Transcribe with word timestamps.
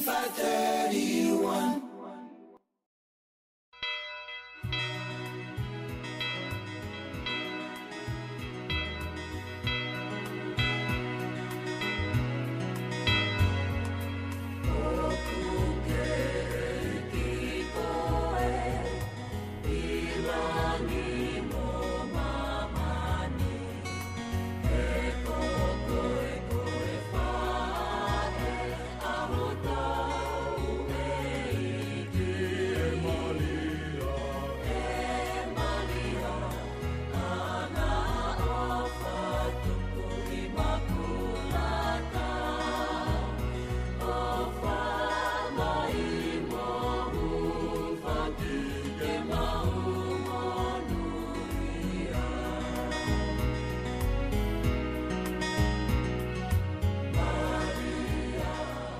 531 0.00 1.77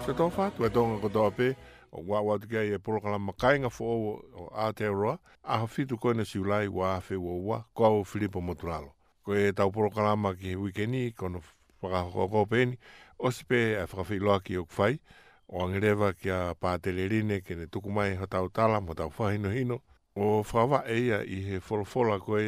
Se 0.09 0.15
tō 0.17 0.25
whātua 0.33 0.71
e 0.71 0.73
tōnga 0.73 0.99
ko 1.03 1.09
tōpē, 1.13 1.47
o 1.93 2.01
wāwā 2.11 2.39
tika 2.41 2.63
i 2.65 2.71
e 2.73 2.77
porokala 2.81 3.19
makai 3.21 3.59
ngā 3.61 3.69
fō 3.69 3.89
o 4.37 4.45
Aotearoa, 4.63 5.19
a 5.45 5.59
hawhitu 5.61 5.99
koe 6.01 6.15
na 6.17 6.25
siulai 6.31 6.71
wā 6.73 6.95
awhi 6.95 7.19
wā 7.25 7.35
wā, 7.51 7.59
ko 7.77 7.85
au 7.89 8.07
Filippo 8.13 8.41
Motulalo. 8.41 8.89
Ko 9.21 9.37
e 9.37 9.51
tau 9.59 9.69
porokala 9.75 10.15
maki 10.17 10.55
he 10.55 10.55
wikeni, 10.57 11.03
ko 11.17 11.29
no 11.35 11.43
whakahoko 11.85 12.25
kōpēni, 12.39 12.79
o 13.21 13.33
sipē 13.37 13.61
e 13.67 13.75
whakawhi 13.83 14.19
loa 14.23 14.39
ki 14.47 14.57
o 14.63 14.65
kwhai, 14.71 14.97
o 15.53 15.61
angereva 15.67 16.15
ki 16.17 16.33
a 16.33 16.41
pātelerine, 16.63 17.43
ke 17.45 17.59
ne 17.61 17.69
tukumai 17.77 18.17
ho 18.17 18.31
tau 18.39 18.49
tala, 18.49 18.81
mo 18.81 18.97
tau 19.03 19.13
whahino 19.19 19.53
hino, 19.53 19.83
o 20.17 20.31
whawa 20.55 20.87
eia 20.97 21.21
i 21.29 21.43
he 21.51 21.61
wholofola 21.69 22.17
koe, 22.25 22.47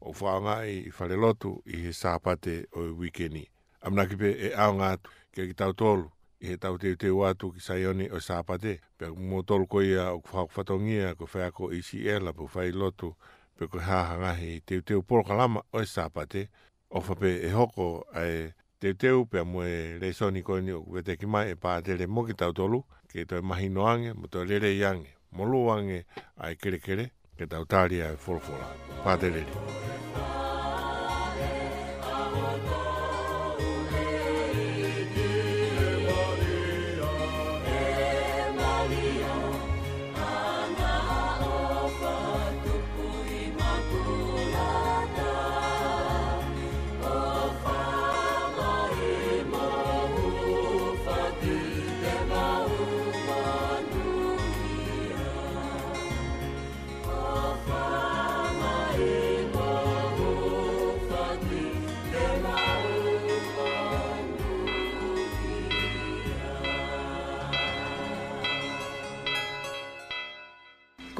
o 0.00 0.14
whaonga 0.22 0.60
i 0.70 0.78
whare 1.00 1.18
lotu 1.26 1.56
i 1.66 1.82
he 1.88 1.96
sāpate 2.04 2.60
o 2.70 2.86
wikeni. 3.02 3.42
Amnakipe 3.82 4.30
e 4.30 4.54
aonga 4.54 4.94
atu, 5.00 5.18
ke 5.34 5.50
ki 5.50 5.58
tau 5.64 5.74
tōlu 5.82 6.08
i 6.42 6.46
he 6.46 6.56
tau 6.56 6.78
teo 6.80 6.96
teo 6.96 7.20
atu 7.28 7.50
ki 7.52 7.60
saioni 7.60 8.06
o 8.08 8.16
sāpate. 8.24 8.78
Pea 8.98 9.08
mō 9.12 9.42
tolko 9.44 9.82
ia 9.84 10.10
o 10.12 10.20
kwhakwhatongia 10.20 11.14
ko 11.14 11.26
whaako 11.28 11.72
isi 11.76 12.00
e 12.08 12.18
la 12.18 12.32
po 12.32 12.48
lotu 12.74 13.14
pe 13.58 13.66
ko 13.66 13.78
haha 13.78 14.16
ngahi 14.18 14.56
i 14.56 14.60
teo 14.60 14.80
teo 14.80 15.02
porokalama 15.02 15.60
o 15.72 15.78
sāpate. 15.80 16.48
O 16.90 17.00
whape 17.00 17.44
e 17.46 17.50
hoko 17.52 18.04
ai 18.14 18.54
teo 18.80 18.92
teo 18.94 19.24
pea 19.26 19.42
mō 19.44 19.64
e 19.66 19.98
reisoni 19.98 20.42
koini 20.42 20.72
o 20.72 20.82
kwete 20.82 21.18
ki 21.18 21.26
mai 21.26 21.50
e 21.50 21.54
pātere 21.54 22.08
mō 22.08 22.26
ki 22.26 22.34
tau 22.34 22.52
tolu 22.52 22.82
ke 23.12 23.26
toi 23.26 23.42
mahi 23.42 23.68
noange 23.68 24.14
mō 24.16 24.28
toi 24.30 24.44
lere 24.46 24.72
iange 24.72 25.12
mō 25.36 25.44
luange 25.44 26.04
ai 26.38 26.56
kere 26.56 26.80
kere 26.80 27.10
ke 27.36 27.46
tau 27.46 27.64
tāria 27.64 28.12
e 28.12 28.16
wholwhola. 28.24 28.72
Pātere. 29.04 29.44
Pātere. 29.44 30.49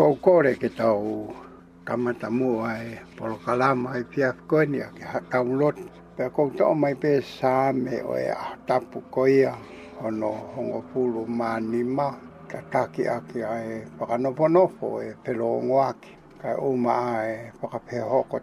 kou 0.00 0.16
kore 0.16 0.56
ke 0.56 0.72
tau 0.72 1.28
kamata 1.84 2.32
mua 2.32 2.72
e 2.88 3.04
polo 3.20 3.36
kalama 3.44 4.00
e 4.00 4.04
pia 4.12 4.30
koni 4.50 4.78
a 4.80 4.88
ke 4.96 5.04
hatau 5.12 5.44
lot. 5.60 5.76
Pea 6.16 6.30
kou 6.32 6.48
tau 6.56 6.72
mai 6.74 6.94
pe 7.02 7.20
sāme 7.36 7.94
o 8.12 8.16
e 8.16 8.30
ahtapu 8.44 8.98
koia 9.12 9.52
ono 10.06 10.30
hongo 10.54 10.80
pulu 10.92 11.22
mā 11.28 11.60
nima. 11.60 12.08
Ka 12.48 12.58
taki 12.72 13.04
aki 13.16 13.38
a 13.44 13.52
e 13.72 13.74
pakanopo 13.98 14.44
nopo 14.54 14.86
e 15.04 15.12
pelo 15.24 15.56
ongo 15.60 15.76
aki. 15.90 16.12
Ka 16.40 16.56
uma 16.68 16.92
a 17.16 17.18
e 17.32 17.36
pakapeho 17.60 18.18
ko 18.30 18.36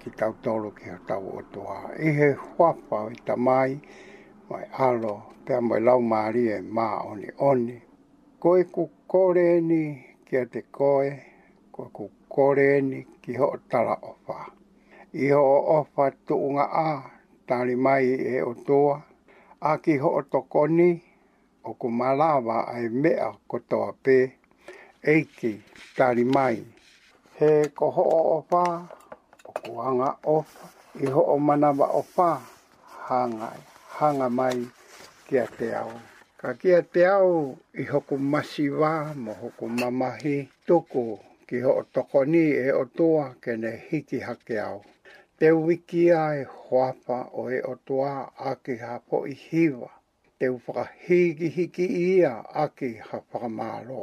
ki 0.00 0.10
tau 0.18 0.32
tolu 0.42 0.70
ki 0.78 0.84
hatau 0.94 1.38
o 1.42 1.42
tua. 1.52 1.90
Ihe 2.06 2.28
huapa 2.38 2.96
i 3.12 3.16
tamai 3.26 3.70
mai 4.50 4.64
alo 4.86 5.14
pea 5.44 5.58
mai 5.68 5.80
lau 5.86 6.00
maari 6.02 6.44
e 6.54 6.58
mā 6.76 6.88
oni 7.10 7.26
oni. 7.50 7.76
Koe 8.38 8.60
ku 8.74 8.82
kore 9.10 9.60
ni 9.60 10.09
kia 10.30 10.46
te 10.52 10.60
koe, 10.76 11.08
kua 11.74 11.86
ku 11.96 12.04
kore 12.34 12.68
ni 12.90 12.98
ki 13.22 13.32
ho 13.40 13.46
tala 13.70 13.94
ofa. 14.10 14.38
I 15.12 15.24
ho 15.34 15.42
ofa 15.78 16.04
tuunga 16.26 16.64
a, 16.64 16.88
tali 17.48 17.74
mai 17.84 18.06
e 18.14 18.42
o 18.46 18.52
tua, 18.66 18.94
a 19.70 19.72
ki 19.82 19.92
ho 20.02 20.08
o 20.18 20.22
tokoni, 20.32 20.90
o 21.68 21.74
ku 21.80 21.88
malawa 22.00 22.56
ai 22.74 22.86
mea 23.02 23.26
kotoa 23.50 23.90
pē, 24.04 24.16
eiki 25.12 25.50
tali 25.98 26.24
mai. 26.34 26.56
He 27.38 27.50
ko 27.76 27.84
ho 27.96 28.04
o 28.18 28.22
ofa, 28.36 28.62
o 29.48 29.50
ku 29.64 29.72
anga 29.88 30.10
ofa, 30.36 30.62
i 31.04 31.10
ho 31.14 31.20
o 31.34 31.36
manawa 31.46 31.86
ofa, 32.02 32.28
hanga, 33.10 33.48
hanga 33.98 34.28
mai 34.38 34.54
kia 34.54 34.62
te 34.62 34.62
au. 34.62 34.70
Hanga 35.26 35.26
mai 35.26 35.26
kia 35.26 35.44
te 35.58 35.68
au. 35.80 36.09
Ka 36.40 36.52
kia 36.56 36.76
te 36.94 37.02
au 37.06 37.32
i 37.76 37.84
hoko 37.88 38.16
masi 38.32 38.64
wā 38.80 38.92
mo 39.24 39.32
hoko 39.40 39.64
mamahi 39.80 40.36
tuku 40.66 41.02
ki 41.48 41.56
ho 41.64 41.70
o 41.80 41.82
toko 41.96 42.18
ni 42.32 42.44
e 42.56 42.68
o 42.80 42.84
toa 43.00 43.26
ke 43.44 43.52
hiki 43.88 44.18
hake 44.28 44.56
au. 44.68 44.78
Te 45.38 45.46
wiki 45.66 46.04
ai 46.26 46.40
hoapa 46.62 47.18
o 47.42 47.44
e 47.56 47.60
o 47.70 47.74
toa 47.88 48.14
aki 48.52 48.74
hapo 48.86 49.16
i 49.28 49.34
hiwa. 49.46 49.90
Te 50.38 50.48
ufaka 50.56 50.84
hiki 51.04 51.48
hiki 51.56 51.86
ia 52.16 52.32
aki 52.64 52.90
hapa 53.08 53.38
mālo. 53.58 54.02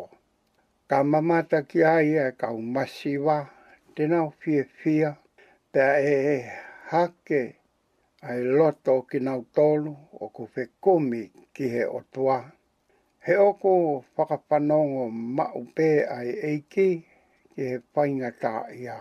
Ka 0.90 0.98
mamata 1.12 1.60
ki 1.70 1.80
ai 1.96 2.10
e 2.14 2.32
ka 2.40 2.48
umasi 2.62 3.12
wā, 3.26 3.40
tēnā 3.96 4.22
fia 4.42 4.66
fia, 4.84 5.12
pēr 5.74 6.02
e 6.16 6.18
hake 6.94 7.42
ai 8.30 8.40
loto 8.58 9.00
ki 9.10 9.20
nau 9.26 9.42
tolu, 9.58 9.96
o 10.24 10.28
ko 10.36 10.44
whe 10.54 10.64
komi 10.84 11.22
ki 11.56 11.66
he 11.74 11.84
o 11.98 12.00
tua. 12.14 12.38
He 13.26 13.36
o 13.50 13.54
ko 13.62 13.72
whakapanongo 14.16 15.04
ma 15.36 15.46
upe 15.62 15.88
ai 16.18 16.30
eiki 16.52 16.88
ki 17.54 17.68
he 17.70 17.78
whainga 17.94 18.32
tā 18.44 18.54
ia. 18.82 18.98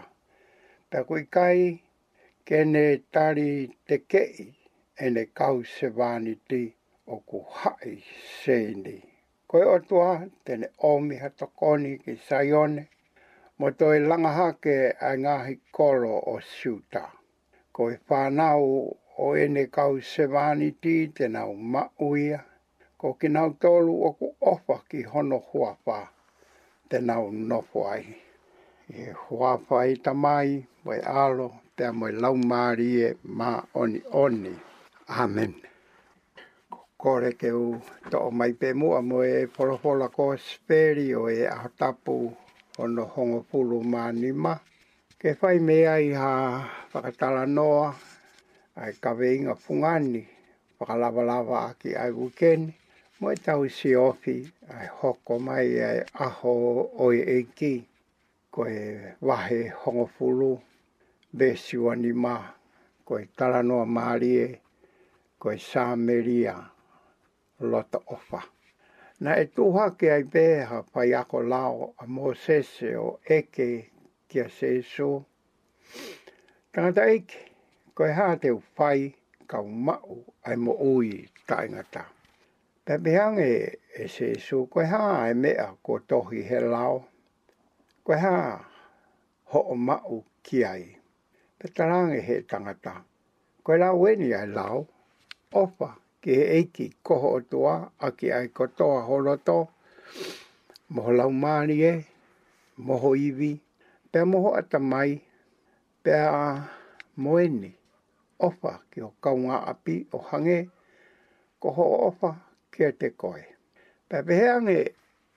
te 0.90 1.00
kui 1.08 1.24
kai, 1.36 1.62
kene 2.46 2.82
tari 3.14 3.50
te 3.88 3.96
kei 4.12 4.36
e 5.04 5.08
ne 5.16 5.22
kau 5.38 5.56
se 5.74 5.88
vāniti 5.96 6.60
o 7.14 7.18
ku 7.30 7.38
hai 7.60 7.94
sēni. 8.42 8.98
Koe 9.50 9.64
o 9.72 9.74
tua, 9.88 10.10
tene 10.44 10.66
omi 10.92 11.16
hatokoni 11.22 11.90
ki 12.04 12.14
saione, 12.28 12.84
mo 13.58 13.70
toi 13.78 13.96
langahake 14.10 14.76
a 15.10 15.10
ngāhi 15.24 15.54
koro 15.78 16.14
o 16.34 16.36
siuta. 16.56 17.04
Koe 17.76 17.94
whānau 18.08 18.64
o 19.24 19.26
ene 19.36 19.62
kau 19.74 19.96
sevani 20.00 20.70
tī 20.82 20.94
te 21.16 21.28
nau 21.28 21.52
mauia, 21.54 22.38
ko 23.00 23.14
ki 23.18 23.28
nau 23.28 23.50
tolu 23.62 23.92
o 24.06 24.10
ku 24.18 24.28
ofa 24.40 24.76
ki 24.88 25.02
hono 25.12 25.38
huapa 25.48 25.98
te 26.88 26.98
nau 27.08 27.30
nofo 27.32 27.86
ai. 27.94 28.04
E 28.92 29.12
huapa 29.24 29.86
i 29.88 29.96
tamai, 30.04 30.50
mai, 30.84 31.00
alo, 31.24 31.48
te 31.76 31.86
amoi 31.86 32.12
lau 32.12 32.34
maari 32.36 32.88
e 33.06 33.08
ma 33.38 33.62
oni 33.74 34.00
oni. 34.12 34.54
Amen. 35.08 35.54
Kore 37.00 37.32
ke 37.40 37.50
u 37.52 37.80
to 38.10 38.18
mai 38.38 38.52
pe 38.60 38.68
mua 38.72 39.00
mo 39.08 39.22
e 39.22 39.46
porohola 39.54 40.08
ko 40.16 40.28
speri 40.36 41.06
o 41.14 41.24
e 41.30 41.46
ahotapu 41.56 42.16
ono 42.82 43.04
hongo 43.14 43.40
pulu 43.50 43.80
maani 43.92 44.32
ma. 44.32 44.54
Ke 45.20 45.32
whai 45.40 45.58
mea 45.60 45.94
i 46.00 46.12
ha 46.12 46.32
whakatala 46.92 47.46
noa, 47.46 47.94
ai 48.76 48.92
kawe 48.92 49.34
inga 49.36 49.54
fungani, 49.54 50.28
whakalawa 50.78 51.22
lava 51.24 51.58
aki 51.70 51.94
ai 51.96 52.12
wukene, 52.12 52.74
mo 53.20 53.30
i 53.32 53.36
tau 53.40 53.64
si 53.72 53.94
ofi, 53.96 54.42
ai 54.68 54.86
hoko 55.00 55.38
mai 55.40 55.80
ai 55.80 56.00
aho 56.14 56.52
oi 57.06 57.18
eiki, 57.36 57.86
ko 58.54 58.62
e 58.68 59.14
wahe 59.20 59.62
hongofulu, 59.80 60.50
besi 61.32 61.76
wani 61.80 62.12
ma, 62.12 62.34
ko 63.06 63.16
e 63.18 63.24
taranoa 63.36 63.86
maarie, 63.88 64.60
ko 65.40 65.50
e 65.56 65.56
sāmeria, 65.56 66.56
lota 67.60 67.98
ofa. 68.12 68.40
Na 69.24 69.32
e 69.40 69.44
tuha 69.48 69.88
ke 69.96 70.10
ai 70.12 70.22
beha 70.22 70.82
pai 70.92 71.14
ako 71.16 71.40
lao 71.42 71.92
a 71.96 72.04
Mosese 72.06 72.92
o 73.00 73.18
eke 73.24 73.90
kia 74.28 74.48
se 74.52 74.76
iso. 74.84 75.22
Tangata 76.72 77.08
eke, 77.10 77.45
ko 77.96 78.04
e 78.04 78.12
te 78.44 78.50
whai 78.76 79.08
ka 79.48 79.62
mau 79.64 80.16
ai 80.44 80.56
mo 80.60 80.74
ui 80.84 81.24
taingata. 81.48 82.04
Pepehang 82.84 83.40
e 83.40 83.80
e 83.96 84.06
se 84.08 84.36
su 84.38 84.66
ko 84.68 84.82
e 84.84 84.88
e 85.30 85.34
mea 85.34 85.72
ko 85.82 85.96
tohi 86.04 86.42
he 86.44 86.60
lao. 86.60 86.98
Ko 88.04 88.12
e 88.12 88.32
ho 89.50 89.58
o 89.72 89.74
mau 89.74 90.20
ki 90.44 90.60
ai. 90.64 90.84
Petarang 91.58 92.12
e 92.12 92.20
he 92.20 92.42
tangata. 92.44 93.00
Ko 93.64 93.72
e 93.72 93.78
lao 93.80 93.96
weni 93.96 94.28
ai 94.34 94.44
lao. 94.48 94.84
Opa 95.52 95.96
ki 96.20 96.32
he 96.36 96.44
eiki 96.60 96.90
koho 97.02 97.28
o 97.40 97.40
tua 97.40 97.80
a 97.98 98.12
ki 98.12 98.28
ai 98.32 98.48
kotoa 98.52 99.08
horoto. 99.08 99.56
Moho 100.92 101.12
lau 101.16 101.30
maani 101.32 101.80
e. 101.82 101.94
Moho 102.76 103.16
iwi. 103.16 103.56
Pea 104.12 104.24
moho 104.28 104.52
ata 104.60 104.78
mai. 104.78 105.16
Pea 106.04 106.60
moeni 107.16 107.75
ofa 108.38 108.80
ki 108.90 109.00
o 109.02 109.14
kaunga 109.20 109.56
api 109.70 109.96
o 110.12 110.18
hange, 110.18 110.68
ko 111.60 111.70
ho 111.70 111.84
ofa 112.08 112.32
ki 112.72 112.84
a 112.84 112.92
te 112.92 113.08
koe. 113.16 113.44
Pepeheange 114.10 114.80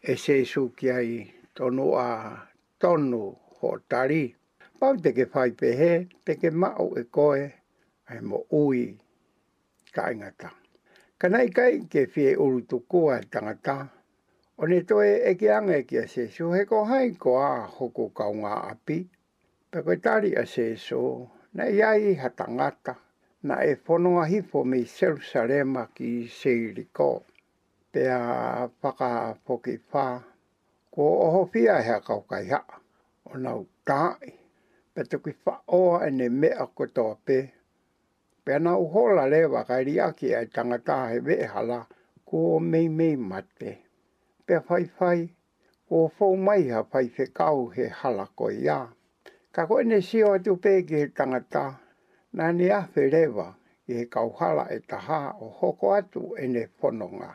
e 0.02 0.16
se 0.16 0.44
su 0.46 0.70
ki 0.78 0.90
ai 0.92 1.12
tonu 1.56 1.94
a 1.96 2.08
tonu 2.82 3.22
ho 3.62 3.70
tari. 3.90 4.24
Pau 4.80 4.96
te 5.04 5.10
ke 5.16 5.26
whai 5.34 5.52
pehe, 5.62 5.94
te 6.26 6.32
ke 6.42 6.50
mao 6.62 6.90
e 7.00 7.04
koe, 7.16 7.44
ai 8.10 8.20
mo 8.22 8.46
ui 8.54 8.82
ka 9.96 10.04
ingata. 10.12 10.50
Kanai 11.20 11.50
kai 11.58 11.74
ke 11.92 12.06
fie 12.14 12.36
uru 12.38 12.62
tukua 12.70 13.18
e 13.22 13.26
tangata, 13.32 13.78
o 14.56 14.64
ne 14.66 14.80
toe 14.90 15.10
e 15.32 15.34
ki 15.40 15.48
ange 15.52 15.80
ki 15.88 15.98
a 16.04 16.06
se 16.08 16.24
he 16.32 16.66
ko 16.66 16.84
hai 16.86 17.12
ko 17.12 17.32
a 17.38 17.68
hoko 17.76 18.06
kaunga 18.18 18.56
api, 18.72 18.98
pe 19.72 19.78
koe 19.86 19.98
tari 20.06 20.32
a 20.42 20.46
se 20.46 20.66
na 21.54 21.66
ia 21.70 21.96
i 21.96 22.14
hatangata 22.14 22.96
na 23.44 23.56
e 23.66 23.74
whanonga 23.88 24.26
hifo 24.26 24.64
me 24.66 24.84
Jerusalema 24.98 25.88
ki 25.94 26.28
Seiriko. 26.32 27.24
Pea 27.92 28.20
whaka 28.84 29.36
poki 29.46 29.80
whā, 29.92 30.22
ko 30.94 31.04
oho 31.26 31.46
fia 31.54 31.82
hea 31.82 32.00
kau 32.02 32.22
kai 32.22 32.46
haa, 32.46 32.78
o 33.26 33.38
nau 33.38 33.66
tāi, 33.88 34.30
pe 34.94 35.04
te 35.10 35.18
kui 35.18 35.34
whaoa 35.46 36.04
e 36.08 36.12
ne 36.12 36.28
mea 36.30 36.68
ko 36.76 36.86
toa 36.86 37.16
Pea 38.46 38.60
na 38.60 38.76
uhola 38.78 39.26
lewa 39.30 39.64
kai 39.66 39.84
riaki 39.84 40.36
ai 40.36 40.46
tangata 40.46 41.08
he 41.10 41.20
vee 41.20 41.46
hala, 41.54 41.86
ko 42.26 42.60
mei 42.60 42.90
mei 42.90 43.16
mate. 43.16 43.72
Pea 44.46 44.62
whai 44.68 44.86
whai, 45.00 45.30
ko 45.90 46.08
fau 46.18 46.36
mai 46.36 46.70
ha 46.70 46.82
whai 46.92 47.10
whekau 47.18 47.70
he 47.76 47.88
hala 47.88 48.26
ko 48.36 48.52
iaa. 48.52 48.94
Ka 49.52 49.66
koe 49.68 49.84
ne 49.84 49.98
si 50.02 50.20
o 50.24 50.30
atu 50.38 50.54
e 50.58 50.62
pē 50.64 50.74
ki 50.88 50.96
he 51.02 51.08
tangata, 51.20 51.64
na 52.38 52.52
ni 52.54 52.68
a 52.70 52.80
whereva 52.94 53.46
ki 53.86 53.94
he 54.00 54.06
kauhala 54.06 54.68
e 54.76 54.78
taha 54.90 55.34
o 55.42 55.48
hoko 55.60 55.88
atu 56.00 56.22
e 56.44 56.46
ne 56.48 56.64
whanonga. 56.80 57.32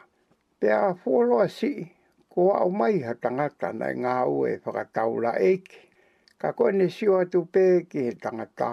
Pe 0.61 0.69
a 0.70 0.94
fuoloa 0.94 1.49
si, 1.50 1.72
ko 2.31 2.52
au 2.52 2.70
mai 2.81 3.02
ha 3.06 3.14
tangata 3.19 3.69
nā 3.81 3.88
ngā 4.02 4.14
u 4.31 4.46
e 4.46 4.55
whakataula 4.64 5.32
Ka 6.38 6.52
koe 6.52 6.70
ne 6.72 6.87
si 6.90 7.08
o 7.08 7.19
atu 7.25 7.43
e 7.43 7.46
pē 7.55 7.66
ki 7.90 8.06
he 8.06 8.12
tangata, 8.14 8.70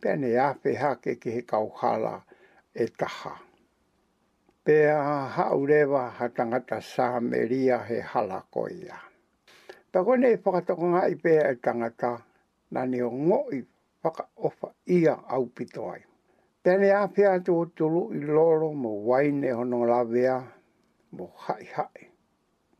pe 0.00 0.12
ne 0.20 0.36
a 0.36 0.48
whehake 0.60 1.16
ki 1.20 1.30
he 1.36 1.42
kauhala 1.48 2.14
e 2.74 2.86
taha. 3.00 3.32
Pe 4.64 4.78
a 4.90 5.00
haurewa 5.36 6.04
ha 6.18 6.28
tangata 6.28 6.76
sā 6.92 7.08
meria 7.24 7.78
he 7.88 8.00
halakoia. 8.00 9.00
Pe 9.90 9.98
a 9.98 10.04
koe 10.04 10.20
ne 10.20 10.36
whakatokonga 10.44 11.08
i 11.08 11.14
pe 11.16 11.36
e 11.40 11.54
tangata, 11.56 12.14
na 12.70 12.86
ne 12.86 13.02
o 13.02 13.10
ngoi 13.12 13.64
whaka 14.02 14.24
ofa 14.36 14.68
ia 14.86 15.14
au 15.28 15.46
pito 15.46 15.90
ai. 15.92 16.02
Pene 16.62 16.90
a 16.90 17.06
te 17.38 17.52
o 17.52 17.64
tulu 17.66 18.10
i 18.14 18.20
loro 18.20 18.72
mo 18.72 18.90
waine 19.08 19.50
hono 19.58 19.78
lawea 19.90 20.36
mo 21.16 21.26
hai 21.44 21.64
hai. 21.76 22.02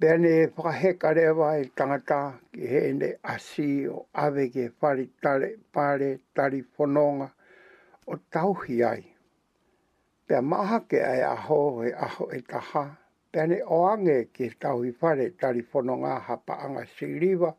Pene 0.00 0.29
e 0.29 0.44
whakaheka 0.56 1.12
rewa 1.12 1.50
tangata 1.77 2.21
ki 2.53 2.62
hene 2.73 3.19
asi 3.23 3.87
o 3.88 4.06
ave 4.12 4.50
ke 4.53 4.65
whare 4.81 5.06
tare 5.23 5.50
pare 5.75 6.19
tari 6.35 6.61
whanonga 6.77 7.29
o 8.06 8.17
tauhi 8.31 8.85
ai. 8.85 9.05
Pea 10.27 10.43
maha 10.43 10.81
ke 10.91 10.99
ai 11.06 11.23
aho 11.23 11.83
e 11.87 11.93
aho 11.93 12.29
e 12.37 12.41
taha, 12.43 12.85
pene 13.33 13.62
o 13.62 13.85
ange 13.87 14.25
ke 14.33 14.50
tauhi 14.59 14.91
whare 15.00 15.31
tari 15.37 15.62
whanonga 15.73 16.19
hapa 16.21 16.55
anga 16.59 16.85
siriva 16.99 17.55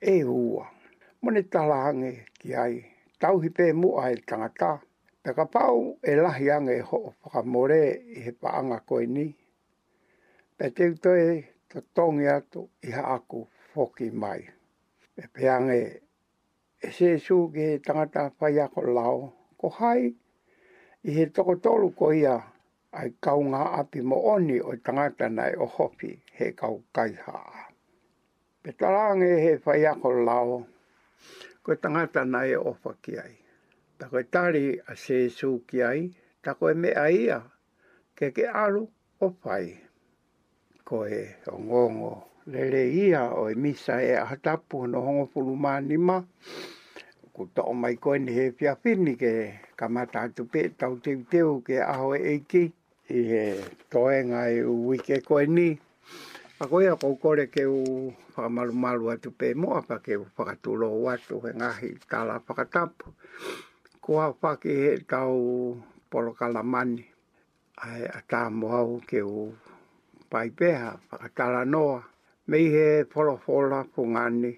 e 0.00 0.22
ua 0.24 0.70
mone 1.26 1.42
talaange 1.54 2.10
ki 2.40 2.48
ai, 2.64 2.74
tauhi 3.20 3.48
pē 3.56 3.66
mua 3.80 4.02
e 4.14 4.16
tangata, 4.28 4.70
pe 5.22 5.30
ka 5.36 5.44
pau 5.54 5.78
e 6.10 6.12
lahi 6.24 6.44
ange 6.56 6.74
e 6.78 6.82
ho 6.90 6.98
o 7.08 7.08
whakamore 7.24 7.80
i 8.16 8.20
he 8.24 8.32
paanga 8.42 8.78
koe 8.88 9.04
ni. 9.16 9.26
Pe 10.56 10.64
te 10.76 10.84
utoe 10.92 11.26
to 11.70 11.78
tongi 11.96 12.26
atu 12.36 12.60
i 12.86 12.94
ha 12.96 13.02
aku 13.16 13.40
whoki 13.74 14.08
mai. 14.22 14.38
Pe 15.16 15.22
pe 15.32 15.42
ange 15.56 15.80
e 16.86 16.92
se 16.98 17.08
su 17.26 17.36
ki 17.54 17.60
he 17.70 17.74
tangata 17.88 18.22
whai 18.38 18.54
ako 18.66 18.80
lao, 18.98 19.16
ko 19.60 19.66
hai 19.80 20.02
i 21.08 21.16
he 21.18 21.24
tokotolu 21.34 21.88
ko 21.98 22.06
ia 22.22 22.36
ai 23.00 23.10
kaunga 23.24 23.62
api 23.80 24.00
mo 24.10 24.16
oni 24.36 24.56
o 24.60 24.72
tangata 24.86 25.26
nai 25.38 25.50
o 25.58 25.66
hopi 25.76 26.10
he 26.38 26.46
kau 26.62 26.76
kaiha. 26.96 27.38
Pe 28.62 28.70
talange 28.78 29.30
he 29.44 29.52
whai 29.64 29.82
ako 29.92 30.10
lao, 30.30 30.46
Ko 31.62 31.68
e 31.74 31.76
tangata 31.82 32.20
nai 32.32 32.50
e 32.56 32.58
ofa 32.70 32.90
ai. 33.24 33.34
Ta 33.98 34.04
koe 34.10 34.24
tari 34.34 34.64
a 34.90 34.92
sesu 35.04 35.50
ki 35.68 35.76
ai, 35.90 36.00
tako 36.44 36.58
koe 36.60 36.74
me 36.82 36.90
aia 37.06 37.38
ke 38.16 38.26
ke 38.36 38.44
aru 38.64 38.82
o 39.24 39.26
pai. 39.42 39.66
Ko 40.88 40.96
e 41.18 41.22
o 41.54 41.56
ngongo 41.66 42.12
lele 42.52 42.82
ia 43.06 43.22
o 43.40 43.42
e 43.52 43.54
misa 43.64 43.96
e 44.12 44.12
ahatapu 44.24 44.76
no 44.90 44.98
hongo 45.06 45.24
pulu 45.32 45.52
maanima. 45.64 46.16
Ku 47.34 47.42
ta 47.54 47.62
o 47.72 47.72
mai 47.82 47.94
koe 48.04 48.18
ni 48.24 48.30
he 48.38 48.46
pia 48.58 48.72
fini 48.82 49.12
ke 49.22 49.32
kamata 49.78 50.18
atu 50.26 50.42
pe 50.52 50.60
tau 50.80 50.94
teuteu 51.04 51.50
ke 51.66 51.74
aho 51.92 52.08
e 52.14 52.20
eiki. 52.34 52.62
I 53.18 53.20
he 53.30 53.44
toenga 53.90 54.40
e 54.50 54.60
uike 54.62 55.16
koe 55.28 55.44
ni. 55.56 55.68
Pa 56.58 56.64
koe 56.72 56.86
a 56.88 56.94
kou 56.96 57.16
kore 57.20 57.44
ke 57.52 57.66
u 57.68 57.78
whakamalu 58.32 58.72
malu 58.84 59.10
atu 59.14 59.30
pe 59.38 59.46
moa 59.62 59.80
pa 59.88 59.96
ke 60.04 60.16
u 60.22 60.24
whakatulo 60.36 60.86
u 61.00 61.02
atu 61.14 61.34
he 61.44 61.50
ngahi 61.58 61.88
tala 62.10 62.34
whakatapu. 62.46 63.06
Ko 64.02 64.10
a 64.24 64.28
whaki 64.40 64.72
he 64.82 64.92
tau 65.12 65.36
polo 66.10 66.30
kalamani 66.40 67.04
a 68.16 68.20
tā 68.30 68.40
moau 68.60 69.00
ke 69.08 69.20
u 69.20 69.52
paipeha 70.30 70.90
whakatala 71.10 71.60
noa. 71.74 71.98
me 72.48 72.58
he 72.74 73.04
polo 73.12 73.34
whola 73.44 73.78
pungani 73.94 74.52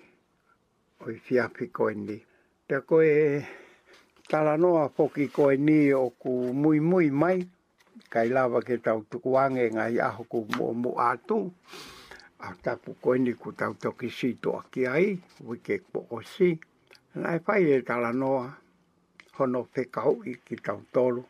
o 1.01 1.05
i 1.11 1.17
fiapi 1.27 1.67
koe 1.77 1.95
ni. 2.07 2.17
Te 2.69 2.77
koe 2.89 3.13
tala 4.31 4.55
noa 4.65 4.85
poki 4.97 5.27
koe 5.37 5.55
ni 5.67 5.81
o 5.93 6.07
ku 6.23 6.31
mui 6.63 6.79
mui 6.91 7.09
mai 7.23 7.39
kai 8.13 8.29
lava 8.29 8.61
ke 8.69 8.77
tau 8.87 9.01
tuku 9.11 9.31
ange 9.45 9.65
ngai 9.77 9.97
aho 10.09 10.23
ku 10.33 10.39
mo 10.57 10.67
mo 10.83 10.91
atu. 11.11 11.39
A 12.47 12.49
tapu 12.65 12.91
koini 13.05 13.33
ku 13.43 13.49
tau 13.61 13.73
toki 13.83 14.09
si 14.19 14.31
to 14.43 14.49
aki 14.61 14.83
ai, 14.97 15.09
wike 15.49 15.77
po 15.93 16.01
o 16.17 16.19
si. 16.35 16.51
Nai 17.23 17.39
pai 17.47 17.63
e 17.75 17.79
tala 17.89 18.13
noa, 18.21 18.47
hono 19.37 19.61
pe 19.75 19.83
kau 19.97 20.13
i 20.31 20.35
ki 20.47 20.57
tau 20.67 20.81
tolu, 20.95 21.25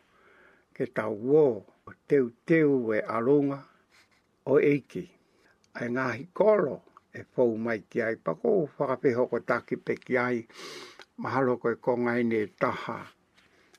ke 0.76 0.84
tau 0.96 1.12
wō, 1.30 1.46
o 1.88 1.90
teu 2.08 2.26
teu 2.48 2.70
e 2.96 3.00
alunga, 3.16 3.60
o 4.50 4.52
eiki. 4.72 5.04
Ai 5.78 5.88
ngahi 5.96 6.24
kolo, 6.38 6.76
e 7.18 7.20
fau 7.32 7.50
mai 7.64 7.78
ki 7.90 7.98
ai 8.06 8.16
pako, 8.24 8.50
whakapeho 8.76 9.22
ko 9.30 9.38
taki 9.50 9.76
pe 9.84 9.94
ki 10.04 10.14
ai, 10.26 10.38
mahalo 11.22 11.52
koe 11.62 11.74
kongai 11.86 12.22
ne 12.30 12.40
taha, 12.60 12.98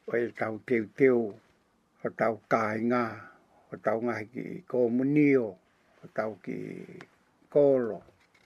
o 0.10 0.12
e 0.24 0.28
tau 0.40 0.56
teu 0.68 0.86
teu, 0.98 1.20
teu 1.24 1.40
o 2.08 2.10
tau 2.10 2.40
kāinga, 2.50 3.02
o 3.74 3.78
tau 3.84 4.02
ngahi 4.02 4.26
ki 4.34 4.44
kōmunio, 4.72 5.48
o 6.04 6.08
tau 6.16 6.38
ki 6.44 6.58
kōlo. 7.52 7.98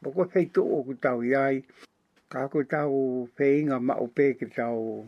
Boko 0.01 0.25
hei 0.33 0.47
tō 0.49 0.63
o 0.65 0.79
ku 0.87 0.95
tau 0.97 1.21
iai, 1.21 1.61
ka 2.33 2.47
ku 2.49 2.63
tau 2.65 2.89
whēinga 3.37 3.77
ma 3.79 3.95
o 4.01 4.07
pē 4.09 4.33
ki 4.39 4.47
tau 4.55 5.05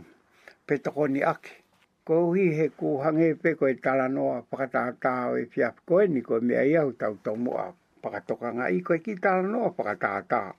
petakoni 0.70 1.24
ake. 1.25 1.58
Ko 2.06 2.34
hi 2.38 2.46
he 2.60 2.70
ku 2.70 3.02
hange 3.02 3.34
pē 3.42 3.56
koe 3.58 3.74
tala 3.82 4.06
noa 4.08 4.44
whakatātāo 4.52 5.42
e 5.42 5.48
fiap 5.54 5.82
koe 5.90 6.06
ni 6.06 6.22
koe 6.22 6.40
mea 6.40 6.62
iau 6.70 6.92
tau 7.02 7.16
tō 7.25 7.34
mua 7.36 7.66
whakatokanga 8.04 8.70
i 8.78 8.84
koe 8.86 9.00
ki 9.02 9.16
tala 9.25 9.48
noa 9.50 9.72
whakatātāo. 9.74 10.54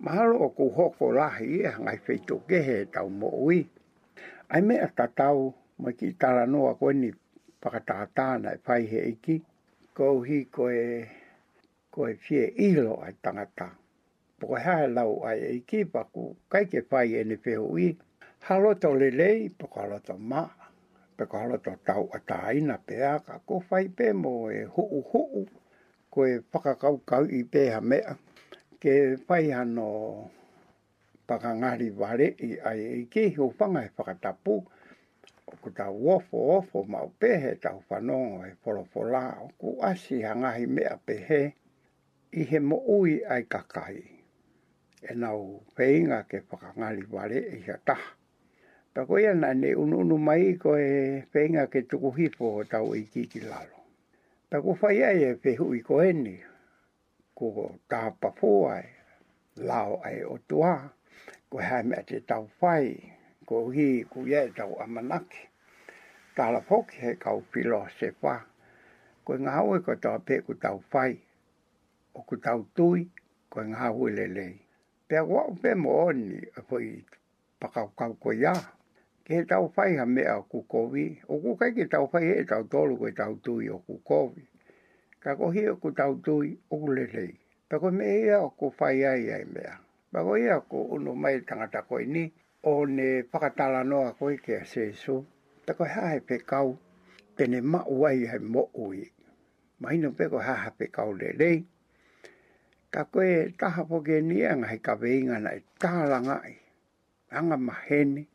Mahalo 0.00 0.40
o 0.48 0.52
ku 0.56 0.70
hoko 0.76 1.12
lahi 1.20 1.60
e 1.60 1.74
hangai 1.76 1.98
whei 2.08 2.18
tō 2.24 2.40
kehe 2.48 2.84
tau 2.92 3.08
mo 3.12 3.28
ui. 3.48 3.64
Ai 4.48 4.62
mea 4.64 4.88
tatau 4.88 5.10
tau 5.26 5.56
mai 5.82 5.92
ki 5.98 6.06
tāra 6.22 6.42
noa 6.50 6.72
koe 6.80 6.92
ni 6.96 7.08
pakatakatāna 7.62 8.54
e 8.56 8.58
pai 8.66 8.82
he 8.92 9.02
iki. 9.12 9.36
Kou 9.94 10.22
hi 10.26 10.44
koe, 10.54 10.78
koe 11.94 12.14
fie 12.22 12.46
ilo 12.68 12.96
ai 13.06 13.12
tangata. 13.22 13.68
Poko 14.40 14.54
hea 14.64 14.76
he 14.82 14.88
lau 14.94 15.20
ai 15.26 15.38
e 15.46 15.50
iki 15.58 15.84
paku 15.94 16.24
kai 16.50 16.64
ke 16.70 16.82
pai 16.90 17.14
e 17.20 17.24
ni 17.24 17.36
peho 17.44 17.68
i. 17.78 17.88
Haloto 18.46 18.94
lelei, 18.94 19.48
poko 19.58 19.80
haloto 19.80 20.16
maa. 20.18 20.50
Peko 21.16 21.36
haloto 21.44 21.72
tau 21.86 22.06
a 22.14 22.18
tāina 22.30 22.76
pēā 22.88 23.12
ka 23.26 23.38
ko 23.46 23.60
fai 23.68 23.86
pē 23.88 24.12
mo 24.22 24.34
e 24.50 24.64
huu 24.74 25.02
huu. 25.12 25.44
Koe 26.10 26.38
whakakau 26.52 26.98
kau 27.06 27.22
i 27.38 27.42
pēha 27.52 27.80
mea. 27.80 28.14
Ke 28.82 29.14
pai 29.26 29.50
hano 29.50 29.90
pakangari 31.26 31.90
ware 31.94 32.34
i 32.46 32.50
ai 32.70 32.78
e 32.86 32.94
i 33.02 33.06
ke 33.10 33.26
hiu 33.30 33.50
whanga 33.58 33.82
e 33.86 33.90
whakatapu. 33.96 34.60
Ke 34.64 34.76
o 35.52 35.56
ko 35.60 35.70
ta 35.70 35.88
wofo 35.90 36.36
wofo 36.50 36.82
ma 36.84 36.98
o 37.08 37.08
pehe 37.18 37.54
ta 37.60 37.70
o 37.78 37.80
fano 37.88 38.44
e 38.46 38.52
polo 38.62 38.82
pola 38.92 39.38
o 39.44 39.48
ku 39.60 39.68
asi 39.90 40.16
hanga 40.28 40.50
hi 40.56 40.66
me 40.76 40.82
a 40.84 40.96
pehe 41.08 41.42
i 42.40 42.42
he 42.50 42.58
mo 42.68 42.76
ui 42.96 43.14
ai 43.34 43.42
kai 43.52 43.98
e 45.12 45.12
na 45.20 45.32
o 45.32 45.62
peinga 45.76 46.20
ke 46.28 46.38
whakangali 46.50 47.04
wale 47.12 47.38
e 47.54 47.62
hia 47.64 47.78
ta. 47.88 47.96
ta 48.94 49.04
ko 49.08 49.18
ia 49.20 49.34
na 49.34 49.54
ne 49.54 49.72
unu 49.74 50.18
mai 50.20 50.54
ko 50.60 50.76
e 50.76 51.24
peinga 51.32 51.66
ke 51.72 51.82
tuku 51.88 52.10
hipo 52.18 52.46
o 52.60 52.64
tau 52.68 52.92
i 52.94 53.02
kiki 53.12 53.40
lalo. 53.40 53.78
ta 54.52 54.60
ko 54.60 54.74
whai 54.80 54.98
ai 55.04 55.24
e 55.32 55.34
pehu 55.44 55.72
i 55.74 55.80
ko 55.80 56.04
eni 56.04 56.36
ko 57.34 57.72
ta 57.88 58.10
papua 58.20 58.80
e 58.84 58.88
lao 59.64 59.96
ai 60.04 60.22
o 60.28 60.36
tua 60.48 60.92
ko 61.48 61.56
ha 61.64 61.80
me 61.82 62.02
te 62.06 62.20
tau 62.20 62.44
whai 62.60 62.86
e 62.92 63.17
ko 63.48 63.58
hi 63.72 64.04
ku 64.12 64.26
ye 64.28 64.40
ta 64.56 64.64
o 64.68 64.76
ta 66.36 66.50
la 66.52 66.60
poki 66.60 66.96
he 67.00 67.12
ka 67.20 67.30
o 67.32 67.40
pilo 67.52 67.80
se 67.98 68.10
pa 68.20 68.34
e 68.36 68.46
ko 69.24 69.32
nga 69.40 69.56
ho 69.64 69.72
ko 69.80 69.94
ta 70.02 70.18
pe 70.26 70.36
ku 70.46 70.52
ta 70.62 70.72
o 70.76 70.78
fai 70.92 71.16
o 72.12 72.20
ku 72.28 72.36
ta 72.36 72.52
o 72.60 72.62
tui 72.76 73.08
ko 73.50 73.64
nga 73.64 73.88
ho 73.88 74.04
le 74.18 74.26
le 74.36 74.46
pe 75.08 75.16
ko 75.26 75.34
o 75.50 75.54
pe 75.62 75.70
mo 75.74 76.12
ni 76.12 76.36
po 76.68 76.76
i 76.80 76.92
pa 77.60 77.68
ka 77.74 77.82
ka 77.98 78.06
ko 78.22 78.30
ya 78.32 78.52
ke 79.24 79.44
ta 79.48 79.56
o 79.64 79.68
fai 79.72 79.96
ha 79.96 80.04
me 80.04 80.22
a 80.24 80.36
ku 80.50 80.58
ko 80.72 80.84
vi 80.92 81.06
o 81.32 81.40
ku 81.42 81.56
ka 81.56 81.72
ke 81.76 81.88
ta 81.92 82.04
o 82.04 82.06
fai 82.12 82.28
e 82.40 82.44
ta 82.44 82.60
o 82.60 82.64
tolu 82.72 82.94
ko 83.00 83.08
ta 83.16 83.26
o 83.32 83.34
tui 83.46 83.64
o 83.72 83.78
ku 83.86 83.96
ko 84.08 84.18
vi 84.34 84.44
ka 85.24 85.32
ko 85.40 85.48
hi 85.54 85.62
o 85.72 85.76
ku 85.82 85.88
ta 85.96 86.04
o 86.12 86.20
tui 86.26 86.52
o 86.70 86.74
ku 86.82 86.88
le 86.92 87.06
le 87.16 87.24
Pako 87.68 87.88
mea 88.00 88.36
o 88.40 88.48
ku 88.58 88.68
fai 88.78 89.00
ya 89.00 89.12
ya 89.28 89.38
me 89.54 89.62
Pako 90.12 90.36
ia 90.36 90.60
ko 90.60 90.76
unu 90.94 91.12
mai 91.22 91.36
tangata 91.48 91.82
ko 91.88 91.98
ni, 92.00 92.32
o 92.62 92.86
ne 92.86 93.22
whakatala 93.32 93.82
noa 93.84 94.12
koe 94.18 94.36
ke 94.36 94.52
a 94.60 94.64
sesu. 94.64 95.26
Ta 95.66 95.74
koe 95.74 95.88
hae 95.88 96.20
pe 96.20 96.38
kau, 96.38 96.78
tene 97.36 97.60
ma 97.62 97.78
ai 98.08 98.24
hai 98.26 98.38
mo 98.38 98.70
ui. 98.76 99.02
Ma 99.80 99.90
hino 99.90 100.10
pe 100.10 100.24
koe 100.30 100.42
hae 100.42 100.70
pe 100.78 100.86
kau 100.86 101.12
le 101.12 101.28
rei. 101.38 101.64
Ka 102.90 103.02
koe 103.12 103.50
taha 103.58 103.84
po 103.84 104.00
ke 104.00 104.18
nianga 104.22 104.66
hai 104.68 104.78
ka 104.78 104.94
veinga 105.02 105.38
na 105.40 105.50
e 105.54 105.62
tāla 105.80 106.18
ngai. 106.26 106.54
Anga 107.30 107.56
mahene. 107.56 108.26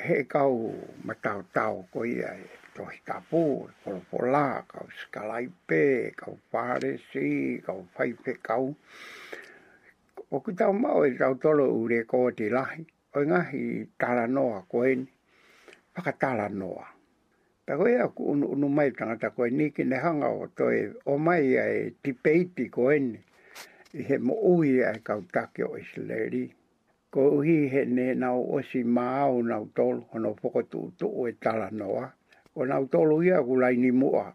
He 0.00 0.24
kau 0.24 0.72
matau 1.04 1.42
tau 1.52 1.82
koe 1.92 2.06
ia 2.06 2.30
e 2.34 2.46
tohi 2.76 2.98
ka 3.08 3.16
pū, 3.30 3.42
polo 3.84 4.00
polā, 4.10 4.62
kau 4.72 4.86
skalai 5.00 5.44
pe, 5.66 5.82
kau 6.20 6.38
pare 6.52 6.92
si, 7.10 7.58
kau 7.66 7.80
fai 7.94 8.12
pe 8.24 8.32
kau. 8.48 8.64
O 10.30 10.40
ku 10.40 10.50
tau 10.54 10.72
mau 10.72 11.04
e 11.04 11.12
tau 11.18 11.34
tolo 11.42 11.66
ure 11.82 12.04
kō 12.08 12.20
ti 12.36 12.48
lahi 12.48 12.86
o 13.14 13.20
hi 13.22 13.86
tala 13.98 14.26
noa 14.26 14.62
ko 14.70 14.84
eni. 14.86 15.08
Paka 15.94 16.12
tala 16.12 16.48
noa. 16.48 16.86
Ta 17.66 17.76
koe 17.76 17.98
aku 17.98 18.24
unu, 18.32 18.46
unu 18.46 18.68
mai 18.68 18.90
tangata 18.90 19.30
ko 19.34 19.46
eni 19.46 19.70
ki 19.74 19.84
ne 19.84 19.96
hanga 19.96 20.28
o 20.30 20.46
toi 20.56 20.92
o 21.06 21.18
mai 21.18 21.56
ai 21.58 21.90
ti 22.02 22.12
peiti 22.12 22.70
ko 22.70 22.90
eni. 22.94 23.18
I 23.92 24.02
he 24.06 24.16
mo 24.18 24.34
uhi 24.54 24.78
a 24.86 24.94
e 24.94 25.00
kautake 25.02 25.64
o 25.66 25.74
isleri. 25.78 26.50
Ko 27.10 27.30
uhi 27.42 27.66
he 27.72 27.84
ne 27.84 28.14
nau 28.14 28.60
si 28.62 28.84
maau 28.84 29.42
nau 29.42 29.66
tolu 29.74 30.04
hono 30.14 30.30
pokotu 30.38 30.78
utu 30.88 31.06
o 31.20 31.26
e 31.28 31.32
tala 31.32 31.68
noa. 31.70 32.06
Ko 32.54 32.64
nau 32.64 32.86
tolu 32.86 33.22
ia 33.26 33.42
kulaini 33.42 33.90
mua. 33.92 34.30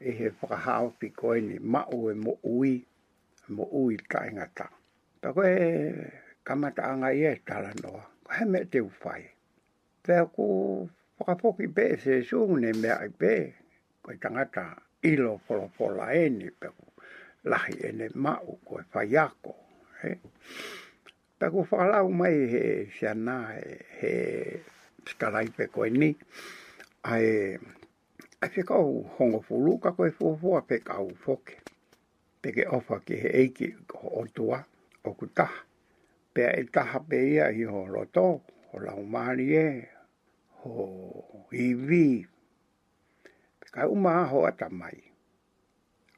I 0.00 0.10
he 0.18 0.28
whakahaopi 0.38 1.08
ko 1.18 1.34
eni 1.34 1.58
mau 1.58 2.10
e 2.10 2.14
mo 2.14 2.38
uhi. 2.46 2.78
Mo 3.50 3.64
uhi 3.82 3.96
taingata. 4.08 4.70
Ta 5.22 5.28
koe 5.34 5.50
kamata 6.46 6.82
anga 6.90 7.10
i 7.10 7.26
e 7.26 7.34
tala 7.46 7.72
noa 7.82 8.11
he 8.38 8.44
me 8.44 8.64
te 8.72 8.80
uwhai. 8.80 9.24
Pea 10.02 10.24
ko 10.36 10.46
whakapoki 11.18 11.66
pe 11.76 11.82
e 11.94 11.98
se 12.00 12.20
suung 12.28 12.54
ne 12.62 12.70
mea 12.82 12.96
i 13.06 13.10
pe, 13.22 13.34
koe 14.02 14.14
tangata 14.22 14.64
ilo 15.10 15.32
polopola 15.48 16.06
e 16.20 16.24
ni 16.30 16.48
pe 16.58 16.66
ko 16.76 16.84
lahi 17.50 17.74
e 17.88 17.92
ne 17.98 18.06
mau 18.24 18.48
koe 18.68 18.82
whaiako. 18.94 19.52
Pea 21.38 21.48
ko 21.52 21.58
whakalau 21.70 22.06
mai 22.20 22.36
he 22.54 22.64
siana 22.98 23.36
he, 23.56 23.78
he 23.98 24.12
skarai 25.12 25.48
pe 25.56 25.64
koe 25.74 25.88
ni, 26.00 26.10
ae 27.14 27.28
ai 28.42 28.48
pe 28.54 28.60
kau 28.68 28.86
hongo 29.18 29.40
fulu 29.48 29.72
ka 29.82 29.90
koe 29.98 30.10
fuafua 30.18 30.60
pe 30.68 30.76
kau 30.88 31.08
foke. 31.26 31.56
Pe 32.42 32.48
ke 32.56 32.64
ofa 32.80 32.96
ke 33.06 33.14
he 33.22 33.28
eiki 33.42 33.68
ko 33.92 33.98
otua 34.22 34.58
o 35.06 35.10
kutaha 35.18 35.60
pea 36.34 36.56
e 36.58 36.64
taha 36.72 37.00
pe 37.08 37.16
ia 37.30 37.46
i 37.52 37.64
ho 37.68 37.84
roto, 37.86 38.26
ho 38.72 38.78
lau 38.80 39.00
e, 39.38 39.88
ho 40.62 41.46
iwi. 41.52 42.26
Ka 43.72 43.88
umaha 43.88 44.24
ho 44.30 44.44
ata 44.46 44.68
mai, 44.68 45.02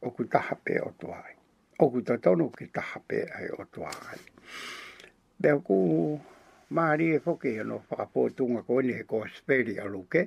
o 0.02 0.10
ku 0.10 0.24
taha 0.24 0.54
pe 0.64 0.80
o 0.80 0.90
tu 0.98 1.06
ai. 1.10 1.34
O 1.78 1.88
ku 1.90 2.02
tonu 2.02 2.50
ki 2.50 2.66
taha 2.76 2.98
pe 3.06 3.16
ai 3.36 3.48
o 3.58 3.64
tu 3.72 3.82
ai. 3.84 4.18
Pea 5.40 5.58
ku 5.60 5.78
maari 6.70 7.14
e 7.14 7.18
foke 7.18 7.48
e 7.54 7.62
no 7.62 7.76
whakapotunga 7.90 8.62
ko 8.66 8.80
ni 8.82 8.92
he 8.92 9.02
ko 9.04 9.24
speri 9.38 9.78
aluke, 9.78 10.22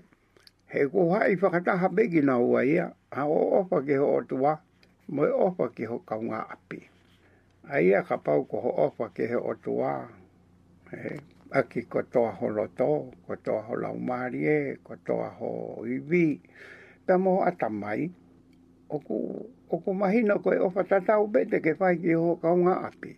he 0.71 0.81
ku 0.91 1.09
hai 1.11 1.35
whakataha 1.35 1.87
pe 1.95 2.03
ki 2.11 2.21
na 2.21 2.35
ua 2.39 2.63
ia, 2.63 2.87
ha 3.11 3.23
o 3.27 3.59
opa 3.59 3.81
ke 3.85 3.95
ho 3.97 4.07
o 4.07 4.21
tu 4.23 4.45
ai, 4.47 4.59
mo 5.09 5.23
e 5.27 5.31
opa 5.35 5.67
ki 5.75 5.83
ho 5.85 5.99
kaunga 6.07 6.41
api 6.55 6.96
ai 7.67 7.91
ka 8.07 8.15
pau 8.23 8.47
ko 8.47 8.63
ho 8.63 8.71
ofa 8.87 9.11
ke 9.11 9.27
he 9.27 9.35
o 9.35 9.51
tua. 9.59 10.07
E, 10.87 11.19
aki 11.51 11.83
ko 11.91 11.99
toa 12.07 12.31
ho 12.39 12.47
loto, 12.47 13.11
ko 13.27 13.35
toa 13.43 13.61
ho 13.67 13.75
laumarie, 13.75 14.79
ko 14.87 14.95
toa 15.03 15.27
ho 15.35 15.83
iwi. 15.83 16.39
Pea 17.03 17.19
mo 17.19 17.43
atamai, 17.43 18.07
oku, 18.87 19.15
oku 19.67 19.91
no 20.23 20.35
ko 20.39 20.49
e 20.55 20.59
ofa 20.63 20.83
tatau 20.83 21.27
bete 21.27 21.59
ke 21.59 21.75
fai 21.75 21.97
ki 21.99 22.13
ho 22.15 22.39
kaunga 22.39 22.87
api. 22.87 23.15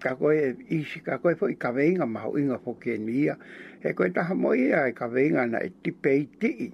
Ka 0.00 0.16
koe 0.16 0.36
e 0.36 0.54
isi, 0.72 1.00
ka 1.04 1.18
koe 1.18 1.34
fai 1.36 1.54
ka 1.54 1.70
veinga 1.72 2.06
maho 2.08 2.38
inga 2.38 2.56
po 2.58 2.72
ke 2.80 2.96
nia. 2.96 3.36
He 3.82 3.92
koe 3.92 4.08
taha 4.08 4.34
mo 4.34 4.54
ia 4.54 4.88
e 4.88 4.92
ka 4.92 5.08
veinga 5.12 5.44
na 5.50 5.58
e 5.60 5.68
tipe 5.84 6.08
i 6.08 6.24
tii. 6.40 6.72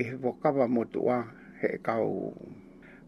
E 0.00 0.02
he 0.02 0.16
vokawa 0.16 0.64
motua, 0.68 1.28
he 1.60 1.76
kau, 1.84 2.32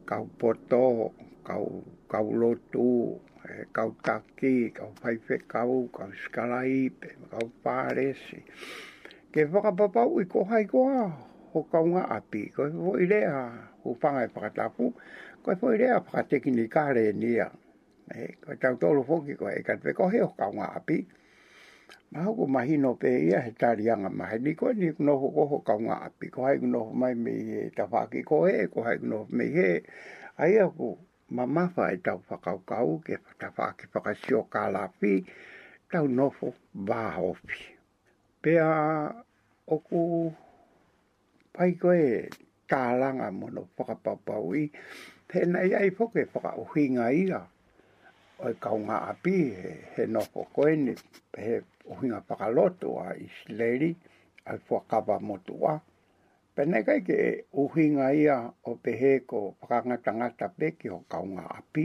kau 0.05 0.29
poto, 0.37 1.13
kau 1.45 1.85
kau 2.09 2.33
lotu, 2.33 3.21
e, 3.45 3.69
kau 3.71 3.93
taki, 4.01 4.73
kau 4.73 4.91
paife 4.97 5.45
kau, 5.45 5.93
kau 5.93 6.09
skalaipe, 6.27 7.09
kau 7.29 7.47
paresi. 7.63 8.41
Ke 9.29 9.45
whakapapau 9.45 10.17
i 10.25 10.25
ko 10.25 10.49
hai 10.49 10.65
koa, 10.65 11.13
ho 11.53 11.61
kaunga 11.69 12.09
api, 12.09 12.49
ko 12.57 12.65
e 12.67 12.73
fo 12.73 12.93
i 12.99 13.05
rea, 13.13 13.53
ho 13.85 13.93
whanga 13.93 14.25
e 14.25 14.29
whakatapu, 14.33 14.87
ko 15.45 15.49
e 15.53 15.57
fo 15.61 15.69
i 15.77 15.79
rea 15.79 16.01
whakateki 16.01 16.49
ni 16.51 16.65
kare 16.73 17.13
nia. 17.13 17.53
E, 18.09 18.41
ko 18.41 18.57
e 18.57 18.57
tau 18.57 18.81
tolu 18.81 19.05
foki 19.05 19.37
ko 19.37 19.53
e 19.53 19.61
katpe 19.63 19.93
ko 19.93 20.09
he 20.09 20.25
ho 20.25 20.33
kaunga 20.33 20.73
api. 20.81 21.05
Ma 22.13 22.25
hoko 22.25 22.47
mahino 22.49 22.95
pe 23.01 23.13
ia 23.21 23.41
he 23.45 23.53
tarianga 23.53 24.09
mahe 24.13 24.39
ni 24.45 24.53
koe 24.57 24.73
ni 24.73 24.93
kunoho 24.97 25.29
ko 25.33 25.45
ho 25.53 25.59
kaunga 25.61 26.01
api. 26.09 26.33
Ko 26.33 26.49
hai 26.49 26.57
kunoho 26.57 26.89
mai 26.97 27.13
me 27.15 27.33
he 27.33 27.63
tawhaki 27.77 28.25
ko 28.25 28.45
he, 28.49 28.65
ko 28.73 28.81
hai 28.85 28.97
kunoho 28.97 29.29
me 29.29 29.45
he. 29.53 29.69
Ai 30.41 30.55
aku, 30.63 30.95
ma 31.37 31.45
mafa 31.47 31.85
e 31.95 31.97
tau 32.05 32.19
whakaukau 32.29 33.05
ke 33.05 33.17
tawha 33.41 33.77
ki 33.79 33.87
whakasio 33.93 34.41
ka 34.53 34.63
lapi 34.73 35.15
tau 35.93 36.07
nofo 36.19 36.49
vāhopi. 36.89 37.61
Pea 38.43 38.71
oku 39.75 40.01
pai 41.53 41.73
koe 41.83 42.05
tālanga 42.71 43.29
mono 43.39 43.63
whakapapau 43.77 44.57
i 44.63 44.65
he 45.33 45.43
nei 45.53 45.71
ai 45.81 45.91
poke 45.99 46.23
whakauhinga 46.33 47.07
ia 47.25 47.43
oi 48.45 48.55
kaunga 48.65 48.97
api 49.13 49.37
he, 49.61 49.73
he 49.95 50.05
nofo 50.15 50.49
koe 50.57 50.73
ni 50.85 50.93
he 51.45 51.61
uhinga 51.93 52.21
whakaloto 52.29 52.89
a 53.05 53.09
isleri 53.27 53.91
ai 54.49 54.59
whakapa 54.69 55.21
motu 55.21 55.53
a. 55.55 55.61
Whakapa 55.61 55.83
Pene 56.59 56.83
kai 56.83 57.07
ke 57.07 57.47
uhinga 57.55 58.11
ia 58.19 58.39
o 58.67 58.73
te 58.83 58.91
he 59.01 59.11
ko 59.31 59.39
whakangata 59.63 60.11
ngata 60.19 60.47
pe 60.59 60.67
ki 60.79 60.89
ho 60.91 60.99
kaunga 61.11 61.45
api. 61.59 61.85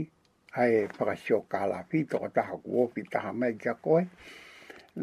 Hai 0.57 0.73
whakasio 0.97 1.39
kala 1.51 1.83
fi 1.89 1.97
toko 2.09 2.27
taha 2.35 2.55
kuopi 2.65 3.01
taha 3.13 3.31
mai 3.39 3.53
kia 3.61 3.73
koe. 3.85 4.01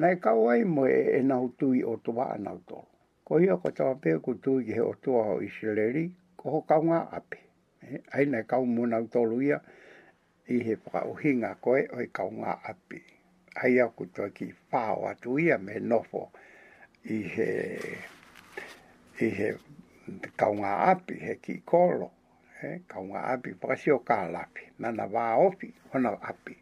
Nei 0.00 0.16
kau 0.24 0.50
ai 0.50 0.64
mo 0.74 0.82
e, 0.90 1.00
e 1.22 1.22
nautui 1.22 1.82
o 1.86 1.92
tuwa 2.04 2.24
anautoro. 2.34 2.88
Ko 3.26 3.38
hia 3.38 3.56
ko 3.62 3.70
tawa 3.70 3.94
pe 3.94 4.18
ku 4.24 4.34
tui 4.42 4.64
ki 4.66 4.72
he 4.74 4.80
o 4.82 4.92
tuwa 5.02 5.22
ho 5.24 5.34
isileri 5.48 6.04
ko 6.36 6.50
ho 6.50 6.60
kaunga 6.68 7.00
api. 7.18 7.38
Hai 8.12 8.22
eh, 8.26 8.26
nei 8.28 8.42
kau 8.50 8.66
mo 8.66 8.86
nautoro 8.90 9.38
ia 9.42 9.62
i 10.54 10.58
he 10.66 10.74
whaka 10.82 11.06
uhinga 11.06 11.54
koe 11.62 11.86
o 11.94 12.02
i 12.02 12.10
kaunga 12.10 12.58
api. 12.72 12.98
Hai 13.54 13.78
aku 13.86 14.04
toki 14.06 14.50
whao 14.72 15.06
atu 15.06 15.38
ia 15.38 15.58
me 15.58 15.78
nofo 15.78 16.30
i 17.06 17.22
he 17.34 17.46
ki 19.20 19.28
he 19.38 19.48
kaunga 20.40 20.70
api, 20.92 21.14
he 21.26 21.34
ki 21.44 21.54
kolo, 21.70 22.08
he 22.60 22.80
kaunga 22.88 23.20
api, 23.34 23.50
pakasi 23.60 23.90
o 23.92 23.98
kaal 24.08 24.34
api, 24.44 24.62
nana 24.78 25.04
waa 25.14 25.36
opi, 25.48 25.68
hona 25.92 26.08
api. 26.30 26.54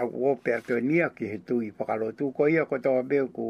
A 0.00 0.04
wope 0.04 0.50
ato 0.54 0.76
e 0.76 0.80
nia 0.82 1.08
ki 1.16 1.24
he 1.32 1.38
tui, 1.38 1.70
pakalo 1.78 2.10
tu 2.18 2.32
ko 2.36 2.48
ia 2.48 2.66
ko 2.68 2.76
tawa 2.84 3.02
beu 3.02 3.28
ku 3.36 3.46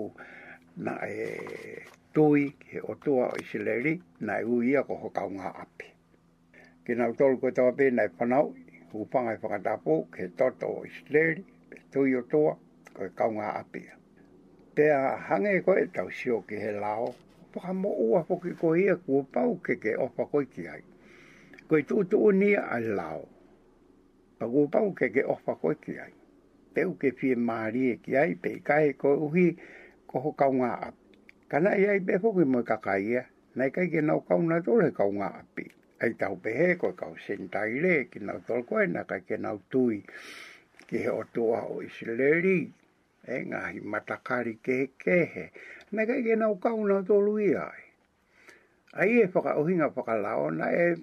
na 0.76 0.92
e 1.10 1.82
tui, 2.14 2.44
ki 2.60 2.66
he 2.72 2.80
otua 2.92 3.26
o 3.34 3.36
isileri, 3.42 3.94
na 4.20 4.32
e 4.40 4.44
ui 4.44 4.70
ia 4.70 4.82
ko 4.86 4.94
ho 5.02 5.08
kaunga 5.18 5.50
api. 5.64 5.86
Ki 6.86 6.94
nau 6.94 7.12
tolu 7.18 7.36
ko 7.42 7.50
tawa 7.50 7.72
beu 7.72 7.90
na 7.90 8.02
e 8.06 8.14
panau, 8.18 8.54
upanga 8.94 9.34
e 9.34 9.42
pakatapu, 9.42 10.06
ki 10.12 10.18
he 10.22 10.26
toto 10.38 10.66
o 10.78 10.80
isileri, 10.86 11.42
pe 11.70 11.76
tui 11.90 12.14
otua, 12.14 12.52
ko 12.94 13.00
e 13.10 13.12
kaunga 13.18 13.48
api. 13.60 13.82
Pea 14.74 15.00
hange 15.28 15.60
ko 15.66 15.74
e 15.82 15.86
tau 15.94 16.10
sio 16.14 16.44
ki 16.46 16.56
he 16.64 16.70
lao, 16.80 17.10
paha 17.56 17.72
mo 17.74 17.88
ua 17.96 18.20
hoki 18.28 18.52
ko 18.60 18.76
ia 18.76 18.96
kua 19.00 19.22
pau 19.32 19.54
ke 19.64 19.80
ke 19.80 19.96
opa 19.96 20.28
koi 20.32 20.44
ki 20.46 20.64
hai. 20.68 20.80
Koe 21.68 21.80
tū 21.88 22.04
tū 22.12 22.20
ni 22.36 22.52
a 22.54 22.78
lao. 22.80 23.24
Pa 24.38 24.44
kua 24.46 24.66
pau 24.72 24.92
ke 24.92 25.08
ke 25.08 25.24
opa 25.24 25.54
koi 25.62 25.74
ki 25.84 25.94
hai. 25.96 26.12
Peu 26.74 26.92
ke 27.00 27.12
fie 27.16 27.34
maari 27.34 27.84
e 27.92 27.96
ki 28.02 28.14
hai, 28.14 28.34
pe 28.42 28.58
kai 28.64 28.92
ko 28.92 29.16
uhi 29.28 29.56
ko 30.06 30.20
ho 30.20 30.32
kaunga 30.32 30.70
ka 30.80 30.92
Kana 31.48 31.76
ia 31.78 31.92
i 31.94 31.98
befo 32.02 32.32
ki 32.36 32.44
moi 32.52 32.62
kakaia, 32.66 33.20
nai 33.54 33.70
kai 33.70 33.86
ke 33.88 34.00
nau 34.02 34.20
kauna 34.28 34.56
tōre 34.68 34.90
kaunga 34.92 35.28
api. 35.40 35.66
Ai 36.02 36.10
tau 36.18 36.36
pehe 36.44 36.74
koe 36.76 36.90
kau 36.98 37.14
sentai 37.26 37.78
re, 37.84 37.94
ki 38.12 38.18
nau 38.20 38.36
tol 38.48 38.62
koe 38.68 38.84
na 38.86 39.04
ka 39.04 39.16
ke 39.26 39.38
nau 39.40 39.58
tui 39.70 40.02
ki 40.90 40.98
he 41.04 41.08
o 41.08 41.22
tua 41.32 41.62
o 41.72 41.78
isi 41.86 42.04
leri. 42.06 42.68
E 43.36 43.38
ngahi 43.46 43.80
matakari 43.92 44.56
ke 44.62 44.78
ke 44.98 45.22
he 45.34 45.46
me 45.94 46.02
ka 46.08 46.14
ike 46.18 46.34
nau 46.36 46.54
kauna 46.62 46.96
tō 47.06 47.16
lui 47.22 47.52
ai. 47.56 47.82
Ai 49.00 49.10
e 49.22 49.26
whaka 49.34 49.54
uhinga 49.60 49.86
whaka 49.94 50.14
lao, 50.24 50.50
na 50.50 50.66
e 50.74 50.96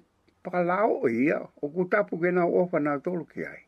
whaka 0.44 0.60
lao 0.62 0.90
o 1.06 1.08
ia, 1.08 1.38
o 1.64 1.68
ku 1.74 1.88
tapu 1.90 2.16
ke 2.20 2.30
nau 2.36 2.52
ofa 2.60 2.78
nā 2.84 2.98
tō 3.04 3.14
luki 3.16 3.44
ai. 3.48 3.62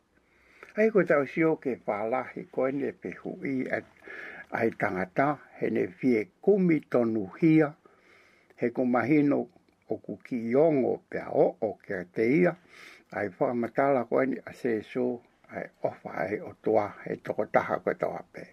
Ai 0.77 0.89
koe 0.93 1.05
tau 1.09 1.25
si 1.31 1.43
o 1.43 1.55
ke 1.63 1.73
whālahi 1.85 2.43
koe 2.53 2.69
ne 2.71 2.91
pe 2.91 3.11
hui 3.21 3.55
at 3.77 3.85
ai 4.59 4.69
tangata, 4.81 5.27
he 5.59 5.69
ne 5.73 5.87
fie 5.87 6.27
kumi 6.45 6.79
tonu 6.91 7.25
hia, 7.41 7.73
he 8.55 8.69
ku 8.69 8.85
mahino 8.85 9.41
o 9.89 9.97
ku 10.05 10.19
ki 10.29 10.37
iongo 10.53 10.93
pe 11.09 11.23
o 11.45 11.47
o 11.65 11.71
ke 11.87 12.03
te 12.13 12.25
ia, 12.35 12.53
ai 13.17 13.29
whakamatala 13.33 14.05
koe 14.11 14.25
ni 14.29 14.37
a 14.45 14.53
se 14.53 14.77
so, 14.93 15.09
ai 15.49 15.65
ofa 15.81 16.09
ai 16.27 16.37
o 16.39 16.53
toa, 16.61 16.87
he 17.07 17.15
toko 17.25 17.45
taha 17.49 17.79
koe 17.81 17.93
tau 17.97 18.13
apea 18.21 18.47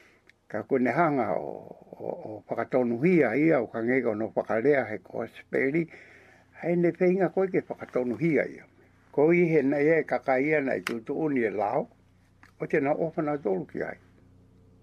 ka 0.49 0.63
kone 0.63 0.91
hanga 0.91 1.33
o, 1.41 1.73
o, 1.97 2.09
o 2.25 2.45
whakatonu 2.49 3.01
hia 3.03 3.37
ia 3.37 3.61
o 3.61 3.67
kangega 3.67 4.15
no 4.15 4.33
whakarea 4.37 4.85
he 4.85 4.99
ko 4.99 5.23
asperi, 5.25 5.89
hei 6.63 6.77
ne 6.77 6.93
whainga 6.93 7.29
koe 7.29 7.49
ke 7.49 7.61
whakatonu 7.69 8.17
hia 8.21 8.45
ia. 8.47 8.65
Ko 9.13 9.31
i 9.33 9.47
he 9.49 9.63
nei 9.63 9.89
e 9.91 10.03
kakaia 10.05 10.61
nei 10.61 10.81
tutu 10.81 11.15
e 11.37 11.51
lao, 11.51 11.89
o 12.61 12.67
tena 12.67 12.93
opana 12.95 13.39
tolu 13.39 13.65
ki 13.67 13.83
ai. 13.83 13.97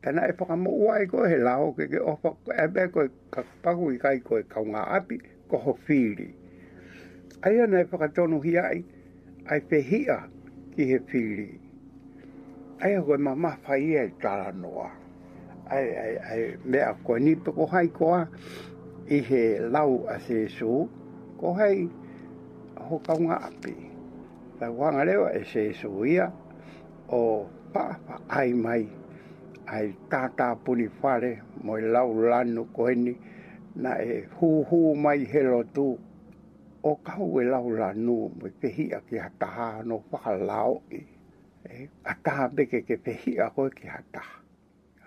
Tana 0.01 0.25
e 0.27 0.31
whakamu 0.33 0.69
uai 0.71 1.07
koe 1.07 1.29
he 1.29 1.37
lao 1.37 1.73
ke 1.73 1.87
ke 1.89 1.99
opa, 1.99 2.33
e 2.63 2.67
be 2.67 2.87
koe 2.89 3.07
kakpaku 3.31 3.93
i 3.93 3.97
kai 3.97 4.19
koe 4.19 4.43
kaunga 4.43 4.81
api, 4.97 5.19
koho 5.49 5.77
whiri. 5.87 6.33
Aia 7.43 7.67
nei 7.67 7.83
whakatonu 7.85 8.41
hia 8.41 8.63
ai, 8.65 8.83
ai 9.45 9.59
pehia 9.61 10.25
ki 10.75 10.85
he 10.89 10.97
whiri. 10.97 11.53
Aia 12.81 13.01
koe 13.03 13.17
mama 13.17 13.57
whaia 13.67 14.03
i 14.09 14.09
e 14.09 14.13
tala 14.21 14.51
noa 14.51 15.00
ai 15.71 15.87
ai 16.03 16.15
ai 16.31 16.41
me 16.69 16.79
a 16.89 16.93
ko 17.05 17.13
ni 17.25 17.31
pe 17.43 17.49
ko 17.57 17.63
hai 17.73 17.87
ko 17.97 18.07
i 19.17 19.19
he 19.27 19.43
lau 19.75 19.91
a 20.13 20.15
se 20.27 20.37
su 20.57 20.71
ko 21.39 21.53
hai 21.59 21.87
ho 22.89 22.97
ka 23.05 23.13
un 23.21 23.29
api 23.35 23.75
la 24.59 24.67
wan 24.77 24.95
e 25.09 25.41
se 25.51 25.63
su 25.79 26.03
ia 26.03 26.27
o 27.19 27.21
pa 27.73 27.83
pa 28.05 28.15
ai 28.39 28.51
mai 28.65 28.83
ai 29.75 29.87
tata 30.11 30.47
puni 30.63 30.87
fare 30.99 31.31
mo 31.63 31.73
i 31.79 31.81
lau 31.95 32.09
lanu 32.31 32.61
ko 32.75 32.83
ni 33.05 33.13
na 33.83 33.91
e 34.11 34.17
hu 34.35 34.47
hu 34.67 34.77
mai 35.03 35.19
he 35.31 35.41
lo 35.53 35.61
tu 35.75 35.87
o 36.89 36.91
ka 37.07 37.15
u 37.31 37.39
e 37.39 37.43
lau 37.53 37.65
lanu 37.81 38.17
mo 38.37 38.45
i 38.51 38.53
pehi 38.61 38.85
a 38.97 38.99
ki 39.07 39.15
hataha 39.23 39.67
no 39.89 39.97
pa 40.11 40.19
lau 40.49 40.73
i 40.99 41.01
e, 41.63 41.87
a 42.03 42.13
ta 42.25 42.35
beke 42.55 42.79
ke 42.87 42.95
pehi 43.05 43.31
a 43.45 43.47
ko 43.55 43.63
ki 43.79 43.87
hataha 43.95 44.40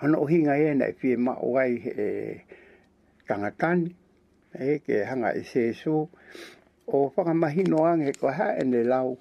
ana 0.04 0.18
o 0.20 0.26
hinga 0.28 0.52
e 0.60 0.74
na 0.76 0.92
fie 0.92 1.16
ma 1.16 1.32
o 1.40 1.56
ai 1.56 1.80
e 1.80 1.92
eh, 1.96 2.34
kangatan 3.26 3.88
e 4.52 4.76
eh, 4.76 4.76
ke 4.84 4.96
hanga 5.08 5.32
i 5.32 5.40
e 5.40 5.44
se 5.48 5.72
su 5.72 5.96
o 6.92 6.96
whaka 7.16 7.32
mahino 7.32 7.88
ange 7.88 8.12
ko 8.12 8.28
ha 8.28 8.52
e 8.60 8.64
ne 8.68 8.84
lau 8.84 9.16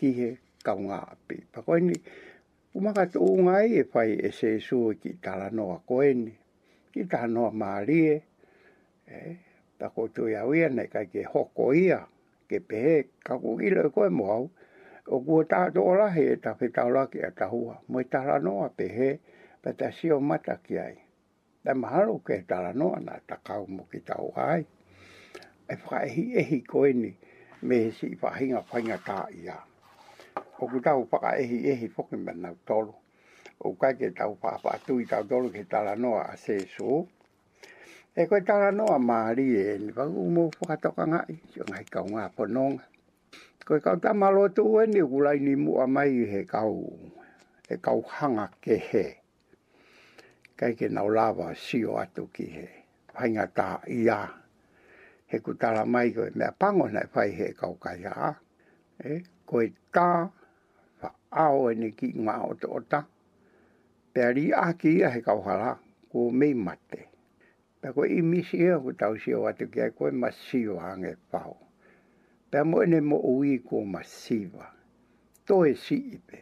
ki 0.00 0.08
he 0.16 0.28
kaunga 0.64 1.04
api 1.12 1.44
pa 1.52 1.60
koe 1.60 1.80
ni 1.84 1.96
umaka 2.74 3.04
te 3.12 3.18
o 3.20 3.28
ngai 3.36 3.80
e 3.84 3.84
whai 3.92 4.12
e 4.16 4.28
se 4.32 4.56
so 4.60 4.88
e 4.90 4.94
ki 4.96 5.20
tala 5.20 5.50
noa 5.52 5.82
koe 5.88 6.08
ni 6.16 6.32
ki 6.96 7.04
tala 7.12 7.28
noa 7.28 7.50
maalie 7.52 8.16
e 9.04 9.20
pa 9.78 9.84
eh, 9.88 9.92
koe 9.94 10.08
tu 10.16 10.24
iau 10.32 10.54
ia 10.56 10.68
ne 10.72 10.88
kai 10.88 11.06
ke 11.12 11.20
hoko 11.28 11.72
ia 11.76 12.00
ke 12.48 12.58
pehe 12.64 13.04
kaku 13.20 13.60
ilo 13.68 13.84
e 13.84 13.90
koe 13.92 14.08
mohau 14.08 14.48
o 15.12 15.20
kua 15.22 15.44
tātou 15.44 15.86
o 15.92 15.92
rahe 15.94 16.24
e 16.32 16.36
tawhi 16.42 16.66
tau 16.74 16.88
rake 16.90 17.20
a 17.22 17.30
tahua 17.36 17.78
mo 17.88 18.00
noa 18.42 18.68
pehe 18.78 19.10
e 19.12 19.20
pa 19.66 19.74
ta 19.74 19.90
si 19.90 20.06
o 20.14 20.22
mata 20.22 20.54
ki 20.62 20.74
ai. 20.78 20.94
Ta 21.66 21.74
mahalo 21.74 22.22
ke 22.22 22.46
tala 22.46 22.70
noa 22.70 23.02
na 23.02 23.18
ta 23.26 23.34
kau 23.42 23.66
mo 23.66 23.82
ki 23.90 23.98
tau 24.06 24.30
ai. 24.38 24.62
E 25.66 25.74
whakaehi 25.82 26.38
ehi 26.40 26.58
koe 26.62 26.94
ni 26.94 27.10
me 27.66 27.74
he 27.84 27.90
si 27.98 28.06
i 28.14 28.18
whahinga 28.20 28.62
whainga 28.70 28.98
tā 29.08 29.16
i 29.34 29.50
a. 29.50 29.58
O 30.62 30.70
ku 30.70 30.78
tau 30.78 31.02
whakaehi 31.10 31.58
ehi 31.74 31.90
poki 31.98 32.14
me 32.14 32.32
nau 32.44 32.54
tolu. 32.62 32.94
O 33.58 33.74
kai 33.80 33.98
ke 33.98 34.12
tau 34.14 34.38
whapa 34.38 34.78
atu 34.78 35.00
i 35.02 35.08
tau 35.10 35.26
tolu 35.26 35.50
ke 35.56 35.66
tala 35.74 35.96
noa 35.98 36.22
a 36.36 36.38
se 36.44 36.60
so. 36.76 37.00
E 38.14 38.22
koe 38.30 38.42
tala 38.46 38.70
noa 38.70 39.02
maari 39.10 39.50
e 39.66 39.76
ni 39.82 39.90
pangu 39.98 40.30
mo 40.38 40.46
whakatoka 40.62 41.10
ngai. 41.10 41.38
Yo 41.58 41.66
ngai 41.66 41.84
kau 41.90 42.06
ngā 42.14 42.30
ponong. 42.38 42.78
Koe 43.66 43.82
kau 43.82 43.98
tamalo 43.98 44.46
tu 44.46 44.78
e 44.78 44.86
ni 44.86 45.02
ulai 45.02 45.42
ni 45.42 45.56
mua 45.58 45.90
mai 45.90 46.14
he 46.32 46.46
kau. 46.54 46.86
E 47.66 47.74
kau 47.82 47.98
hanga 48.06 48.46
ke 48.62 48.78
he 48.90 49.06
kai 50.56 50.72
ke 50.72 50.88
nau 50.88 51.08
lava 51.12 51.52
sio 51.54 51.96
atu 52.00 52.26
ki 52.32 52.46
he. 52.56 52.66
Hainga 53.16 53.44
tā 53.56 53.68
i 53.92 54.06
a. 54.08 54.24
He 55.28 55.38
ku 55.44 55.54
tāra 55.60 55.84
mai 55.86 56.12
koe 56.16 56.30
mea 56.34 56.52
pango 56.52 56.86
nei 56.88 57.06
whai 57.12 57.30
he 57.36 57.50
kau 57.58 57.74
kai 57.80 57.98
a. 58.08 58.32
E, 59.04 59.20
koe 59.46 59.66
tā 59.92 60.30
wha 61.02 61.10
ao 61.44 61.66
e 61.70 61.74
ne 61.76 61.90
ki 61.96 62.12
ngā 62.16 62.34
o 62.48 62.54
te 62.62 62.66
ota. 62.78 63.02
Pea 64.14 64.30
ri 64.32 64.46
a 64.56 64.70
ki 64.72 64.92
ia 65.02 65.10
he 65.12 65.20
kau 65.24 65.42
hala, 65.44 65.74
ko 66.12 66.30
mei 66.32 66.54
mate. 66.54 67.02
Pea 67.80 67.92
koe 67.92 68.08
i 68.14 68.22
misi 68.24 68.60
ea 68.66 68.78
ku 68.80 68.92
tau 68.96 69.16
sio 69.20 69.42
atu 69.50 69.68
ki 69.72 69.80
a 69.88 69.90
koe 69.90 70.10
ma 70.12 70.30
sio 70.32 70.78
ange 70.80 71.12
pao. 71.30 71.52
Pea 72.50 72.64
mo 72.64 72.80
ne 72.88 73.00
mo 73.04 73.18
ui 73.28 73.58
ko 73.58 73.82
ma 73.84 74.00
siwa. 74.02 74.72
To 75.46 75.66
e 75.68 75.74
si 75.76 75.96
ipe. 76.16 76.40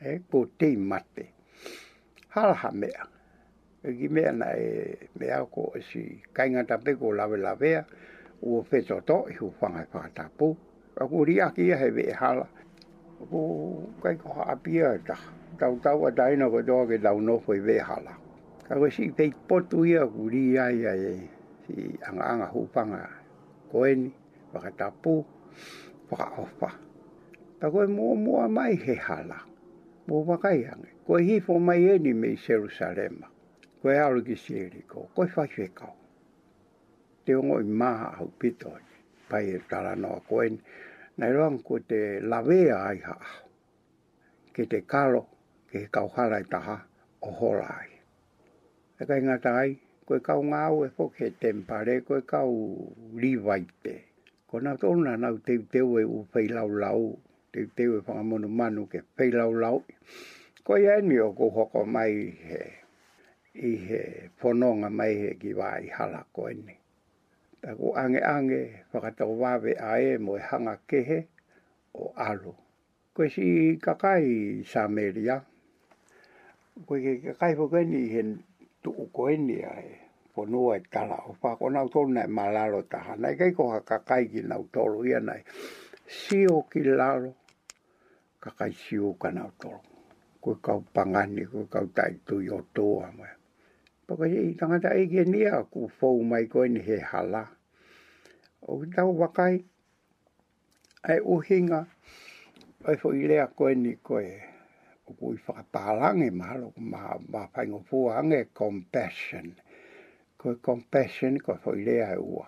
E, 0.00 0.16
ko 0.30 0.46
te 0.58 0.72
mate. 0.80 1.28
Halha 2.36 2.72
mea 2.72 3.15
ki 3.92 4.08
mea 4.08 4.32
na 4.32 4.50
e 4.58 4.98
mea 5.18 5.44
ko 5.46 5.72
si 5.92 6.18
kainga 6.34 6.64
tape 6.66 6.94
ko 6.98 7.12
lawe 7.12 7.36
lawea 7.38 7.84
ua 8.42 8.62
peto 8.62 9.00
to 9.06 9.26
i 9.30 9.34
hu 9.38 9.52
whanga 9.60 9.82
i 9.86 9.86
whanga 9.92 10.10
tapu. 10.14 10.56
A 10.96 11.06
ku 11.06 11.24
ri 11.24 11.40
aki 11.40 11.70
a 11.72 11.76
he 11.76 11.90
vee 11.90 12.12
hala. 12.12 12.48
Ku 13.30 13.86
kai 14.02 14.16
koha 14.16 14.50
apia 14.56 14.94
e 14.94 14.98
taha. 15.06 15.30
Tau 15.58 15.78
tau 15.80 16.06
a 16.06 16.10
taina 16.12 16.50
ko 16.50 16.62
toa 16.62 16.86
ke 16.86 16.98
tau 16.98 17.20
nofo 17.20 17.52
i 17.54 17.60
vee 17.60 17.78
hala. 17.78 18.16
Ka 18.66 18.74
ko 18.74 18.90
si 18.90 19.10
pei 19.10 19.30
potu 19.48 19.84
ia 19.86 20.06
ku 20.06 20.28
ri 20.28 20.58
ai 20.58 20.84
ai 20.86 20.98
e 20.98 21.16
si 21.66 21.94
anga 22.08 22.24
anga 22.26 22.46
hu 22.50 22.66
whanga 22.74 23.02
koeni, 23.70 24.10
whanga 24.52 24.70
tapu, 24.76 25.24
whanga 26.10 26.42
ofa. 26.42 26.68
Ta 27.60 27.68
koe 27.70 27.86
mua 27.86 28.14
mua 28.16 28.48
mai 28.48 28.74
he 28.74 28.94
hala. 28.94 29.44
Mua 30.08 30.24
wakai 30.26 30.64
ange. 30.66 30.90
Koe 31.06 31.22
hifo 31.22 31.58
mai 31.58 31.84
eni 31.88 32.12
mei 32.14 32.36
Serusalema 32.36 33.30
koe 33.86 33.94
aru 34.02 34.24
ki 34.26 34.34
sere 34.36 34.80
ko, 34.90 35.04
koe 35.14 35.28
whai 35.34 35.68
kau. 35.78 35.92
Te 37.24 37.32
ongo 37.38 37.60
i 37.62 37.74
maha 37.80 38.08
au 38.18 38.28
pito, 38.42 38.70
pai 39.30 39.44
e 39.54 39.58
tala 39.70 39.92
noa 40.02 40.18
koe, 40.28 40.46
nai 41.22 41.30
roang 41.36 41.58
ko 41.66 41.74
te 41.90 41.98
lawea 42.30 42.76
ai 42.88 42.96
haa, 43.08 43.28
ke 44.56 44.62
te 44.72 44.78
kalo, 44.92 45.20
ke 45.70 45.76
he 45.84 45.88
kauhara 45.96 46.38
i 46.42 46.46
taha, 46.52 46.74
o 47.26 47.30
hola 47.38 47.68
ai. 47.80 47.90
E 49.00 49.06
kai 49.08 49.20
ngata 49.26 49.50
ai, 49.62 49.70
koe 50.08 50.18
kau 50.28 50.40
ngā 50.50 50.60
au 50.72 50.82
e 50.82 50.88
poke 50.96 51.16
he 51.22 51.28
tempare, 51.44 51.94
koe 52.08 52.20
kau 52.32 52.52
te. 53.84 53.94
Ko 54.50 54.58
nā 54.66 54.72
tōna 54.82 55.14
nau 55.24 55.38
teu 55.46 55.62
teu 55.72 55.98
e 56.00 56.02
u 56.04 56.24
pei 56.34 56.48
lau 56.54 56.68
lau, 56.82 57.00
teu 57.52 57.66
teu 57.76 57.94
e 57.98 58.02
whangamonu 58.06 58.48
manu 58.58 58.86
ke 58.92 59.00
pei 59.16 59.30
lau 59.30 59.52
lau. 59.54 59.78
Koe 60.64 60.80
e 60.80 61.20
o 61.20 61.30
ko 61.38 61.50
hoko 61.56 61.84
mai 61.86 62.12
he, 62.50 62.85
i 63.58 63.74
he 63.88 64.00
whanonga 64.40 64.88
mai 64.92 65.12
he 65.20 65.30
ki 65.40 65.52
wā 65.56 65.68
i 65.84 65.88
hala 65.88 66.20
koe 66.34 66.52
ni. 66.52 66.74
Ta 67.62 67.72
ku 67.76 67.92
ange 67.96 68.20
ange 68.20 68.58
whakatau 68.92 69.32
wāwe 69.40 69.70
a 69.80 69.92
e 70.10 70.16
mo 70.20 70.36
e 70.36 70.40
hanga 70.48 70.74
kehe 70.88 71.18
o 71.96 72.12
alu. 72.28 72.52
Koe 73.16 73.28
si 73.32 73.78
kakai 73.80 74.60
Sameria. 74.64 75.40
Koe 76.86 77.00
ki 77.00 77.12
kakai 77.24 77.52
whakoe 77.56 77.84
ni 77.88 78.08
hen 78.12 78.44
tuku 78.84 79.08
koe 79.12 79.36
ni 79.36 79.64
a 79.64 79.76
e. 79.80 79.92
Ko 80.36 80.44
nua 80.44 80.76
e 80.76 80.82
tala 80.92 81.16
o 81.24 81.36
whā 81.40 81.56
ko 81.58 81.68
nau 81.72 81.88
tolu 81.88 82.12
nai 82.12 82.28
malalo 82.28 82.82
taha. 82.84 83.16
Nai 83.16 83.36
kei 83.40 83.52
koha 83.56 83.80
kakai 83.80 84.28
ki 84.28 84.42
nau 84.44 84.68
tolu 84.68 85.06
ia 85.08 85.20
nai. 85.20 85.40
Sio 86.06 86.68
ki 86.68 86.84
lalo 86.92 87.32
kakai 88.42 88.72
siu 88.76 89.16
ka 89.16 89.30
nau 89.32 89.48
tolu. 89.56 89.88
Koe 90.44 90.60
kau 90.60 90.84
pangani, 90.94 91.48
koe 91.48 91.64
kau 91.72 91.86
taitui 91.96 92.52
o 92.52 92.60
tōa 92.76 93.08
mea. 93.16 93.35
Paka 94.08 94.26
i 94.48 94.54
tangata 94.58 94.90
i 94.94 95.02
e 95.02 95.06
ke 95.12 95.22
nia 95.32 95.56
ku 95.72 95.80
fau 96.00 96.16
mai 96.30 96.44
koe 96.52 96.68
ni 96.72 96.80
he 96.88 96.96
hala. 97.10 97.40
O 98.70 98.76
ki 98.80 98.86
tau 98.96 99.10
wakai, 99.20 99.54
ai 101.10 101.18
uhinga, 101.34 101.80
ai 102.86 102.94
fau 103.00 103.10
i 103.20 103.26
lea 103.32 103.46
koe 103.58 103.72
ni 103.84 103.92
koe. 104.08 104.28
O 105.10 105.14
ku 105.18 105.26
i 105.34 105.40
whakapalange 105.46 106.28
mahalo, 106.38 106.68
ma, 106.92 107.00
ma 107.32 107.42
whaingo 107.52 107.78
fuange 107.88 108.40
compassion. 108.60 109.46
Koe 110.40 110.54
compassion, 110.68 111.32
koe 111.44 111.56
fau 111.64 111.74
i 111.74 111.82
lea 111.88 112.06
e 112.14 112.20
ua. 112.34 112.46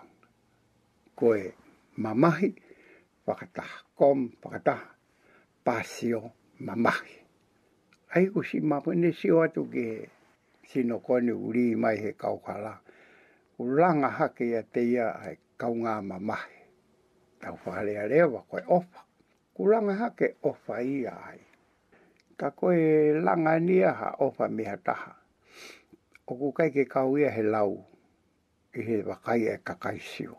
Koe 1.19 1.41
mamahi, 2.03 2.49
whakataha, 3.27 3.77
kom, 3.99 4.19
whakataha, 4.45 4.87
pasio, 5.65 6.21
mamahi. 6.63 7.15
Ai 8.15 8.25
ku 8.35 8.43
si 8.47 8.59
mapu, 8.63 8.95
ne 8.95 9.11
si 9.11 9.31
o 9.35 9.41
atu 9.43 9.63
ke 9.75 9.83
he 9.89 10.09
sino 10.69 10.95
kone 11.05 11.33
uri 11.33 11.73
mai 11.75 11.97
he 11.97 12.11
kaukala. 12.13 12.79
Ulanga 13.59 14.09
hake 14.09 14.45
ia 14.53 14.61
te 14.63 14.81
ia 14.91 15.17
ai 15.19 15.37
kaunga 15.57 15.97
mamahe. 16.01 16.57
Tau 17.41 17.57
whaharea 17.65 18.05
rewa 18.07 18.41
koe 18.45 18.61
ofa. 18.69 19.01
Uranga 19.57 19.93
hake 19.97 20.35
ofa 20.45 20.79
ia 20.85 21.11
ai. 21.25 21.41
Ka 22.37 22.51
koe 22.53 22.77
langa 23.17 23.59
nia 23.59 23.91
ha 23.91 24.09
ofa 24.21 24.47
miha 24.47 24.77
taha. 24.77 25.15
Oku 26.29 26.51
kai 26.53 26.69
ke 26.69 26.85
kau 26.85 27.17
ia 27.17 27.31
he 27.33 27.41
lau. 27.43 27.85
I 28.73 28.81
he 28.85 28.95
wakai 29.01 29.49
e 29.49 29.57
kakaisio. 29.65 30.37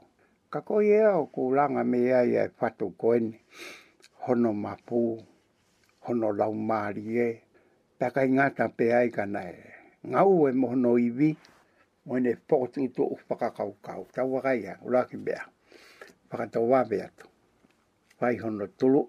Ka 0.50 0.60
koe 0.62 0.86
ia 0.86 1.10
o 1.18 1.26
kulanga 1.26 1.82
me 1.86 1.98
ia 2.06 2.22
ia 2.24 2.46
e 2.46 2.50
fatu 2.58 2.90
koene. 2.94 3.42
Hono 4.22 4.54
mapu. 4.54 5.18
Hono 6.06 6.30
lau 6.32 6.54
maari 6.54 7.18
e. 7.18 7.42
Pekai 7.98 8.30
ngata 8.30 8.68
pe 8.68 8.94
aika 8.94 9.26
nae 9.26 9.69
ngau 10.08 10.48
e 10.48 10.52
mo 10.60 10.70
no 10.82 10.92
ibi 11.06 11.28
mo 12.08 12.14
ne 12.24 12.32
poti 12.48 12.88
to 12.96 13.04
paka 13.28 13.50
kau 13.52 13.76
kau 13.84 14.08
ta 14.14 14.24
wa 14.24 14.40
ga 14.40 14.52
ya 14.56 14.74
ula 14.82 15.04
ki 15.06 15.16
bea 15.16 15.44
paka 16.28 16.46
ta 16.56 16.60
wa 16.60 16.84
bea 16.88 17.04
to 17.16 17.26
hono 18.40 18.66
tulu 18.78 19.04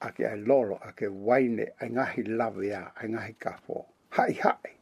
a 0.00 0.08
ke 0.16 0.24
ai 0.24 0.38
lolo 0.40 0.76
ake 0.80 1.08
waine 1.08 1.64
a 1.78 1.84
ngahi 1.92 2.22
lave 2.24 2.68
ya 2.68 2.80
a 2.96 3.04
ngahi 3.08 3.34
kafo 3.38 3.84
hai 4.10 4.32
hai 4.40 4.72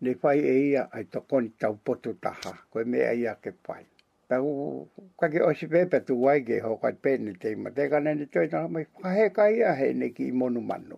ne 0.00 0.14
pai 0.14 0.38
e 0.44 0.56
ia 0.70 0.88
ai 0.92 1.04
to 1.04 1.20
tau 1.58 1.74
potu 1.84 2.14
taha 2.20 2.52
ko 2.70 2.82
me 2.86 2.98
ai 3.04 3.26
a 3.28 3.34
ke 3.34 3.52
pai 3.52 3.84
ta 4.28 4.40
u 4.40 4.88
ka 5.20 5.28
ke 5.28 5.42
osi 5.44 5.66
pepe 5.68 6.00
tu 6.04 6.16
wai 6.20 6.40
ho 6.64 6.76
kai 6.76 6.92
pene 6.92 7.34
te 7.36 7.54
ma 7.54 7.70
te 7.70 7.88
kana 7.90 8.14
ni 8.14 8.26
toi 8.26 8.48
mai 8.70 8.84
pa 9.02 9.28
kai 9.28 9.60
a 9.60 9.74
he 9.76 9.92
ne 9.92 10.08
ki 10.08 10.32
monu 10.32 10.60
manu 10.60 10.96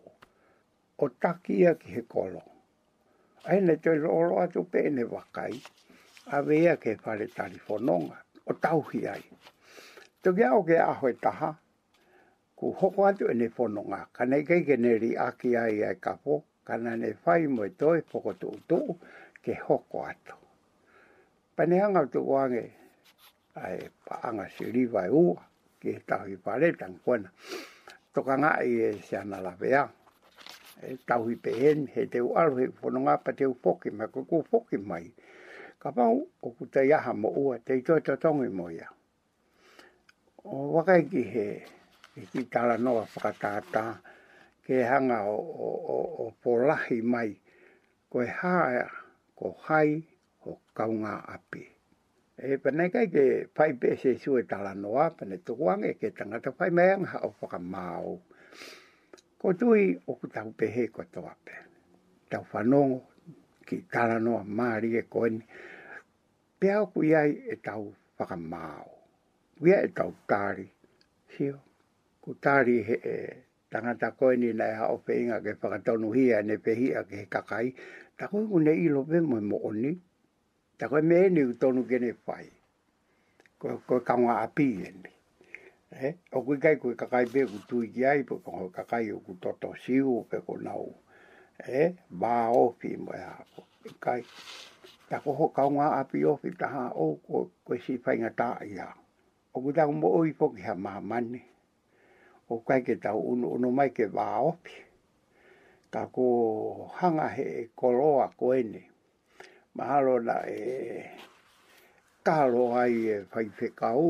o 0.98 1.08
takia 1.08 1.74
ki 1.74 1.90
he 1.90 2.02
kolo 2.06 2.51
ai 3.44 3.60
ne 3.60 3.76
toi 3.76 3.96
lolo 3.98 4.38
atu 4.38 4.64
pe 4.64 4.90
ne 4.90 5.04
wakai, 5.04 5.62
a 6.26 6.40
vea 6.42 6.76
ke 6.76 6.96
pare 7.04 7.26
tari 7.26 7.58
fononga, 7.58 8.16
o 8.46 8.52
tauhi 8.54 9.06
ai. 9.08 9.24
to 10.22 10.32
kia 10.32 10.54
o 10.54 10.62
ke 10.62 10.78
aho 10.78 11.08
e 11.08 11.16
ha 11.22 11.56
ku 12.56 12.72
hoko 12.72 13.06
atu 13.06 13.26
ne 13.34 13.48
fononga, 13.48 14.06
ka 14.12 14.24
nei 14.24 14.44
kei 14.44 14.62
ke 14.64 14.76
neri 14.76 15.16
aki 15.16 15.56
ai 15.56 15.82
ai 15.82 15.94
kapo, 15.94 16.44
ka 16.64 16.76
na 16.76 16.94
ne 16.96 17.14
whai 17.24 17.46
moe 17.46 17.68
toi 17.68 18.02
pokotu 18.02 18.48
utu, 18.54 18.78
ke 19.42 19.54
hoko 19.66 20.04
atu. 20.06 20.34
Panehanga 21.56 22.06
tu 22.06 22.22
wange, 22.30 22.70
ai 23.54 23.88
paanga 24.06 24.46
siri 24.56 24.84
vai 24.86 25.08
ua, 25.10 25.42
ki 25.80 25.98
tahi 26.06 26.36
pare 26.36 26.72
tangkwana. 26.76 27.28
Tokanga 28.14 28.54
i 28.62 28.78
e 28.86 28.92
siana 29.02 29.40
la 29.42 29.50
veanga 29.58 30.00
tau 31.06 31.28
i 31.30 31.34
pehen, 31.34 31.86
he 31.94 32.06
te 32.06 32.20
ualo 32.20 32.56
he 32.58 32.66
whanonga 32.82 33.16
pa 33.24 33.32
te 33.36 33.44
ufoki, 33.46 33.90
ma 33.90 34.06
ko 34.06 34.24
ko 34.24 34.36
ufoki 34.42 34.76
mai. 34.78 35.04
Ka 35.82 35.90
pau, 35.94 36.22
o 36.42 36.50
ku 36.58 36.66
te 36.72 36.80
iaha 36.88 37.12
mo 37.14 37.28
ua, 37.44 37.58
te 37.58 37.74
i 37.78 37.82
toi 37.86 38.00
ta 38.06 38.16
tongi 38.16 38.48
mo 38.56 38.68
ia. 38.70 38.88
O 40.44 40.70
wakai 40.76 41.04
ki 41.10 41.22
he, 41.34 41.46
i 42.22 42.26
ki 42.32 42.46
tala 42.52 42.76
noa 42.78 43.04
whakatātā, 43.14 43.84
ke 44.66 44.82
hanga 44.90 45.22
o, 45.24 45.40
o, 46.24 46.32
polahi 46.42 47.02
mai, 47.02 47.30
ko 48.10 48.22
e 48.22 48.26
haa, 48.38 48.88
ko 49.38 49.54
hai, 49.68 49.98
ho 50.42 50.58
kaunga 50.74 51.18
api. 51.34 51.66
E 52.42 52.58
pene 52.62 52.88
kai 52.90 53.06
ke 53.10 53.24
pai 53.54 53.70
pese 53.78 54.16
sue 54.18 54.42
tala 54.50 54.74
noa, 54.74 55.10
pene 55.14 55.38
tukuange 55.46 55.94
ke 55.98 56.10
tangata 56.14 56.50
pai 56.54 56.70
meanga 56.74 57.22
o 57.26 57.34
whakamāu. 57.40 58.18
Pene 58.18 58.40
ko 59.42 59.50
tui 59.58 59.98
o 60.06 60.14
ku 60.22 60.26
tau 60.34 60.48
pehe 60.58 60.84
ko 60.94 61.02
tau 61.12 61.26
ape. 61.34 61.54
Tau 62.30 62.46
whanongo 62.50 62.98
ki 63.66 63.76
tala 63.92 64.16
maari 64.58 64.88
e 65.02 65.02
koeni. 65.12 65.42
Pea 66.58 66.76
o 66.82 66.86
ku 66.92 66.98
iai 67.10 67.32
e 67.52 67.56
tau 67.66 67.82
whakamāo. 68.16 68.90
Wea 69.62 69.78
e 69.86 69.88
tau 69.98 70.10
tāri. 70.30 70.66
Sio, 71.34 71.56
ku 72.22 72.30
tāri 72.44 72.76
he 72.88 72.96
e 73.02 73.16
tangata 73.70 74.08
koeni 74.18 74.48
na 74.58 74.64
e 74.70 74.74
hao 74.78 74.96
peinga 75.06 75.36
ke 75.44 75.52
whakatonu 75.60 76.08
hia 76.16 76.38
ne 76.42 76.54
pehia 76.64 77.02
ke 77.08 77.14
he 77.26 77.26
kakai. 77.26 77.74
Ta 78.16 78.28
koe 78.30 78.46
ku 78.50 78.58
ne 78.62 78.72
ilo 78.86 79.02
pe 79.04 79.18
moe 79.20 79.42
mo 79.50 79.58
oni. 79.70 79.90
Ta 80.78 80.84
koe 80.90 81.02
me 81.08 81.16
eni 81.26 81.42
u 81.42 81.52
tonu 81.60 81.82
kene 81.90 82.10
whai. 82.26 82.46
Koe 83.86 84.00
kaunga 84.08 84.34
api 84.46 84.66
eni 84.90 85.12
he 86.00 86.10
o 86.32 86.38
ku 86.46 86.52
kai 86.64 86.76
ku 86.82 86.88
ka 87.00 87.06
kai 87.12 87.24
be 87.32 87.42
ku 87.50 87.58
tu 87.68 87.76
i 87.84 88.00
ai 88.10 88.20
po 88.28 88.34
ko 88.44 88.68
ka 88.76 88.82
kai 88.90 89.10
o 89.14 89.16
ku 89.26 89.32
toto 89.42 89.68
siu 89.82 90.24
pe 90.30 90.38
ko 90.46 90.52
nau 90.66 90.86
he 91.66 91.82
ba 92.20 92.34
o 92.62 92.64
pi 92.78 92.88
mo 93.04 93.12
ya 93.22 93.32
ko 93.84 93.90
kai 94.04 94.20
ta 95.08 95.16
ko 95.24 95.30
ho 95.38 95.46
ka 95.56 95.64
nga 95.76 95.86
api 96.00 96.18
o 96.30 96.34
pi 96.42 96.50
ta 96.60 96.66
ha 96.74 96.84
o 97.04 97.08
ko 97.26 97.34
ko 97.66 97.72
si 97.84 97.94
pa 98.04 98.12
nga 98.20 98.30
ta 98.40 98.48
ya 98.76 98.86
o 99.54 99.56
ku 99.62 99.68
ta 99.76 99.84
mo 100.00 100.08
o 100.18 100.20
i 100.30 100.32
po 100.38 100.46
ki 100.54 100.62
ha 100.68 100.74
ma 100.74 100.94
man 101.08 101.24
ni 101.34 101.42
o 102.52 102.54
kai 102.68 102.80
ke 102.86 102.94
ta 103.04 103.12
un 103.30 103.42
uno 103.54 103.68
mai 103.78 103.90
ke 103.96 104.06
ba 104.16 104.26
o 104.48 104.52
pi 104.64 104.74
ka 105.94 106.02
ko 106.14 106.28
hanga 106.98 107.28
he 107.36 107.44
e 107.62 107.64
koloa 107.80 108.26
ko 108.38 108.52
ene 108.60 108.82
mahalo 109.76 110.16
na 110.26 110.36
e 110.48 110.62
kalo 112.24 112.64
ai 112.82 112.94
e 113.14 113.16
fai 113.32 113.48
fe 113.58 113.68
ka 113.76 113.92
o 114.06 114.08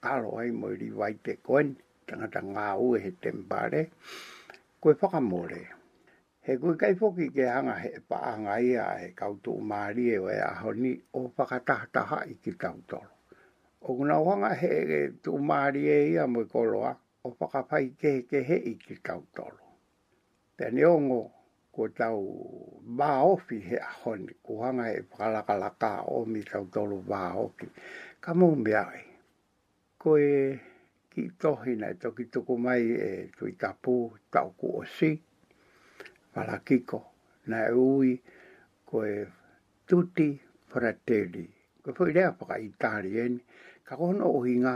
aro 0.00 0.40
ai 0.40 0.48
mo 0.50 0.68
ri 0.72 0.88
vai 0.90 1.14
te 1.20 1.36
koen 1.44 1.74
tanga 2.08 2.28
tanga 2.34 2.64
u 2.84 2.96
e 2.96 3.00
he 3.04 3.10
tembare 3.22 3.80
ko 4.80 4.88
e 4.90 4.94
poka 5.00 5.20
more 5.30 5.60
he 6.44 6.52
ko 6.60 6.70
kai 6.80 6.94
foki 7.00 7.26
ke 7.34 7.44
anga 7.58 7.74
he 7.82 7.90
pa 8.08 8.16
anga 8.32 8.54
ia 8.64 8.84
he 9.00 9.08
kautu 9.20 9.40
tu 9.60 9.60
mari 9.70 10.04
e 10.16 10.18
wa 10.18 10.54
ho 10.64 10.70
ni 10.72 10.92
o 11.18 11.28
paka 11.36 11.58
ta 11.68 11.84
ta 11.94 12.02
ha 12.10 12.18
i 12.24 12.34
ki 12.42 12.52
kau 12.62 12.76
to 12.90 13.00
o 13.88 13.96
kuna 13.96 14.16
wanga 14.26 14.50
he 14.56 14.72
e 14.98 15.10
tu 15.22 15.36
mari 15.50 15.80
e 15.88 16.00
ia 16.12 16.24
mo 16.26 16.44
ko 16.44 16.62
loa 16.64 16.92
o 17.24 17.28
paka 17.40 17.62
pai 17.70 17.84
ke 18.00 18.12
ke 18.28 18.38
he 18.48 18.56
i 18.72 18.74
ki 18.84 18.94
kau 19.06 19.20
to 19.36 19.46
te 20.56 20.70
ne 20.72 20.84
ongo 20.84 21.22
ko 21.76 21.88
tau 22.00 22.20
ba 22.98 23.20
ofi 23.32 23.58
he 23.68 23.76
a 23.76 23.92
ho 24.00 24.16
ni 24.16 24.32
ko 24.44 24.62
anga 24.68 24.86
e 24.98 25.02
pa 25.10 25.28
la 25.34 25.42
ka 25.48 25.54
la 25.62 25.70
ka 25.82 25.92
o 26.14 26.24
mi 26.24 26.40
kau 26.42 26.64
to 26.72 26.82
lo 26.90 26.98
ba 27.10 27.22
ofi 27.44 27.66
ka 28.24 28.30
mo 28.34 28.48
mbi 28.60 28.72
koe 30.04 30.26
ki 31.12 31.22
tohi 31.40 31.72
nei 31.80 31.94
toki 32.02 32.24
tuku 32.32 32.54
mai 32.64 32.82
e 33.08 33.10
tui 33.38 33.52
tapu 33.62 33.92
tau 34.32 34.48
ku 34.60 34.66
o 34.78 34.82
si 34.96 35.10
wala 36.34 36.56
kiko 36.66 36.98
na 37.50 37.56
e 37.68 37.72
ui 37.94 38.10
koe 38.90 39.10
tuti 39.88 40.28
fratelli 40.70 41.44
koe 41.82 41.92
fo 41.96 42.02
idea 42.12 42.30
paka 42.40 42.56
italien 42.70 43.32
ka 43.86 43.92
kono 44.00 44.26
uhinga 44.38 44.74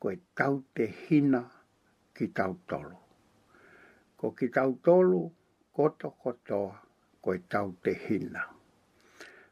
koe 0.00 0.14
tau 0.38 0.54
te 0.74 0.84
hina 1.02 1.42
ki 2.16 2.24
tau 2.38 2.52
tolu 2.70 2.98
ko 4.18 4.26
ki 4.38 4.46
tau 4.56 4.70
tolu 4.86 5.20
koto 5.76 6.08
kotoa 6.22 6.74
koe 7.24 7.38
tau 7.52 7.66
te 7.84 7.92
hina 8.04 8.42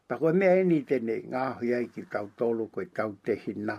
pa 0.07 0.14
koe 0.20 0.33
mea 0.40 0.55
eni 0.62 0.79
tene 0.90 1.14
ngā 1.33 1.44
hui 1.57 1.68
ai 1.79 1.87
ki 1.94 2.03
tau 2.12 2.27
tolu 2.40 2.64
koe 2.75 2.87
tau 2.98 3.11
te 3.27 3.35
hina 3.46 3.77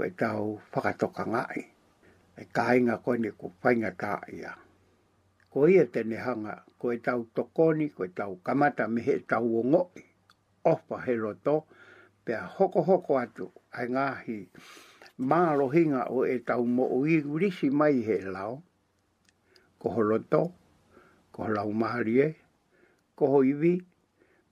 ko 0.00 0.06
e 0.06 0.10
tau 0.24 0.46
whakatoka 0.72 1.24
ngai. 1.34 1.62
E 2.38 2.44
kāinga 2.56 2.96
koe 3.04 3.16
ne 3.22 3.30
ko 3.40 3.46
whainga 3.62 3.90
tā 4.02 4.12
ia. 4.32 4.52
Ko 5.52 5.68
ia 5.68 5.84
tene 5.92 6.16
hanga, 6.16 6.64
ko 6.78 6.92
e 6.92 6.96
tau 7.06 7.26
tokoni, 7.34 7.90
ko 7.94 8.04
e 8.04 8.08
tau 8.16 8.38
kamata 8.46 8.84
me 8.88 9.00
he 9.06 9.14
tau 9.30 9.44
o 9.58 9.62
ngoi. 9.72 10.02
Opa 10.64 10.96
he 11.04 11.12
roto, 11.16 11.66
pia 12.24 12.40
hoko 12.56 12.80
hoko 12.88 13.14
atu, 13.22 13.46
ai 13.76 13.86
ngāhi 13.88 14.38
mārohinga 15.30 16.02
o 16.16 16.24
e 16.24 16.38
tau 16.48 16.64
mo 16.64 16.84
o 16.96 17.04
igurisi 17.04 17.68
mai 17.70 18.00
he 18.00 18.16
lao. 18.34 18.62
Ko 19.78 19.88
ho 19.90 20.02
roto, 20.02 20.42
ko 21.32 21.44
ho 21.44 21.52
lau 21.52 21.72
maharie, 21.72 22.28
ko 23.16 23.26
ho 23.26 23.38
iwi, 23.44 23.74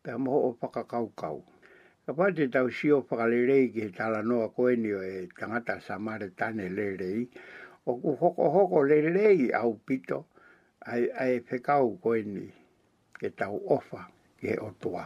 pia 0.02 0.18
moho 0.18 0.40
o 0.52 0.58
whakakaukau. 0.60 1.40
Ka 2.08 2.14
pā 2.16 2.26
te 2.32 2.46
tau 2.48 2.70
si 2.72 2.88
o 2.88 3.02
whakalerei 3.04 3.66
ki 3.68 3.82
he 3.84 3.88
tala 3.92 4.22
noa 4.24 4.46
koe 4.56 4.70
ni 4.80 4.94
o 4.96 5.00
e 5.04 5.26
tangata 5.36 5.74
sa 5.86 5.98
mare 6.00 6.30
tane 6.38 6.70
lerei. 6.72 7.26
O 7.84 7.98
ku 8.00 8.14
hoko 8.20 8.46
hoko 8.54 8.80
lerei 8.88 9.50
au 9.58 9.74
pito 9.76 10.22
ai, 10.86 11.04
ai 11.24 11.42
whekau 11.50 11.90
koe 12.02 12.22
ni 12.24 12.46
ke 13.20 13.28
tau 13.36 13.60
ofa 13.76 14.06
ki 14.40 14.48
he 14.54 14.56
otua. 14.70 15.04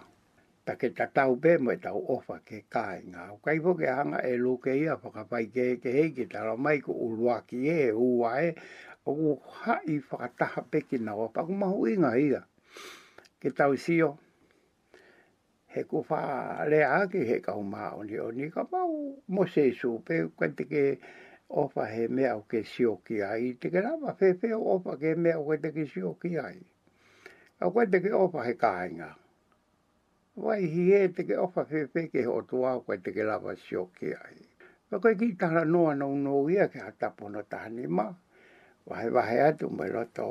Ta 0.65 0.77
ke 0.79 0.93
ta 0.95 1.11
tau 1.11 1.35
pē 1.43 1.59
mo 1.59 1.75
e 1.75 1.81
tau 1.83 1.99
ofa 2.21 2.39
ke 2.47 2.63
kāi 2.71 3.03
ngā. 3.11 3.29
O 3.35 3.43
kai 3.43 3.59
po 3.67 3.75
ke 3.83 3.91
hanga 3.91 4.23
e 4.23 4.37
luke 4.47 4.71
ia 4.79 4.95
whakapai 5.03 5.45
ke 5.51 5.69
ke 5.83 5.91
hei 6.01 6.15
ke 6.21 6.31
tala 6.31 6.55
mai 6.57 6.79
ku 6.87 6.93
ulua 6.95 7.41
ki 7.51 7.67
e 7.81 7.91
ua 7.91 8.37
e. 8.47 8.55
O 9.11 9.19
ku 9.19 9.39
i 9.91 9.99
whakataha 9.99 10.63
peki 10.71 11.03
nawa 11.03 11.33
pakumahu 11.35 11.89
inga 11.97 12.15
ia 12.19 12.47
ke 13.43 13.51
tau 13.51 13.75
sio. 13.75 14.15
Si 14.15 14.22
he 15.75 15.83
ku 15.91 15.99
fa 16.09 16.21
le 16.71 16.81
a 16.99 17.01
ki 17.13 17.21
he 17.31 17.39
ka 17.47 17.55
ma 17.73 17.85
o 17.99 18.03
ni 18.09 18.17
o 18.27 18.29
ni 18.39 18.47
ka 18.55 18.63
ma 18.73 18.81
mo 19.35 19.43
se 19.55 19.65
su 19.81 19.91
pe 20.07 20.17
ku 20.39 20.45
ke 20.73 20.85
o 21.61 21.63
fa 21.73 21.85
he 21.95 22.05
me 22.17 22.25
o 22.39 22.41
ke 22.51 22.61
si 22.73 22.85
o 22.93 22.97
ki 23.07 23.17
ai 23.31 23.47
te 23.61 23.69
ke 23.73 23.81
na 23.85 24.13
fe 24.19 24.29
fe 24.41 24.49
o 24.73 24.79
fa 24.85 24.93
ke 25.03 25.11
me 25.25 25.33
o 25.41 25.43
ku 25.49 25.55
ke 25.77 25.83
si 25.93 26.01
o 26.11 26.13
ki 26.23 26.33
ai 26.47 26.59
a 27.63 27.65
ku 27.73 27.81
ke 28.05 28.11
o 28.23 28.25
fa 28.35 28.41
he 28.49 28.55
ka 28.63 28.73
inga 28.87 29.11
vai 30.43 30.63
hi 30.73 30.85
he 30.93 31.03
te 31.17 31.23
ke 31.29 31.35
o 31.45 31.47
fa 31.55 31.63
fe 31.71 31.81
fe 31.93 32.03
ke 32.13 32.21
o 32.37 32.41
tu 32.49 32.57
a 32.71 32.73
ku 32.87 32.93
ke 33.17 33.23
la 33.31 33.37
si 33.65 33.75
o 33.85 33.87
ki 33.97 34.09
ai 34.25 34.37
pa 34.91 34.97
ku 35.03 35.09
ki 35.21 35.29
ta 35.41 35.65
no 35.73 35.83
no 36.01 36.07
no 36.25 36.35
ia 36.55 36.69
ke 36.73 36.81
ta 37.01 37.09
pono 37.17 37.39
no 37.39 37.43
ta 37.53 37.65
ni 37.75 37.85
ma 37.87 38.09
vai 38.89 39.09
vai 39.15 39.39
a 39.47 39.49
tu 39.59 39.67
me 39.77 39.87
lo 39.95 40.05
to 40.19 40.31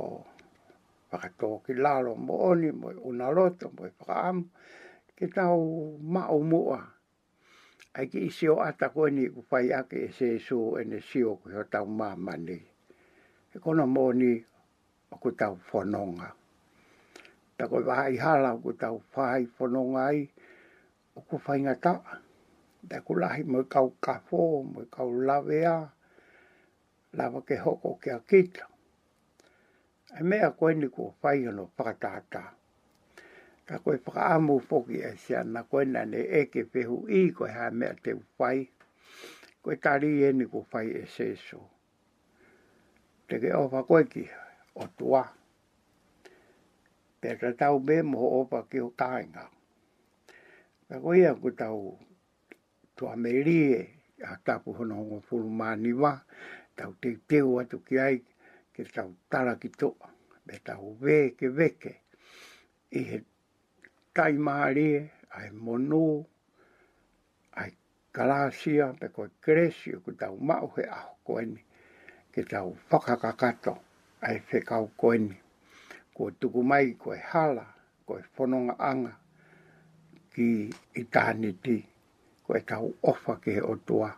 Whakatō 1.12 1.50
ki 1.66 1.74
lalo 1.86 2.16
mo 2.16 2.36
oni 2.48 2.70
mo 2.72 2.88
unaroto 3.10 3.66
mo 3.76 3.84
i 3.84 3.92
whakaamu 4.00 4.48
ke 5.22 5.30
tau 5.40 5.62
mao 6.02 6.40
moa. 6.52 6.82
Ai 7.94 8.06
ki 8.12 8.20
isi 8.28 8.46
o 8.54 8.56
ata 8.70 8.88
koe 8.96 9.10
ni 9.18 9.24
kupai 9.36 9.68
ake 9.80 9.98
e 10.08 10.12
se 10.18 10.28
su 10.48 10.58
e 10.82 10.84
ne 10.92 10.98
si 11.10 11.20
o 11.32 11.34
kuhio 11.42 11.64
tau 11.74 11.86
maa 12.00 12.16
E 13.56 13.58
kona 13.64 13.86
mo 13.96 14.06
ni 14.22 14.32
o 15.14 15.16
ku 15.22 15.30
tau 15.42 15.54
whanonga. 15.70 16.28
Ta 17.58 17.64
koe 17.70 17.82
wahai 17.90 18.16
hala 18.24 18.50
o 18.58 18.60
ku 18.66 18.72
tau 18.84 18.96
whai 19.14 19.42
whanonga 19.58 20.02
ai 20.12 20.20
o 21.18 21.22
ku 21.28 21.36
whainga 21.46 21.74
ta. 21.86 21.94
Ta 22.90 22.98
ku 23.06 23.14
lahi 23.22 23.42
mo 23.52 23.60
kau 23.74 23.88
kafo, 24.06 24.42
mo 24.74 24.82
kau 24.96 25.10
lawea, 25.28 25.76
lawa 27.18 27.40
ke 27.48 27.56
hoko 27.64 27.90
ke 28.02 28.10
akita. 28.18 28.64
E 30.20 30.22
mea 30.30 30.50
koe 30.58 30.72
ni 30.74 30.88
ku 30.96 31.04
whai 31.22 31.38
ano 31.50 31.64
whakatātaa 31.78 32.52
ka 33.72 33.80
koe 33.84 33.98
whaka 34.06 34.22
amu 34.36 34.56
poki 34.70 34.96
e 35.10 35.14
se 35.24 35.32
ana 35.42 35.62
koe 35.70 35.84
nane 35.96 36.20
e 36.40 36.46
ke 36.52 36.62
pehu 36.74 36.98
i 37.20 37.20
koe 37.36 37.48
ha 37.58 37.66
mea 37.80 37.94
te 38.04 38.12
whai. 38.38 38.60
Koe 39.64 39.76
tari 39.84 40.10
e 40.28 40.32
ni 40.38 40.46
ko 40.52 40.60
whai 40.72 40.88
e 41.02 41.04
se 41.16 41.26
so. 41.48 41.60
Te 43.28 43.36
ke 43.42 43.50
opa 43.64 43.80
koe 43.90 44.04
ki 44.14 44.24
o 44.82 44.90
tua. 44.98 45.24
Pera 47.22 47.50
tau 47.62 47.76
me 47.88 47.96
mo 48.12 48.20
opa 48.42 48.60
ki 48.70 48.80
o 48.84 48.90
tāinga. 49.04 49.44
Ka 50.90 50.96
koe 51.04 51.16
ia 51.24 51.32
ko 51.42 51.50
tau 51.64 51.80
tua 53.00 53.16
me 53.24 53.32
rie 53.48 53.78
a 54.34 54.36
tapu 54.46 54.70
hono 54.78 54.96
hongo 55.00 55.20
pulu 55.28 55.50
mani 55.64 55.92
wa. 56.02 56.14
Tau 56.78 56.92
te 57.02 57.10
teo 57.30 57.56
atu 57.64 57.78
ki 57.88 57.96
ai 58.08 58.18
ke 58.76 58.84
tau 58.96 59.10
tara 59.32 59.56
ki 59.62 59.70
toa. 59.80 60.08
Me 60.46 60.60
tau 60.68 60.96
ve 61.02 61.32
ke 61.40 61.48
veke. 61.50 61.94
I 62.92 63.02
he 63.10 63.20
tai 64.14 64.34
maare, 64.34 65.12
ai 65.30 65.50
mono, 65.52 66.26
ai 67.60 67.72
galasia, 68.16 68.86
pe 69.00 69.08
koe 69.16 69.28
kresi, 69.44 69.90
ku 70.04 70.12
tau 70.22 70.36
mau 70.50 70.66
he 70.76 70.84
aho 70.98 71.14
koeni, 71.28 71.60
ke 72.34 72.42
tau 72.52 72.68
whakakakato, 72.90 73.74
ai 74.28 74.38
whekau 74.52 74.86
koeni, 75.00 75.36
ko 76.16 76.24
tuku 76.40 76.62
mai 76.72 76.86
koe 77.02 77.18
hala, 77.32 77.66
koe 78.08 78.20
whanonga 78.36 78.76
anga, 78.92 79.14
ki 80.36 80.48
itani 81.02 81.52
ti, 81.64 81.78
koe 82.46 82.60
tau 82.70 82.86
ofa 83.12 83.34
ke 83.44 83.52
he 83.58 83.62
otua, 83.64 84.10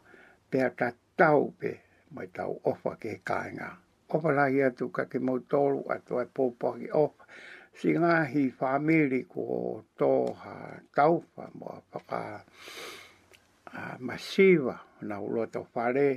pea 0.49 0.69
ta 0.79 0.87
tau 1.17 1.53
pe, 1.59 1.71
mai 2.13 2.27
tau 2.37 2.57
ofa 2.65 2.97
ke 3.01 3.09
he 3.17 3.19
kāinga. 3.25 3.69
Opa 4.13 4.29
rahi 4.29 4.61
atu 4.61 4.91
ka 4.93 5.05
ke 5.09 5.17
mautoru, 5.19 5.85
atu 5.89 6.19
ai 6.21 6.27
pōpaki 6.35 6.87
ofa, 6.93 7.25
si 7.73 7.89
ngahi 7.97 8.53
whamiri 8.59 9.25
ko 9.25 9.81
tōha 9.97 10.85
taupa 10.93 11.49
mo 11.57 11.65
a 11.73 11.79
whaka 11.81 12.45
a 13.73 13.97
masiwa 13.97 14.77
na 15.01 15.17
uloto 15.17 15.65
whare 15.73 16.09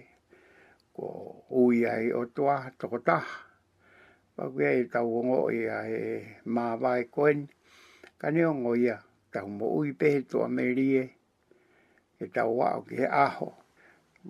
ko 0.93 1.07
ui 1.57 1.89
ai 1.89 2.13
o 2.13 2.29
tua 2.29 2.57
toko 2.77 2.99
taha. 3.01 3.37
Paku 4.37 4.61
e 4.69 4.85
tau 4.93 5.09
o 5.17 5.21
ngoi 5.25 5.63
a 5.77 5.81
e 5.89 6.03
mawai 6.45 7.09
koen, 7.15 7.49
ka 8.21 8.29
neo 8.29 8.53
ngoi 8.53 8.85
a 8.93 8.97
tau 9.33 9.49
mo 9.49 9.67
ui 9.81 9.97
pehe 9.97 10.21
tua 10.29 10.45
me 10.53 10.65
rie, 10.77 11.05
e 12.21 12.25
tau 12.37 12.53
wao 12.61 12.85
ki 12.85 12.95
he 13.01 13.07
aho. 13.09 13.49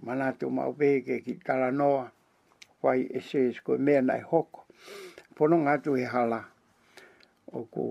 Manatu 0.07 0.47
mau 0.47 0.71
pehe 0.79 1.03
ki 1.03 1.35
tala 1.43 1.75
noa, 1.75 2.07
whai 2.83 3.01
e 3.19 3.19
sees 3.19 3.59
koe 3.67 3.79
mea 3.83 4.01
nai 4.03 4.23
hoko. 4.23 4.61
Pono 5.35 5.57
ngatu 5.67 5.99
he 5.99 6.07
hala 6.07 6.41
o 7.55 7.61
ko 7.75 7.85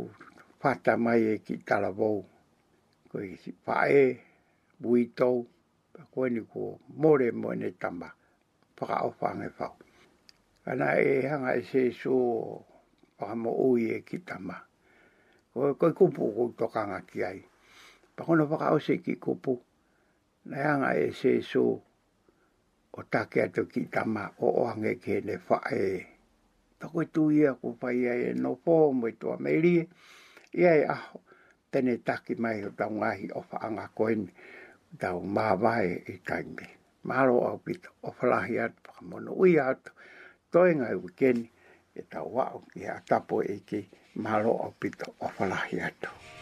fata 0.62 0.94
mai 1.06 1.22
e 1.34 1.36
ki 1.46 1.56
talavou. 1.68 2.20
Ko 3.10 3.15
e 3.24 3.28
i 3.34 3.36
si 3.44 3.52
pae, 3.65 4.04
buitou, 4.82 5.36
ko 6.13 6.20
ni 6.34 6.41
ko 6.52 6.63
more 7.02 7.32
mo 7.32 7.52
ne 7.56 7.70
tamba, 7.82 8.10
paka 8.76 8.96
o 9.08 9.10
whange 9.20 9.50
whau. 9.58 9.74
Ana 10.68 10.88
e 11.00 11.28
hanga 11.30 11.52
e 11.56 11.62
se 11.70 11.91
so 11.91 12.15
paka 13.18 13.36
mo 13.36 13.52
ui 13.68 13.84
e 13.96 14.00
ki 14.08 14.18
tamba. 14.28 14.58
Ko 15.54 15.70
i 15.72 15.76
koi 15.80 15.94
kupu 15.98 16.24
ko 16.36 16.44
tokanga 16.60 17.00
ki 17.10 17.24
ai. 17.24 17.39
Pakono 18.15 18.48
paka 18.52 18.76
o 18.76 18.80
se 18.80 18.98
ki 19.06 19.15
kupu, 19.24 19.54
na 20.52 20.58
hanga 20.68 20.91
e 21.00 21.12
se 21.12 21.39
so 21.41 21.63
o 22.98 23.02
take 23.12 23.41
ato 23.48 23.63
ki 23.72 23.88
tamba 23.89 24.28
o 24.44 24.48
oange 24.63 25.00
ke 25.04 25.22
ne 25.24 25.36
whae 25.48 26.14
ta 26.80 26.88
koe 26.90 27.06
tuia 27.14 27.54
ko 27.62 27.68
pai 27.82 28.00
ai 28.14 28.22
e 28.24 28.34
no 28.44 28.52
pō 28.66 28.74
mo 29.00 29.08
i 29.12 29.16
tō 29.22 29.28
Ameri, 29.38 29.76
i 30.60 30.68
ai 30.72 30.80
e 30.84 30.86
aho, 30.96 31.18
tene 31.72 31.94
taki 32.08 32.34
mai 32.44 32.58
o 32.68 32.72
tau 32.80 32.92
ngahi 33.00 33.28
o 33.40 33.44
wha 33.50 33.58
anga 33.68 33.86
koeni, 33.98 34.30
tau 35.02 35.18
māwae 35.38 35.88
i 35.98 36.16
e 36.16 36.20
taimi. 36.30 36.68
Mahalo 37.08 37.36
au 37.50 37.58
pita, 37.66 37.90
o 38.08 38.16
whalahi 38.20 38.56
atu, 38.66 38.80
whakamono 38.88 39.32
ui 39.44 39.52
atu, 39.70 39.92
toi 40.52 40.70
ngai 40.80 40.96
wikeni, 41.04 41.46
e 41.96 42.02
tau 42.12 42.28
wao 42.38 42.58
ki 42.74 42.80
e 42.88 42.94
a 42.98 43.02
tapo 43.10 43.36
e 43.44 43.56
ki, 43.68 43.80
mahalo 44.22 44.52
au 44.68 44.72
pita, 44.82 45.06
o 45.26 45.28
whalahi 45.28 45.28
atu. 45.28 45.28
Mahalo 45.28 45.28
au 45.28 45.30
pita, 45.30 45.30
o 45.30 45.34
whalahi 45.38 45.78
atu. 45.92 46.35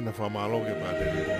na 0.00 0.12
whamalo 0.14 0.60
ke 0.66 0.74
pātere. 0.82 1.37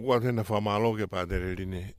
kua 0.00 0.16
tēnā 0.22 0.40
whamālo 0.48 0.94
ke 0.96 1.04
pātere 1.12 1.50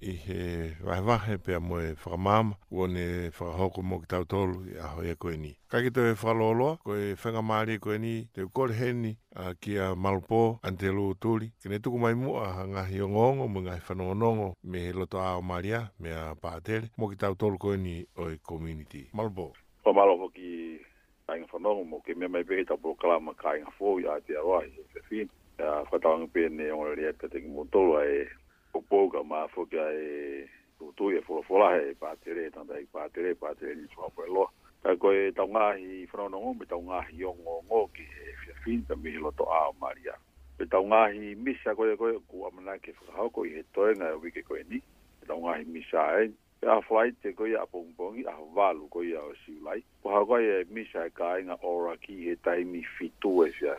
i 0.02 0.12
he 0.26 0.74
wahe 0.82 1.02
wahe 1.06 1.36
pia 1.46 1.60
moe 1.60 1.94
whamāma 2.04 2.56
ua 2.74 2.88
ne 2.88 3.30
whahoko 3.30 3.84
mō 3.86 4.00
ki 4.02 4.08
tau 4.10 4.24
tolu 4.26 4.64
i 4.74 4.78
aho 4.82 5.04
e 5.06 5.16
koe 5.16 5.36
ni. 5.38 5.52
Ka 5.70 5.82
ki 5.86 5.92
tō 5.94 6.06
e 6.12 6.16
whaloloa, 6.18 6.80
koe 6.84 7.14
whenga 7.14 7.42
maari 7.42 7.78
koe 7.80 7.98
ni, 8.02 8.28
te 8.34 8.42
ukole 8.42 8.74
heni 8.80 9.14
a 9.36 9.54
ki 9.54 9.78
a 9.78 9.92
malupo 9.96 10.58
an 10.64 10.80
te 10.82 10.90
lu 10.90 11.12
tūri. 11.14 11.52
Kine 11.62 11.80
tuku 11.80 12.00
mai 12.02 12.14
mua 12.18 12.48
a 12.48 12.66
ngahi 12.68 13.02
o 13.06 13.10
ngongo, 13.12 13.48
mui 13.48 13.64
ngahi 13.68 13.86
whanongonongo 13.90 14.54
me 14.64 14.86
he 14.88 14.92
loto 14.94 15.20
a 15.22 15.36
o 15.38 15.42
maria 15.42 15.84
me 16.00 16.12
a 16.12 16.32
pātere 16.36 16.90
mō 16.98 17.12
ki 17.14 17.20
tau 17.22 17.36
tolu 17.38 17.58
koe 17.60 17.78
ni 17.78 18.00
o 18.18 18.32
i 18.34 18.40
community. 18.42 19.06
Malupo. 19.14 19.52
Pa 19.84 19.94
malupo 19.94 20.30
ki 20.34 20.80
kāinga 21.28 21.54
whanongo 21.54 21.86
mo 21.94 22.02
ke 22.02 22.16
mea 22.18 22.30
mai 22.30 22.44
pehe 22.44 22.66
tāpulo 22.66 22.98
kalama 22.98 23.38
kāinga 23.44 23.70
fōi 23.78 24.10
a 24.10 24.18
te 24.26 24.40
aroa 24.42 24.64
i 24.66 24.90
te 24.96 25.30
a 25.62 25.86
fatang 25.90 26.26
pe 26.32 26.48
ne 26.50 26.70
on 26.74 26.88
e 26.92 26.96
le 27.02 27.12
ka 27.18 27.28
te 27.30 27.40
mo 27.46 27.64
to 27.74 27.82
la 27.94 28.02
e 28.10 28.26
o 28.74 28.82
po 28.82 28.98
ma 29.24 29.46
fo 29.54 29.64
ga 29.66 29.86
e 29.94 30.48
o 30.82 30.90
to 30.98 31.12
ye 31.14 31.22
fo 31.22 31.42
fo 31.46 31.58
la 31.62 31.78
e 31.78 31.94
pa 31.94 32.16
tere 32.26 32.50
tan 32.50 32.66
dai 32.66 32.86
pa 32.92 33.08
tere 33.14 33.36
pa 33.36 33.54
tere 33.54 33.76
ni 33.76 33.86
swa 33.94 34.10
pe 34.16 34.26
lo 34.28 34.50
ka 34.82 34.96
ko 34.98 35.12
e 35.14 35.30
ta 35.32 35.46
nga 35.46 35.78
hi 35.78 36.06
fro 36.10 36.28
no 36.30 36.40
mo 36.54 36.66
ta 36.66 36.78
nga 36.82 37.02
hi 37.10 37.24
ong 37.24 37.46
o 37.46 37.62
ngo 37.70 37.82
ki 37.94 38.02
e 38.02 38.28
fia 38.42 38.56
fin 38.66 38.82
ta 38.90 38.96
mi 38.96 39.14
lo 39.22 39.30
to 39.38 39.46
a 39.46 39.70
maria 39.80 40.16
pe 40.58 40.66
ta 40.66 40.82
nga 40.82 41.12
hi 41.14 41.36
mi 41.38 41.54
sa 41.64 41.78
ko 41.78 41.86
ko 41.96 42.10
ku 42.26 42.42
am 42.50 42.58
na 42.66 42.78
ke 42.82 42.92
fo 42.98 43.06
ha 43.14 43.30
ko 43.30 43.46
i 43.46 43.54
he 43.54 43.64
to 43.74 43.86
na 44.02 44.18
wi 44.18 44.34
ke 44.34 44.42
ko 44.42 44.58
ni 44.66 44.82
ta 45.30 45.38
nga 45.38 45.62
hi 45.62 45.64
mi 45.70 45.86
sa 45.86 46.18
e 46.26 46.34
pe 46.58 46.74
flight 46.90 47.16
te 47.22 47.34
ko 47.38 47.46
ya 47.46 47.62
po 47.70 47.86
pong 47.98 48.18
i 48.18 48.26
a 48.26 48.34
valu 48.58 48.90
ko 48.90 49.06
ya 49.06 49.22
o 49.22 49.34
si 49.46 49.54
lai 49.62 49.84
po 50.02 50.10
ha 50.10 50.26
ko 50.26 50.42
e 50.42 50.66
mi 50.74 50.82
sa 50.90 51.06
e 51.06 51.14
ka 51.14 51.38
nga 51.38 51.56
ora 51.62 51.94
ki 52.02 52.18
he 52.26 52.34
tai 52.42 52.66
mi 52.66 52.82
fitu 52.98 53.46
e 53.46 53.52
fia 53.54 53.78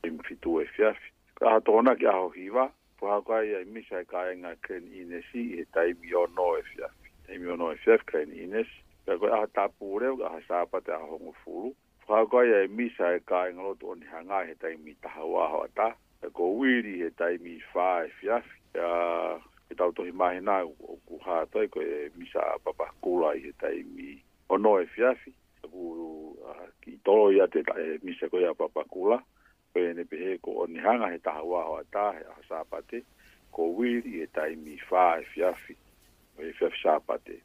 fi 0.00 0.10
mi 0.10 0.18
fitu 0.26 0.58
e 0.58 0.66
fia 0.74 0.90
fi 0.98 1.08
ka 1.40 1.52
tona 1.64 1.94
ki 1.96 2.04
aho 2.06 2.28
hiva 2.36 2.64
po 3.00 3.04
ha 3.10 3.14
ka 3.28 3.36
ia 3.50 3.60
misa 3.74 3.96
e 4.02 4.06
ka 4.12 4.20
nga 4.40 4.50
ken 4.66 4.84
inesi 5.00 5.42
e 5.62 5.62
tai 5.74 5.90
bio 6.00 6.22
no 6.36 6.46
efia 6.60 6.88
e 7.32 7.38
mio 7.42 7.54
no 7.60 7.66
efia 7.76 7.96
ken 8.12 8.28
ines 8.44 8.68
ka 9.06 9.12
ko 9.20 9.26
a 9.38 9.46
tapure 9.56 10.10
ka 10.20 10.26
ha 10.34 10.40
sa 10.48 10.58
pa 10.72 10.78
ta 10.86 10.94
ho 11.06 11.14
mo 11.24 11.32
furu 11.42 11.70
po 12.04 12.12
ha 12.14 12.22
ka 12.32 12.40
ia 12.44 12.68
misa 12.68 13.06
ka 13.28 13.40
nga 13.54 13.62
lo 13.66 13.72
toni 13.80 14.04
ha 14.12 14.20
nga 14.28 14.38
he 14.46 14.54
tai 14.62 14.76
mi 14.84 14.92
ta 15.02 15.12
wa 15.34 15.44
ho 15.52 15.60
ta 15.78 15.88
e 16.20 16.28
ko 16.36 16.42
wiri 16.60 17.00
he 17.00 17.08
tai 17.20 17.34
mi 17.40 17.56
fa 17.72 18.04
efia 18.04 18.36
ya 18.76 18.92
e 19.72 19.80
tau 19.80 19.92
tohi 19.96 20.12
mahi 20.12 20.44
o 20.44 21.00
ku 21.08 21.14
hātai 21.24 21.66
ko 21.72 21.80
e 21.80 22.12
misa 22.20 22.40
a 22.52 22.58
papa 22.64 22.86
kula 23.02 23.32
i 23.36 23.40
he 23.48 23.52
taimi 23.56 24.20
o 24.52 24.56
noe 24.58 24.84
fiafi. 24.86 25.30
Ku 25.64 26.36
ki 26.82 26.98
tolo 27.04 27.30
ia 27.32 27.46
te 27.48 27.62
e, 27.78 27.98
misa 28.02 28.28
ko 28.28 28.42
e 28.42 28.46
a 28.50 28.54
papa 28.54 28.82
kula 28.90 29.22
pe 29.74 29.92
ne 29.94 30.02
pe 30.04 30.36
ko 30.42 30.50
o 30.62 30.66
hanga 30.84 31.08
he 31.12 31.18
ta 31.18 31.34
hua 31.44 31.62
ho 31.66 31.78
ta 31.92 32.10
he 32.16 32.22
sa 32.48 32.62
pate 32.70 33.02
ko 33.54 33.62
wir 33.78 34.02
e 34.06 34.26
ta 34.34 34.44
mi 34.62 34.76
fa 34.90 35.18
e 35.20 35.24
fia 35.32 35.52
fi 35.62 35.74
e 36.38 36.52
fia 36.58 36.70
sa 36.82 36.98
pate 36.98 37.36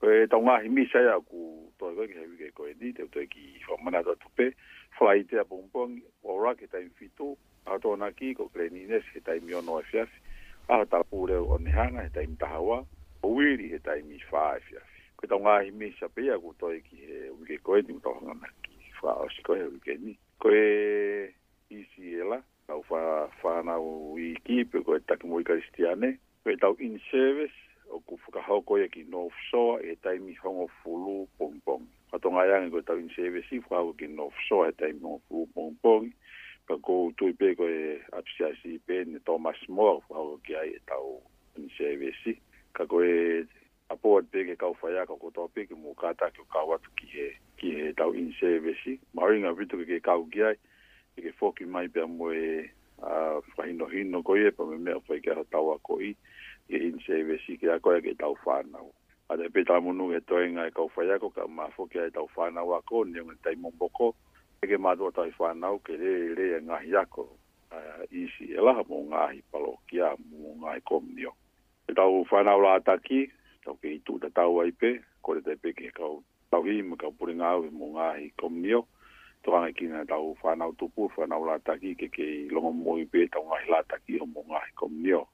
pe 0.00 0.26
ta 0.30 0.36
nga 0.38 0.60
hi 0.62 0.68
mi 0.74 0.86
sa 0.92 0.98
ya 1.06 1.16
ku 1.20 1.66
to 1.82 1.90
ve 1.96 2.06
ke 2.12 2.22
ke 2.38 2.48
ko 2.54 2.66
e 2.70 2.74
dite 2.78 3.02
to 3.14 3.24
ki 3.32 3.58
fo 3.66 3.76
mana 3.82 4.02
to 4.02 4.14
pe 4.38 4.50
fly 4.98 5.22
te 5.30 5.42
bom 5.50 5.66
bom 5.74 5.92
o 6.22 6.38
ra 6.44 6.54
ke 6.54 6.66
ta 6.70 6.78
fi 6.98 7.06
to 7.18 7.34
a 7.66 7.78
to 7.82 7.96
na 7.96 8.10
ki 8.14 8.34
ko 8.34 8.46
kle 8.54 8.70
ni 8.70 8.86
nes 8.86 9.04
ke 9.14 9.20
ta 9.26 9.34
mi 9.42 9.54
ono 9.54 9.80
e 9.82 9.88
fia 9.90 10.06
fi 10.06 10.18
a 10.70 10.84
ta 10.86 11.02
pu 11.02 11.26
re 11.26 11.36
o 11.42 11.58
ni 11.58 11.70
hanga 11.74 12.02
he 12.06 12.10
ta 12.14 12.22
e 12.22 12.26
mi 12.30 12.38
e 12.38 12.38
e 12.38 12.42
ta 12.46 12.54
hua 12.62 12.78
ko 13.22 13.26
wir 13.34 13.58
e 13.58 13.78
ta 13.82 13.98
mi 14.06 14.18
fa 14.30 14.54
e 14.62 14.62
fi 14.70 14.78
ko 15.18 15.22
ta 15.26 15.36
nga 15.42 15.54
hi 15.66 15.70
mi 15.74 15.90
sa 15.98 16.06
pe 16.14 16.22
ya 16.30 16.38
ku 16.38 16.54
to 16.62 16.70
ki 16.86 16.96
he 17.04 17.18
ke 17.50 17.56
ko 17.66 17.74
e 17.76 17.82
ni 17.90 17.98
to 18.06 18.14
hanga 18.22 18.34
na 18.38 18.50
ki 18.62 18.74
fa 19.02 19.10
o 19.26 19.28
si 19.34 19.42
ko 19.42 19.58
he 19.58 19.66
ke 19.82 19.98
ni 19.98 20.14
ko 20.40 20.46
e 20.54 21.34
isi 21.70 22.16
ela 22.18 22.42
au 22.68 22.82
fa 22.82 23.28
fa 23.42 23.62
na 23.62 23.78
u 23.78 24.18
ekipe 24.18 24.82
ko 24.84 24.98
ta 24.98 25.14
ki 25.16 25.26
moi 25.26 25.46
kristiane 25.46 26.18
pe 26.44 26.56
tau 26.58 26.74
in 26.82 26.98
service 27.10 27.54
o 27.90 28.00
ku 28.06 28.18
fuka 28.26 28.42
hoko 28.42 28.74
ki 28.90 29.04
no 29.10 29.30
so 29.50 29.78
e 29.78 29.94
tai 30.02 30.18
mi 30.18 30.34
hongo 30.34 30.66
fulu 30.82 31.26
pom 31.38 31.54
pom 31.64 31.86
ato 32.12 32.26
nga 32.34 32.42
yang 32.46 32.70
ko 32.74 32.82
tau 32.82 32.98
in 32.98 33.06
service 33.14 33.46
fu 33.46 33.70
hoko 33.70 33.94
ki 33.98 34.06
no 34.10 34.30
so 34.50 34.66
e 34.66 34.72
tai 34.74 34.90
mi 34.92 35.00
hongo 35.06 35.22
fulu 35.30 35.46
pom 35.54 35.70
pom 35.82 36.12
pa 36.66 36.74
ko 36.82 37.12
tu 37.16 37.30
pe 37.38 37.54
ko 37.54 37.66
e 37.70 38.02
atsia 38.18 38.50
si 38.62 38.78
pe 38.86 39.04
ne 39.06 39.22
to 39.22 39.38
mas 39.38 39.58
mo 39.70 40.02
fu 40.06 40.14
hoko 40.14 40.42
ki 40.42 40.54
ai 40.58 40.74
e 40.74 40.80
tau 40.90 41.22
in 41.54 41.70
service 41.78 42.34
ka 42.74 42.82
ko 42.90 42.98
e 43.02 43.46
apo 43.94 44.18
at 44.18 44.26
pe 44.30 44.42
ke 44.42 44.58
kau 44.58 44.74
fa 44.74 44.90
ya 44.90 45.06
ko 45.06 45.30
to 45.30 45.46
pe 45.54 45.66
ki 45.70 45.78
mu 45.78 45.94
kata 45.94 46.34
ki 46.34 46.42
kawat 46.50 46.82
ki 46.98 47.30
ki 47.58 47.70
he 47.78 47.94
tau 47.94 48.10
in 48.10 48.34
service 48.42 48.98
maringa 49.14 49.54
vitu 49.54 49.78
ke 49.86 50.02
kau 50.02 50.26
ki 50.34 50.42
ai 50.50 50.56
i 51.20 51.26
ke 51.28 51.34
fōki 51.36 51.68
mai 51.68 51.88
pia 51.92 52.06
moe 52.08 52.64
whahino 53.00 53.86
hino 53.92 54.22
koe, 54.24 54.48
pa 54.56 54.64
me 54.68 54.76
mea 54.86 54.96
whai 55.08 55.20
kia 55.24 55.36
tau 55.52 55.72
a 55.74 55.78
koi, 55.84 56.14
i 56.72 56.80
in 56.88 56.96
se 57.04 57.18
e 57.20 57.24
vesi 57.28 57.58
kia 57.60 57.76
koe 57.84 57.98
ke 58.04 58.16
tau 58.20 58.32
whānau. 58.46 58.88
A 59.30 59.36
te 59.38 59.48
pita 59.54 59.76
munu 59.84 60.08
e 60.16 60.20
toi 60.26 60.46
ngā 60.56 60.64
e 60.68 60.72
kau 60.76 60.88
whaiako, 60.96 61.28
ka 61.36 61.44
mā 61.56 61.68
fōki 61.76 62.00
ai 62.02 62.10
tau 62.16 62.24
whānau 62.36 62.72
a 62.76 62.80
ko, 62.88 63.04
ni 63.06 63.20
o 63.22 63.36
tai 63.44 63.52
mōmboko, 63.64 64.08
e 64.60 64.66
ke 64.70 64.80
mātua 64.82 65.12
tai 65.16 65.28
whānau 65.38 65.78
ke 65.86 65.94
re 66.00 66.14
re 66.38 66.48
e 66.58 66.62
ngahi 66.68 66.96
ako, 67.02 67.26
a 67.76 67.80
isi 68.22 68.48
e 68.56 68.64
laha 68.68 68.82
mō 68.90 68.98
ngāhi 69.12 69.42
palo 69.52 69.76
kia 69.90 70.08
mō 70.24 70.56
ngāhi 70.64 70.82
komnio. 70.90 71.34
E 71.88 71.94
tau 71.96 72.24
whānau 72.32 72.64
la 72.64 72.74
ataki, 72.80 73.22
tau 73.64 73.76
ke 73.80 73.94
i 73.96 74.00
tūta 74.10 74.32
tau 74.36 74.58
aipe, 74.64 74.96
kore 75.24 75.44
te 75.46 75.54
peke 75.56 75.92
kau 75.96 76.18
tauhi, 76.52 76.80
mā 76.84 76.98
kau 77.00 77.12
puringau 77.16 77.68
e 77.68 77.72
mō 77.72 77.92
ngāhi 77.96 78.32
komnio, 78.42 78.82
to 79.44 79.56
ang 79.56 79.72
kina 79.72 80.04
tau 80.04 80.36
fa 80.36 80.52
na 80.52 80.68
tu 80.76 80.86
pu 80.92 81.08
la 81.16 81.56
ta 81.64 81.72
ki 81.80 81.96
ke 81.96 82.06
ke 82.12 82.26
lo 82.52 82.60
mo 82.68 82.96
i 83.00 83.04
pe 83.04 83.24
tau 83.32 83.40
ngai 83.48 83.64
la 83.72 83.80
ta 83.88 83.96
ki 84.04 84.20
o 84.20 84.26
mo 84.26 84.40
ngai 84.48 84.68
kom 84.76 84.92
nio 85.02 85.24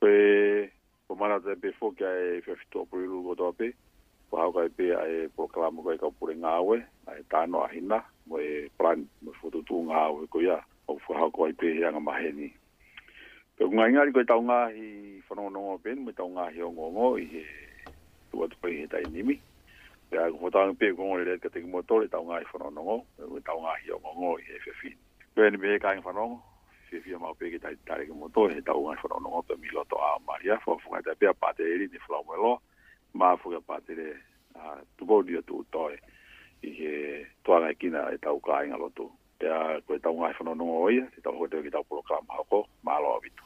pe 0.00 0.68
po 1.08 1.14
mana 1.16 1.38
te 1.44 1.52
pe 1.62 1.68
fo 1.78 1.88
ka 1.98 2.04
e 2.04 2.44
fe 2.44 2.52
to 2.72 2.84
pu 2.84 2.96
lu 3.08 3.22
go 3.24 3.48
pe 3.56 3.72
po 4.28 4.36
ha 4.36 4.52
kai 4.52 4.68
pe 4.68 4.84
a 4.92 5.02
po 5.34 5.48
kla 5.48 5.70
mo 5.72 5.80
ka 6.00 6.08
pu 6.16 6.26
re 6.28 6.36
we 6.68 6.76
ai 7.08 7.20
ta 7.32 7.46
no 7.48 7.64
a 7.64 7.68
hina 7.72 8.04
mo 8.28 8.36
e 8.36 8.68
plan 8.78 9.08
mo 9.24 9.32
fo 9.40 9.48
tu 9.50 9.74
nga 9.88 10.12
we 10.12 10.26
ko 10.28 10.40
ya 10.44 10.60
o 10.86 10.98
fo 11.00 11.14
ha 11.16 11.24
ka 11.32 11.44
pe 11.58 11.66
ya 11.80 11.88
nga 11.90 12.00
ma 12.00 12.12
he 12.20 12.28
ni 12.32 12.48
pe 13.56 13.64
nga 13.64 13.84
nga 13.92 14.12
ko 14.12 14.20
tau 14.28 14.40
ngai 14.44 15.22
fo 15.26 15.32
no 15.34 15.48
no 15.48 15.78
pe 15.82 15.94
mo 15.96 16.12
tau 16.12 16.28
ngai 16.28 16.60
o 16.60 16.68
ngo 16.68 16.86
ngo 16.92 17.08
i 17.16 17.24
tu 18.30 18.44
at 18.44 18.52
pe 18.60 18.84
ta 18.92 18.98
ni 19.08 19.40
ya 20.10 20.32
ko 20.32 20.48
ta 20.48 20.64
ng 20.64 20.76
pe 20.80 20.88
ko 20.96 21.04
ngol 21.04 21.20
le 21.28 21.36
ka 21.36 21.52
te 21.52 21.60
mo 21.60 21.84
to 21.84 22.00
le 22.00 22.08
ta 22.08 22.16
ngai 22.16 22.44
fo 22.48 22.56
no 22.56 22.70
ngo 22.72 22.96
we 23.28 23.40
ta 23.44 23.52
ngai 23.52 23.80
yo 23.88 24.00
ngo 24.00 24.12
ngo 24.16 24.30
e 24.40 24.54
fe 24.64 24.72
fin 24.80 24.96
ko 25.36 25.44
ni 25.44 25.56
be 25.60 25.76
ka 25.76 25.92
ng 25.92 26.00
fo 26.00 26.12
no 26.16 26.40
si 26.88 26.96
fi 27.04 27.12
ma 27.20 27.28
pe 27.36 27.52
ki 27.52 27.60
ta 27.60 27.68
ta 27.84 28.00
le 28.00 28.08
mo 28.16 28.24
to 28.32 28.48
he 28.48 28.56
ta 28.64 28.72
ngai 28.72 28.96
fo 28.96 29.06
no 29.12 29.20
ngo 29.20 29.40
pe 29.44 29.52
mi 29.60 29.68
lo 29.76 29.84
to 29.92 29.96
a 30.00 30.16
ma 30.26 30.34
ya 30.40 30.56
fo 30.64 30.80
fo 30.80 30.96
ta 31.04 31.12
pe 31.12 31.28
pa 31.40 31.52
te 31.52 31.60
ri 31.62 31.84
ni 31.92 31.98
fo 32.00 32.24
lo 32.40 32.56
ma 33.12 33.36
fo 33.36 33.52
ka 33.52 33.60
pa 33.60 33.76
le 33.92 34.16
a 34.56 34.80
tu 34.96 35.04
bo 35.04 35.20
di 35.20 35.36
tu 35.44 35.60
to 35.68 35.92
e 35.92 35.96
i 36.64 37.26
to 37.44 37.52
ana 37.52 37.74
ki 37.76 37.92
na 37.92 38.08
e 38.08 38.16
ta 38.16 38.32
u 38.32 38.40
ka 38.40 38.64
ai 38.64 38.68
ngalo 38.72 38.88
tu 38.96 39.12
te 39.36 39.44
a 39.46 39.76
ko 39.84 39.92
ta 40.00 40.08
ngai 40.08 40.32
fo 40.32 40.40
no 40.48 40.56
ngo 40.56 40.88
e 40.88 41.04
te 41.12 41.20
ta 41.20 41.28
ho 41.28 41.44
te 41.48 41.60
ki 41.60 41.68
ta 41.68 41.84
pro 41.84 42.00
kam 42.08 42.24
ha 42.32 42.40
ko 42.48 42.64
ma 42.80 42.96
lo 42.96 43.20
a 43.20 43.20
bitu 43.20 43.44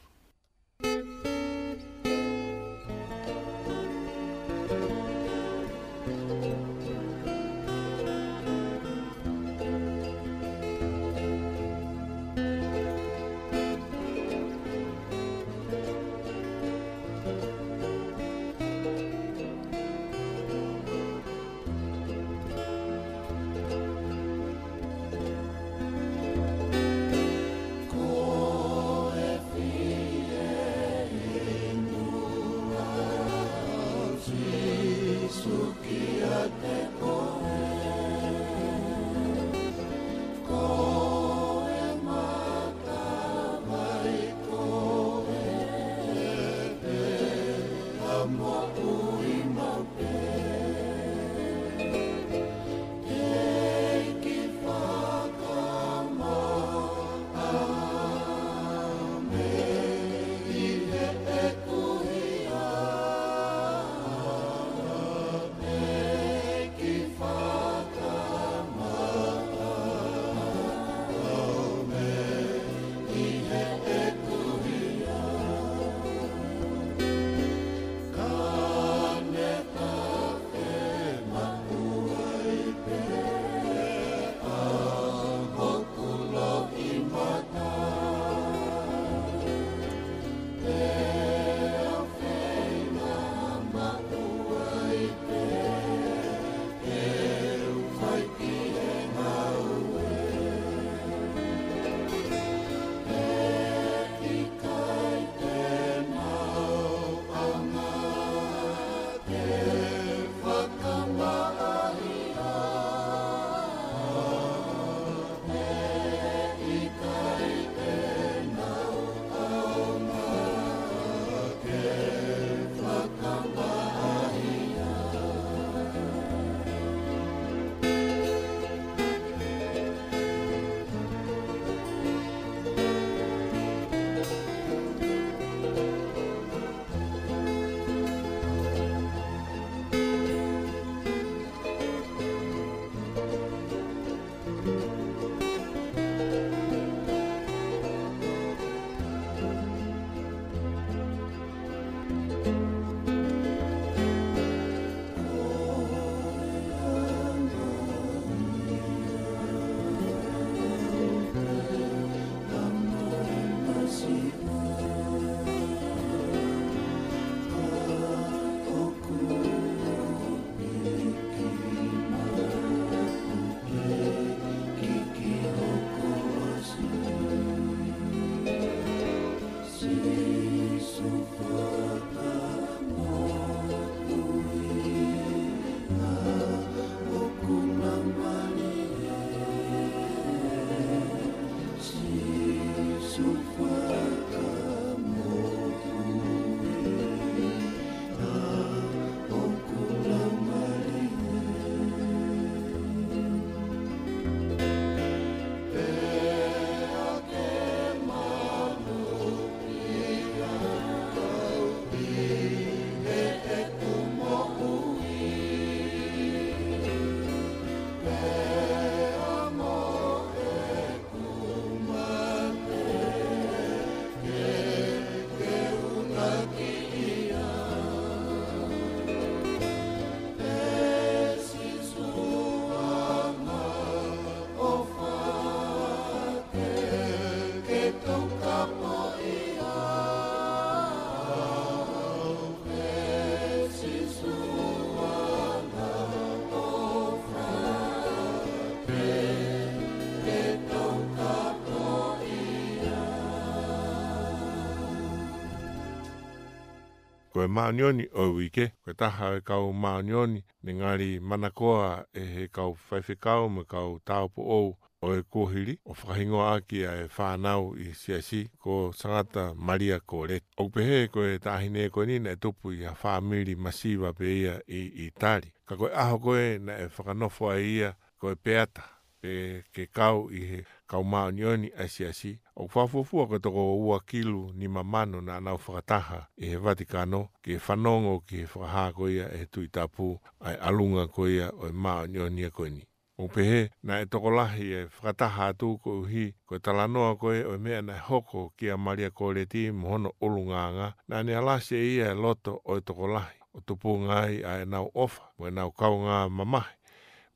koe 257.43 257.49
maanioni 257.49 258.07
o 258.15 258.33
wike, 258.35 258.69
koe 258.85 258.95
taha 258.95 259.35
e 259.37 259.41
kau 259.41 259.73
maanioni, 259.73 260.45
ni 260.63 260.75
ngari 260.75 261.21
manakoa 261.21 262.05
e 262.15 262.21
he 262.21 262.49
kau 262.49 262.77
whaifekau 262.91 263.49
me 263.51 263.65
kau 263.65 263.99
taupo 264.05 264.43
ou 264.43 264.77
o 265.03 265.15
e 265.17 265.23
kohiri, 265.23 265.79
o 265.85 265.93
whakahingo 265.93 266.43
aki 266.47 266.85
a 266.87 266.93
e 267.05 267.09
whanau 267.19 267.75
i 267.79 267.95
siasi 267.95 268.47
ko 268.59 268.93
sangata 268.95 269.55
Maria 269.57 269.99
ko 270.01 270.21
Koret. 270.23 270.43
O 270.57 270.69
pehe 270.69 271.03
e 271.05 271.09
koe 271.09 271.39
tahine 271.39 271.85
e 271.85 271.89
koe 271.91 272.07
nina 272.07 272.31
e 272.31 272.37
tupu 272.37 272.73
i 272.73 272.85
a 272.87 272.93
whamiri 273.03 273.57
masiva 273.57 274.13
pe 274.13 274.25
ia 274.39 274.61
i 274.69 274.81
Itali. 275.07 275.53
Ka 275.67 275.77
koe 275.77 275.91
aho 275.95 276.19
koe 276.19 276.59
na 276.59 276.79
e 276.79 276.87
whakanofo 276.87 277.51
a 277.51 277.61
ia 277.61 277.95
koe 278.19 278.35
peata 278.35 278.83
pe 279.21 279.63
ke 279.75 279.87
kau 279.91 280.31
i 280.31 280.41
he 280.51 280.65
kau 280.93 281.01
mau 281.05 281.31
ni 281.33 281.45
oni 281.45 281.73
asiasi. 281.79 282.39
O 282.57 282.69
kwafufua 282.69 283.27
kato 283.29 283.51
ko 283.53 283.79
ua 283.81 284.01
kilu 284.01 284.53
ni 284.55 284.69
mamano 284.69 285.21
na 285.21 285.37
anau 285.37 285.59
whakataha 285.67 286.27
e 286.37 286.47
he 286.47 286.57
Vatikano 286.57 287.29
ke 287.43 287.57
whanongo 287.57 288.21
ki 288.21 288.37
he 288.37 288.45
whakaha 288.45 288.93
koia 288.93 289.33
e 289.35 289.47
tui 289.47 289.69
tapu 289.69 290.21
ai 290.41 290.55
alunga 290.55 291.07
koia 291.09 291.49
o 291.49 291.67
e 291.69 291.73
mau 291.73 292.07
ni 292.07 292.45
a 292.45 292.51
koini. 292.51 292.85
O 293.19 293.29
pehe 293.29 293.71
na 293.83 294.01
e 294.01 294.07
toko 294.07 294.31
lahi 294.31 294.73
e 294.73 294.85
whakataha 294.85 295.47
atu 295.47 295.79
ko 295.79 296.01
uhi 296.01 296.35
ko 296.47 296.57
e 296.57 296.59
talanoa 296.59 297.17
koe 297.17 297.45
o 297.45 297.55
e 297.55 297.59
mea 297.59 297.83
na 297.83 297.97
e 297.97 298.01
hoko 298.01 298.53
ki 298.59 298.69
a 298.71 298.77
maria 298.77 299.11
kore 299.11 299.47
ti 299.47 299.71
mohono 299.71 300.13
ulunganga 300.21 300.93
na 301.09 301.23
ni 301.23 301.33
alase 301.33 301.95
ia 301.95 302.11
e 302.13 302.15
loto 302.15 302.61
o 302.65 302.77
e 302.77 302.81
toko 302.81 303.07
lahi. 303.09 303.39
O 303.55 303.61
tupu 303.61 303.99
ngai 303.99 304.45
a 304.45 304.61
e 304.63 304.65
nau 304.65 304.91
ofa 304.95 305.23
mo 305.39 305.49
e 305.49 305.51
nau 305.51 305.73
kaunga 305.73 306.29
mamahe 306.29 306.77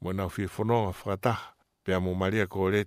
mo 0.01 0.11
e 0.11 0.15
nau 0.15 0.29
fifononga 0.29 0.87
whakataha 0.93 1.57
pe 1.85 1.97
mo 1.99 2.15
maria 2.15 2.47
kore 2.47 2.85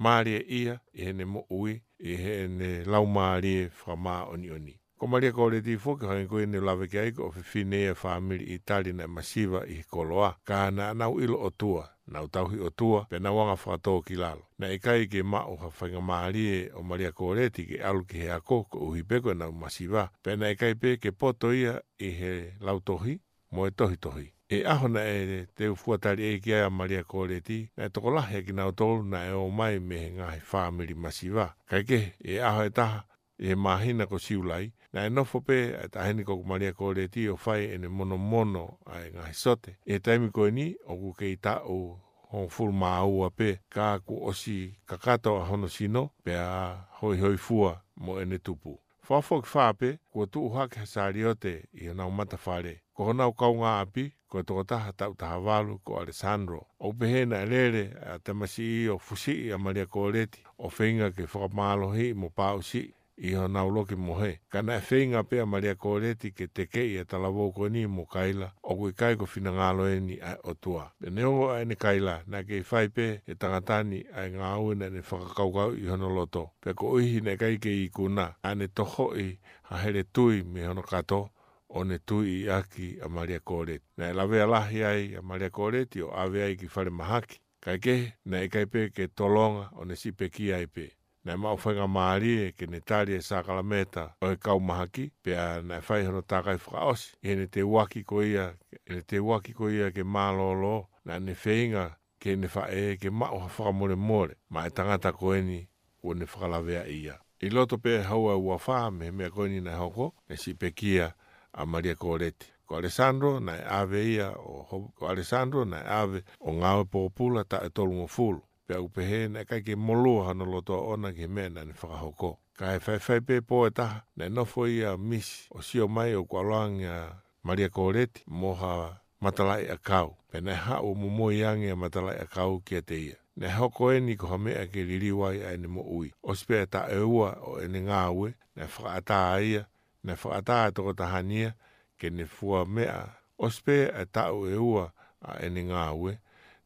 Maria 0.00 0.40
ia 0.46 0.80
e 0.94 1.04
hene 1.06 1.24
mo 1.26 1.40
ui 1.50 1.72
e 1.98 2.12
hene 2.24 2.84
lau 2.84 3.04
maria 3.06 3.68
fra 3.70 3.94
e 3.94 3.96
ma 3.96 4.24
oni 4.28 4.48
oni. 4.50 4.74
Ko 4.98 5.06
maria 5.06 5.32
ka 5.32 5.42
ole 5.42 5.60
tifo 5.60 5.96
ki 5.98 6.06
hangi 6.06 6.28
koe 6.30 6.44
ne 6.46 6.60
lawe 6.60 6.86
kei 6.88 7.10
ko 7.12 7.30
fi 7.34 7.42
fine 7.42 7.80
e 7.90 7.94
whamiri 8.02 8.46
i 8.54 8.58
tali 8.60 8.92
na 8.92 9.06
masiva 9.08 9.64
i 9.66 9.82
koloa. 9.90 10.36
Ka 10.44 10.66
ana 10.68 10.90
anau 10.90 11.18
ilo 11.20 11.38
o 11.42 11.50
tua, 11.50 11.84
na 12.06 12.22
utauhi 12.22 12.60
o 12.60 12.70
tua, 12.70 13.04
pe 13.10 13.18
na 13.18 13.32
wanga 13.32 13.58
whakato 13.58 14.00
ki 14.02 14.14
lalo. 14.14 14.46
Na 14.58 14.70
e 14.70 14.78
kai 14.78 15.08
ke 15.10 15.22
ma 15.22 15.42
o 15.50 15.56
hawhainga 15.56 16.00
maria 16.00 16.54
e 16.60 16.70
o 16.78 16.82
maria 16.82 17.10
ka 17.12 17.24
ole 17.24 17.50
ti 17.50 17.66
ke 17.66 17.82
alu 17.82 18.06
ki 18.06 18.18
hea 18.18 18.40
ko 18.40 18.64
ko 18.70 18.78
uhi 18.78 19.02
peko 19.02 19.34
e 19.34 19.34
na 19.34 19.50
masiva. 19.50 20.10
Pe 20.22 20.36
na 20.36 20.46
e 20.54 20.54
kai 20.54 20.74
pe 20.74 20.96
ke 21.02 21.10
poto 21.10 21.50
ia 21.52 21.80
i 21.98 22.14
he 22.20 22.34
lau 22.60 22.78
tohi, 22.80 23.18
mo 23.50 23.66
e 23.66 23.70
tohi 23.74 23.96
tohi 23.98 24.30
e 24.50 24.62
ahona 24.64 25.00
e 25.04 25.42
te 25.56 25.66
fuatari 25.76 26.24
e 26.34 26.38
kia 26.40 26.66
a 26.66 26.70
Maria 26.70 27.04
Koreti, 27.04 27.68
na 27.76 27.84
e 27.86 27.90
toko 27.92 28.10
lahe 28.10 28.42
ki 28.44 28.52
nao 28.52 28.72
tolu 28.72 29.02
na 29.02 29.26
e 29.28 29.32
o 29.36 29.48
mai 29.50 29.78
me 29.78 29.98
he 29.98 30.10
ngahe 30.10 30.40
whāmiri 30.52 30.94
masiva. 30.94 31.52
Kai 31.68 31.84
ke, 31.84 32.00
e 32.24 32.38
aho 32.40 32.64
e 32.64 32.70
taha, 32.70 33.04
e 33.38 33.54
mahina 33.54 34.06
ko 34.06 34.16
siulai, 34.18 34.72
na 34.92 35.04
e 35.06 35.10
nofo 35.10 35.42
pē 35.44 35.58
e 35.82 35.86
taheni 35.92 36.24
ko 36.24 36.38
Maria 36.48 36.72
Koreti 36.72 37.28
o 37.28 37.36
whai 37.44 37.74
e 37.74 37.78
ne 37.78 37.88
mono 37.88 38.16
mono 38.16 38.78
a 38.86 39.00
e 39.04 39.10
ngahe 39.12 39.34
sote. 39.34 39.76
E 39.84 40.00
taimi 40.00 40.30
koe 40.32 40.50
ni, 40.50 40.74
o 40.86 40.96
ku 40.96 41.12
kei 41.12 41.36
ta 41.36 41.60
o 41.68 42.00
hon 42.32 42.48
ful 42.48 42.72
maua 42.72 43.28
pē, 43.30 43.60
ka 43.68 43.98
ku 44.00 44.16
osi 44.28 44.74
kakato 44.88 45.36
a 45.36 45.44
hono 45.44 45.66
sino, 45.68 46.08
pe 46.24 46.32
a 46.40 46.88
hoi 47.04 47.18
hoi 47.20 47.36
fua 47.36 47.82
mo 47.96 48.18
ene 48.20 48.38
tupu. 48.40 48.80
Whawho 49.10 49.36
ki 49.42 49.48
whape, 49.54 49.90
tu 50.30 50.38
uha 50.46 50.68
ki 50.68 50.80
hasari 50.82 51.22
o 51.28 51.32
te 51.44 51.54
i 51.80 51.88
ana 51.88 52.06
umata 52.10 52.36
whare. 52.44 52.74
Ko 52.92 53.04
hona 53.06 53.26
o 53.26 53.32
kaunga 53.32 53.80
api, 53.80 54.04
kua 54.28 54.42
toko 54.44 54.64
taha 54.64 54.92
tau 54.92 55.14
taha 55.14 55.38
walu 55.40 55.78
ko 55.84 55.96
Alessandro. 56.00 56.66
O 56.78 56.92
pehe 56.92 57.24
na 57.24 57.36
elele 57.40 57.84
a 58.04 58.18
tamasi 58.18 58.62
i 58.84 58.88
o 58.88 58.98
fusi 58.98 59.38
i 59.48 59.50
a 59.50 59.56
Maria 59.58 59.86
Koreti. 59.86 60.44
O 60.58 60.68
whenga 60.68 61.08
ke 61.10 61.24
whakamalohi 61.24 62.14
mo 62.14 62.28
pausi 62.28 62.84
i 63.20 63.32
ho 63.34 63.48
nau 63.48 63.70
loki 63.70 63.96
mo 63.96 64.14
Ka 64.48 64.62
nai 64.62 64.80
whenga 64.88 65.22
pia 65.24 65.46
maria 65.46 65.74
ko 65.74 65.98
reti 65.98 66.30
ke 66.32 66.46
te 66.46 66.66
kei 66.66 66.98
e 67.00 67.04
talavo 67.04 67.50
ko 67.52 67.68
ni 67.68 67.86
mo 67.86 68.06
kaila 68.06 68.52
o 68.62 68.76
kui 68.78 68.92
kai 68.92 69.16
ko 69.16 69.26
fina 69.26 69.50
ngalo 69.50 69.86
e 69.90 70.00
ni 70.00 70.16
ai 70.20 70.36
o 70.44 70.54
tua. 70.54 70.92
Pia 70.98 71.08
e 71.08 71.10
ne 71.10 71.24
ongo 71.24 71.50
ai 71.50 71.64
ni 71.64 71.74
kaila 71.74 72.22
na 72.26 72.42
ke 72.44 72.58
i 72.62 72.62
whaipe 72.62 73.22
e 73.26 73.34
tangatani 73.34 74.04
ai 74.14 74.30
ngā 74.30 74.50
ue 74.62 74.74
na 74.74 74.88
ni 74.90 75.00
whakakaukau 75.00 75.74
i 75.74 75.88
hono 75.88 76.08
loto. 76.08 76.50
Pia 76.62 76.74
ko 76.74 76.94
uhi 76.98 77.20
ne 77.20 77.36
kai 77.36 77.58
ke 77.58 77.68
i 77.68 77.88
kuna 77.90 78.36
a 78.42 78.54
ne 78.54 78.68
toho 78.68 79.10
i 79.18 79.38
ha 79.70 79.76
here 79.82 80.04
tui 80.04 80.42
me 80.42 80.64
hono 80.66 80.82
kato 80.82 81.30
o 81.68 81.82
ne 81.84 81.98
tui 81.98 82.44
i 82.44 82.48
aki 82.50 82.98
a 83.02 83.08
maria 83.08 83.40
ko 83.40 83.64
reti. 83.64 83.84
Na 83.96 84.06
e 84.10 84.14
lawea 84.14 84.46
lahi 84.46 84.84
ai 84.84 85.14
a 85.18 85.22
maria 85.22 85.50
ko 85.50 85.66
o 85.74 86.08
awe 86.14 86.42
ai 86.42 86.56
ki 86.56 86.66
whare 86.66 86.90
mahaki. 86.90 87.40
ke, 87.68 87.96
na 88.24 88.38
e 88.40 88.48
kaipe 88.48 88.88
ke 88.96 89.08
tolonga 89.12 89.68
o 89.76 89.84
ne 89.84 89.96
sipe 89.96 90.30
ki 90.32 90.52
aipe. 90.56 90.72
pe. 90.86 90.97
Nei 91.24 91.36
mau 91.42 91.56
whainga 91.62 91.86
maari 91.96 92.32
e 92.44 92.46
ke 92.56 92.66
ne 92.72 92.78
tari 92.88 93.14
e 93.18 93.22
sākala 93.28 93.62
mēta 93.72 94.02
o 94.22 94.28
e 94.34 94.36
kaumahaki, 94.44 95.06
pia 95.22 95.46
nei 95.70 95.80
whaihono 95.88 96.22
tākai 96.32 96.56
whakaosi. 96.64 97.08
E 97.30 97.34
ne 97.40 97.46
te 97.54 97.62
waki 97.74 98.04
ko 98.10 98.22
ia, 98.22 98.46
e 98.86 98.92
ne 98.94 99.00
te 99.10 99.18
waki 99.28 99.52
ko 99.60 99.68
ia 99.70 99.90
ke 99.96 100.04
mālolo, 100.16 100.76
na 101.04 101.18
ne 101.18 101.34
whainga 101.44 101.86
ke 102.22 102.36
ne 102.38 102.46
wha 102.54 102.68
e 102.74 102.96
ke 103.02 103.10
mau 103.10 103.38
ha 103.40 103.48
whakamore 103.48 103.96
more, 103.96 104.36
ma 104.48 104.66
e 104.66 104.70
tangata 104.70 105.12
ko 105.12 105.34
eni 105.34 105.58
o 106.02 106.14
ne 106.14 106.24
whakalavea 106.26 106.86
ia. 107.00 107.18
I 107.42 107.50
loto 107.50 107.78
pe 107.78 107.98
haua 108.02 108.36
ua 108.36 108.58
wha 108.66 108.78
me 108.90 109.10
mea 109.10 109.30
ko 109.30 109.46
eni 109.46 109.60
nei 109.60 109.74
hoko, 109.74 110.12
e 110.30 110.36
si 110.36 110.54
pekia 110.54 111.12
a 111.52 111.66
Maria 111.66 111.94
Koreti. 111.96 112.46
Ko 112.66 112.76
Alessandro 112.76 113.38
nei 113.40 113.60
ave 113.66 114.04
ia, 114.12 114.30
o 114.38 114.90
ko 114.94 115.06
Alessandro 115.08 115.64
nei 115.64 115.82
ave 115.82 116.22
o 116.38 116.52
ngāwe 116.52 116.84
pōpula 116.92 117.44
ta 117.48 117.62
e 117.66 117.70
tolungo 117.70 118.06
fulu 118.06 118.42
pe 118.68 118.74
au 118.74 118.88
pehe 118.88 119.28
na 119.28 119.44
kai 119.48 119.62
ke 119.64 119.74
molo 119.76 120.20
hana 120.28 120.44
lo 120.44 120.60
to 120.60 120.76
ona 120.92 121.12
ke 121.16 121.26
mena 121.28 121.64
ni 121.64 121.72
whakahoko. 121.72 122.36
Ka 122.58 122.72
he 122.72 122.78
fai 122.78 122.98
fai 123.00 123.20
pe 123.20 123.40
po 123.40 123.64
e 123.66 123.70
taha, 123.70 124.04
na 124.16 124.26
e 124.28 124.30
nofo 124.30 124.66
i 124.68 124.84
a 124.84 124.92
mis 124.98 125.48
o 125.56 125.60
sio 125.64 125.88
mai 125.88 126.12
o 126.14 126.24
kua 126.28 126.42
loang 126.42 126.84
a 126.84 127.22
Maria 127.42 127.68
Koreti 127.68 128.20
mo 128.26 128.52
ha 128.60 129.00
matalai 129.20 129.64
a 129.74 129.78
kau. 129.88 130.18
Pe 130.30 130.40
na 130.40 130.54
ha 130.54 130.82
o 130.84 130.92
mumo 130.94 131.30
i 131.32 131.40
a 131.48 131.74
matalai 131.82 132.16
a 132.20 132.26
kau 132.26 132.60
ki 132.66 132.76
a 132.76 132.82
te 132.82 132.96
ia. 133.08 133.16
Na 133.36 133.48
hoko 133.56 133.88
e 133.94 134.00
ni 134.00 134.16
koha 134.16 134.36
mea 134.38 134.66
ke 134.72 134.84
liriwai 134.84 135.40
a 135.48 135.52
ene 135.56 135.68
mo 135.68 135.80
ui. 135.88 136.12
O 136.28 136.34
spe 136.34 136.60
e 136.62 136.66
ta 136.66 136.84
e 136.92 137.00
ua 137.00 137.30
o 137.48 137.56
ene 137.64 137.80
ngā 137.88 138.02
ue, 138.12 138.34
na 138.56 138.66
whakata 138.68 139.18
a 139.32 139.40
ia, 139.40 139.64
na 140.04 140.12
whakata 140.14 140.56
a 140.64 140.72
toko 140.72 140.92
tahania, 140.92 141.54
ke 141.98 142.10
ne 142.10 142.26
fua 142.26 142.66
mea. 142.66 142.98
O 143.38 143.48
spe 143.48 143.88
e 143.88 144.04
ta 144.12 144.28
e 144.28 144.58
ua 144.60 144.90
a 145.22 145.40
ene 145.46 145.64
ngā 145.70 145.86
ue, 145.96 146.18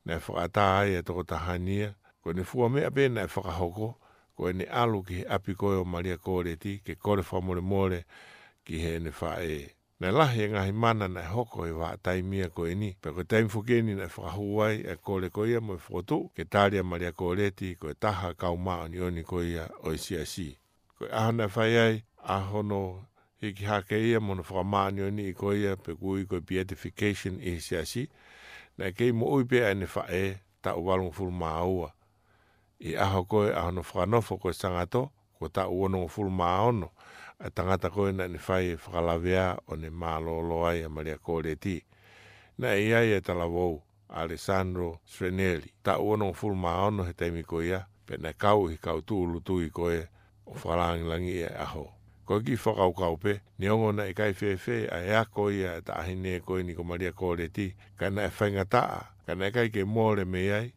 ne 0.07 0.15
whakata 0.19 0.79
ai 0.79 0.95
e 0.95 1.03
toko 1.03 1.23
tahania, 1.23 1.95
ko 2.23 2.33
ne 2.33 2.43
fua 2.45 2.69
mea 2.69 2.91
pena 2.91 3.23
e 3.23 3.27
whakahoko, 3.27 3.99
ko 4.37 4.53
ne 4.53 4.65
alu 4.65 5.03
ki 5.05 5.15
he 5.21 5.25
api 5.29 5.55
koe 5.55 5.77
o 5.77 5.85
maria 5.85 6.19
kore 6.19 6.57
ti, 6.57 6.81
ke 6.85 6.95
kore 6.99 7.23
wha 7.31 7.41
more 7.41 7.61
more 7.61 8.05
ki 8.65 8.79
he 8.79 8.99
ne 8.99 9.11
wha 9.11 9.37
e. 9.43 9.69
Na 10.01 10.11
lahi 10.11 10.43
e 10.43 10.49
ngahi 10.49 10.73
mana 10.73 11.09
na 11.09 11.23
hoko 11.29 11.67
e 11.67 11.71
wha 11.73 11.97
tai 12.03 12.23
mia 12.23 12.49
ko 12.49 12.67
e 12.67 12.75
ni, 12.75 12.97
pe 13.01 13.11
ko 13.13 13.23
taim 13.25 13.49
fuke 13.49 13.83
ni 13.83 13.95
na 13.95 14.09
whakahuai 14.11 14.81
e 14.81 14.97
kore 14.97 15.31
koe 15.31 15.49
ia 15.51 15.61
mo 15.61 15.75
e 15.75 15.79
ke 16.37 16.45
taria 16.45 16.83
maria 16.83 17.13
kore 17.13 17.51
ti, 17.51 17.75
ko 17.75 17.95
taha 17.95 18.35
kau 18.35 18.57
maa 18.57 18.89
ni 18.89 19.01
oni 19.01 19.23
koe 19.23 19.47
ia 19.47 19.69
o 19.85 19.93
i 19.93 19.99
si 19.99 20.17
a 20.17 20.27
si. 20.27 20.59
Ko 20.99 21.07
e 21.07 21.13
ahana 21.13 21.47
whai 21.47 21.79
ai, 21.79 22.05
ahono 22.27 23.05
hiki 23.41 23.65
hake 23.65 24.09
ia 24.09 24.19
mo 24.21 24.35
na 24.35 24.43
whakamaa 24.43 24.91
ni 24.91 25.03
oni 25.03 25.29
i 25.29 25.33
koe 25.35 25.57
ia 25.63 25.77
pe 25.77 25.95
kui 25.95 26.27
ko 26.27 26.37
e 26.37 26.41
beatification 26.41 27.39
i 27.41 27.61
si 27.61 27.77
a 27.77 27.87
si, 27.87 28.09
na 28.79 28.87
ke 28.93 29.13
mo 29.13 29.27
upe 29.37 29.59
ane 29.69 29.87
fa 29.87 30.05
e 30.09 30.39
ta 30.63 30.73
o 30.75 30.81
walong 30.87 31.13
ful 31.13 31.31
maua. 31.31 31.93
I 32.81 32.97
aho 32.97 33.25
koe 33.25 33.53
a 33.53 33.71
no 33.73 33.83
whakanofo 33.83 34.41
koe 34.41 34.53
sangato, 34.53 35.11
ko 35.39 35.49
ta 35.49 35.67
o 35.69 35.75
wano 35.75 36.09
ful 36.09 36.31
maono, 36.31 36.89
a 37.39 37.51
tangata 37.51 37.91
koe 37.91 38.13
na 38.13 38.27
ni 38.29 38.39
fai 38.39 38.73
e 38.75 38.77
whakalavea 38.77 39.59
o 39.69 39.75
ne 39.77 39.91
malo 39.91 40.41
loai 40.41 40.83
a 40.85 40.89
maria 40.89 41.19
kore 41.19 41.55
ti. 41.57 41.83
Na 42.59 42.73
e 42.75 42.89
ia 42.89 43.05
ia 43.05 43.21
tala 43.21 43.45
Alessandro 44.15 45.01
Srenelli, 45.05 45.73
ta 45.83 45.99
o 45.99 46.05
wano 46.09 46.33
ful 46.33 46.55
maono 46.55 47.05
he 47.05 47.13
taimi 47.13 47.43
koe 47.45 47.67
ia, 47.67 47.87
pe 48.07 48.17
na 48.17 48.33
kau 48.33 48.67
hi 48.67 48.77
kau 48.77 49.01
tu 49.01 49.15
ulutu 49.23 49.61
i 49.63 49.69
koe 49.71 50.09
o 50.47 50.53
whalangilangi 50.65 51.39
e 51.45 51.47
aho 51.47 51.93
ko 52.33 52.41
ki 52.41 52.55
whakau 52.57 52.93
kau 52.97 53.17
pe, 53.21 53.33
ni 53.59 53.69
ongo 53.69 53.91
na 53.93 54.05
i 54.09 54.15
e 54.15 54.15
kai 54.17 54.33
fefe 54.33 54.87
a 54.89 54.99
ea 55.05 55.25
koi 55.29 55.65
a 55.69 55.75
ta 55.85 55.93
ahine 56.01 56.35
e 56.39 56.41
koi 56.41 56.63
ni 56.65 56.73
ko 56.75 56.83
kore 57.15 57.49
ti, 57.53 57.75
ka 57.99 58.09
na 58.09 58.23
e 58.25 58.29
whaingata 58.31 58.81
a, 58.81 59.01
ka 59.27 59.35
na 59.35 59.47
e 59.51 59.53
kai 59.53 59.69
ke 59.69 59.85
mōre 59.85 60.25
me 60.25 60.51
ai, 60.53 60.73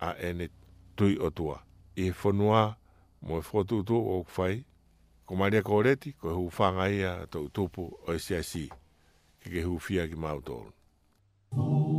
a 0.00 0.12
ene 0.20 0.48
tu 0.96 1.06
o 1.20 1.30
tua. 1.30 1.62
e 1.96 2.02
he 2.04 2.12
whanua, 2.12 2.76
mo 3.22 3.38
e 3.38 3.42
whotu 3.42 3.82
tu 3.84 3.96
o 3.96 4.22
kwhai, 4.24 4.64
komaria 5.26 5.62
kore 5.62 5.96
ti, 5.96 6.12
ko 6.12 6.28
e 6.30 6.34
hu 6.34 6.50
whanga 6.50 6.90
ia 6.90 7.26
tau 7.30 7.48
tupu 7.48 7.88
o 8.06 8.18
SIC, 8.18 8.68
ke 9.40 9.48
ke 9.48 9.62
hu 9.64 9.78
fia 9.78 10.06
ki 10.08 10.14
mautoro. 10.14 10.72
Oh. 11.56 11.97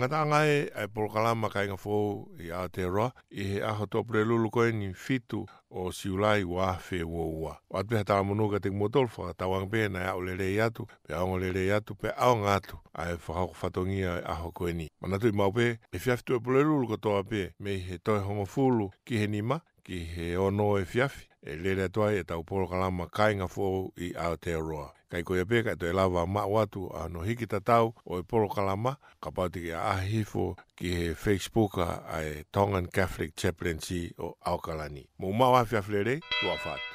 ngata 0.00 0.24
ngai 0.26 0.70
ai 0.74 0.88
porokalama 0.94 1.48
kai 1.54 1.66
nga 1.68 1.76
fo 1.84 1.94
i 2.40 2.46
a 2.48 2.60
te 2.74 2.82
roa 2.94 3.08
i 3.36 3.42
he 3.50 3.58
aho 3.70 3.82
to 3.92 3.98
pre 4.08 4.20
lulu 4.28 4.48
koe 4.54 4.68
ni 4.80 4.88
fitu 5.04 5.38
o 5.68 5.82
siulai 5.98 6.40
wa 6.54 6.66
fe 6.86 6.98
wo 7.12 7.24
wa 7.44 7.52
wat 7.72 7.86
pe 7.90 7.98
ta 8.08 8.16
mo 8.26 8.32
nuga 8.38 8.56
te 8.64 8.68
mo 8.78 8.86
tol 8.94 9.08
fo 9.14 9.22
ta 9.38 9.44
wang 9.52 9.66
pe 9.72 9.80
na 9.94 10.02
o 10.16 10.20
le 10.26 10.32
rei 10.40 10.56
atu 10.66 10.82
pe 11.04 11.10
aong 11.20 11.36
le 11.42 11.48
rei 11.56 11.68
atu 11.76 11.92
pe 12.00 12.08
aong 12.26 12.44
atu 12.56 12.76
ai 13.02 13.12
fo 13.24 13.30
ha 13.38 13.44
fa 13.58 13.68
tongi 13.74 14.00
ai 14.10 14.20
e 14.24 14.24
aho 14.32 14.48
koe 14.58 14.70
ni 14.78 14.84
mana 15.04 15.16
tu 15.22 15.28
mau 15.38 15.52
pe 15.56 15.66
e 15.94 15.98
fiaf 16.04 16.20
tu 16.26 16.34
pre 16.44 16.58
lulu 16.66 16.84
ko 16.90 16.96
to 17.04 17.10
ape 17.20 17.42
me 17.62 17.70
he 17.86 17.94
to 18.06 18.12
ho 18.24 18.30
mo 18.38 18.44
fulu 18.52 18.86
ki 19.04 19.14
he 19.20 19.26
ni 19.32 19.40
ma 19.48 19.58
ki 19.86 19.96
he 20.14 20.26
ono 20.46 20.66
e 20.80 20.84
fiaf 20.92 21.14
e 21.50 21.60
le 21.62 21.70
le 21.78 21.86
toa 21.94 22.08
e 22.18 22.24
ta 22.24 22.34
o 22.40 22.42
porokalama 22.48 23.04
kai 23.16 23.32
nga 23.36 23.48
fo 23.54 23.92
i 24.06 24.16
a 24.16 24.32
te 24.44 24.52
roa 24.68 24.88
kai 25.10 25.22
koia 25.26 25.44
pe 25.50 25.62
kai 25.66 25.76
te 25.80 25.88
lava 25.98 26.22
ma 26.34 26.42
watu 26.54 26.80
a 27.00 27.02
no 27.12 27.20
hiki 27.28 27.46
ta 27.52 27.76
o 27.86 27.94
e 28.20 28.22
polo 28.30 28.48
kalama 28.54 28.92
ka 29.22 29.30
pau 29.36 29.48
te 29.54 29.60
a 29.74 29.96
hifo 30.10 30.44
ki 30.78 30.88
he 30.98 31.08
facebook 31.24 31.72
a 32.16 32.18
e 32.32 32.34
Tongan 32.54 32.86
Catholic 32.96 33.30
Chaplaincy 33.40 34.00
o 34.26 34.28
Aokalani 34.48 35.02
mo 35.18 35.26
ma 35.38 35.50
wa 35.52 35.60
fia 35.68 35.82
flere 35.82 36.14
tu 36.40 36.46
a 36.52 36.89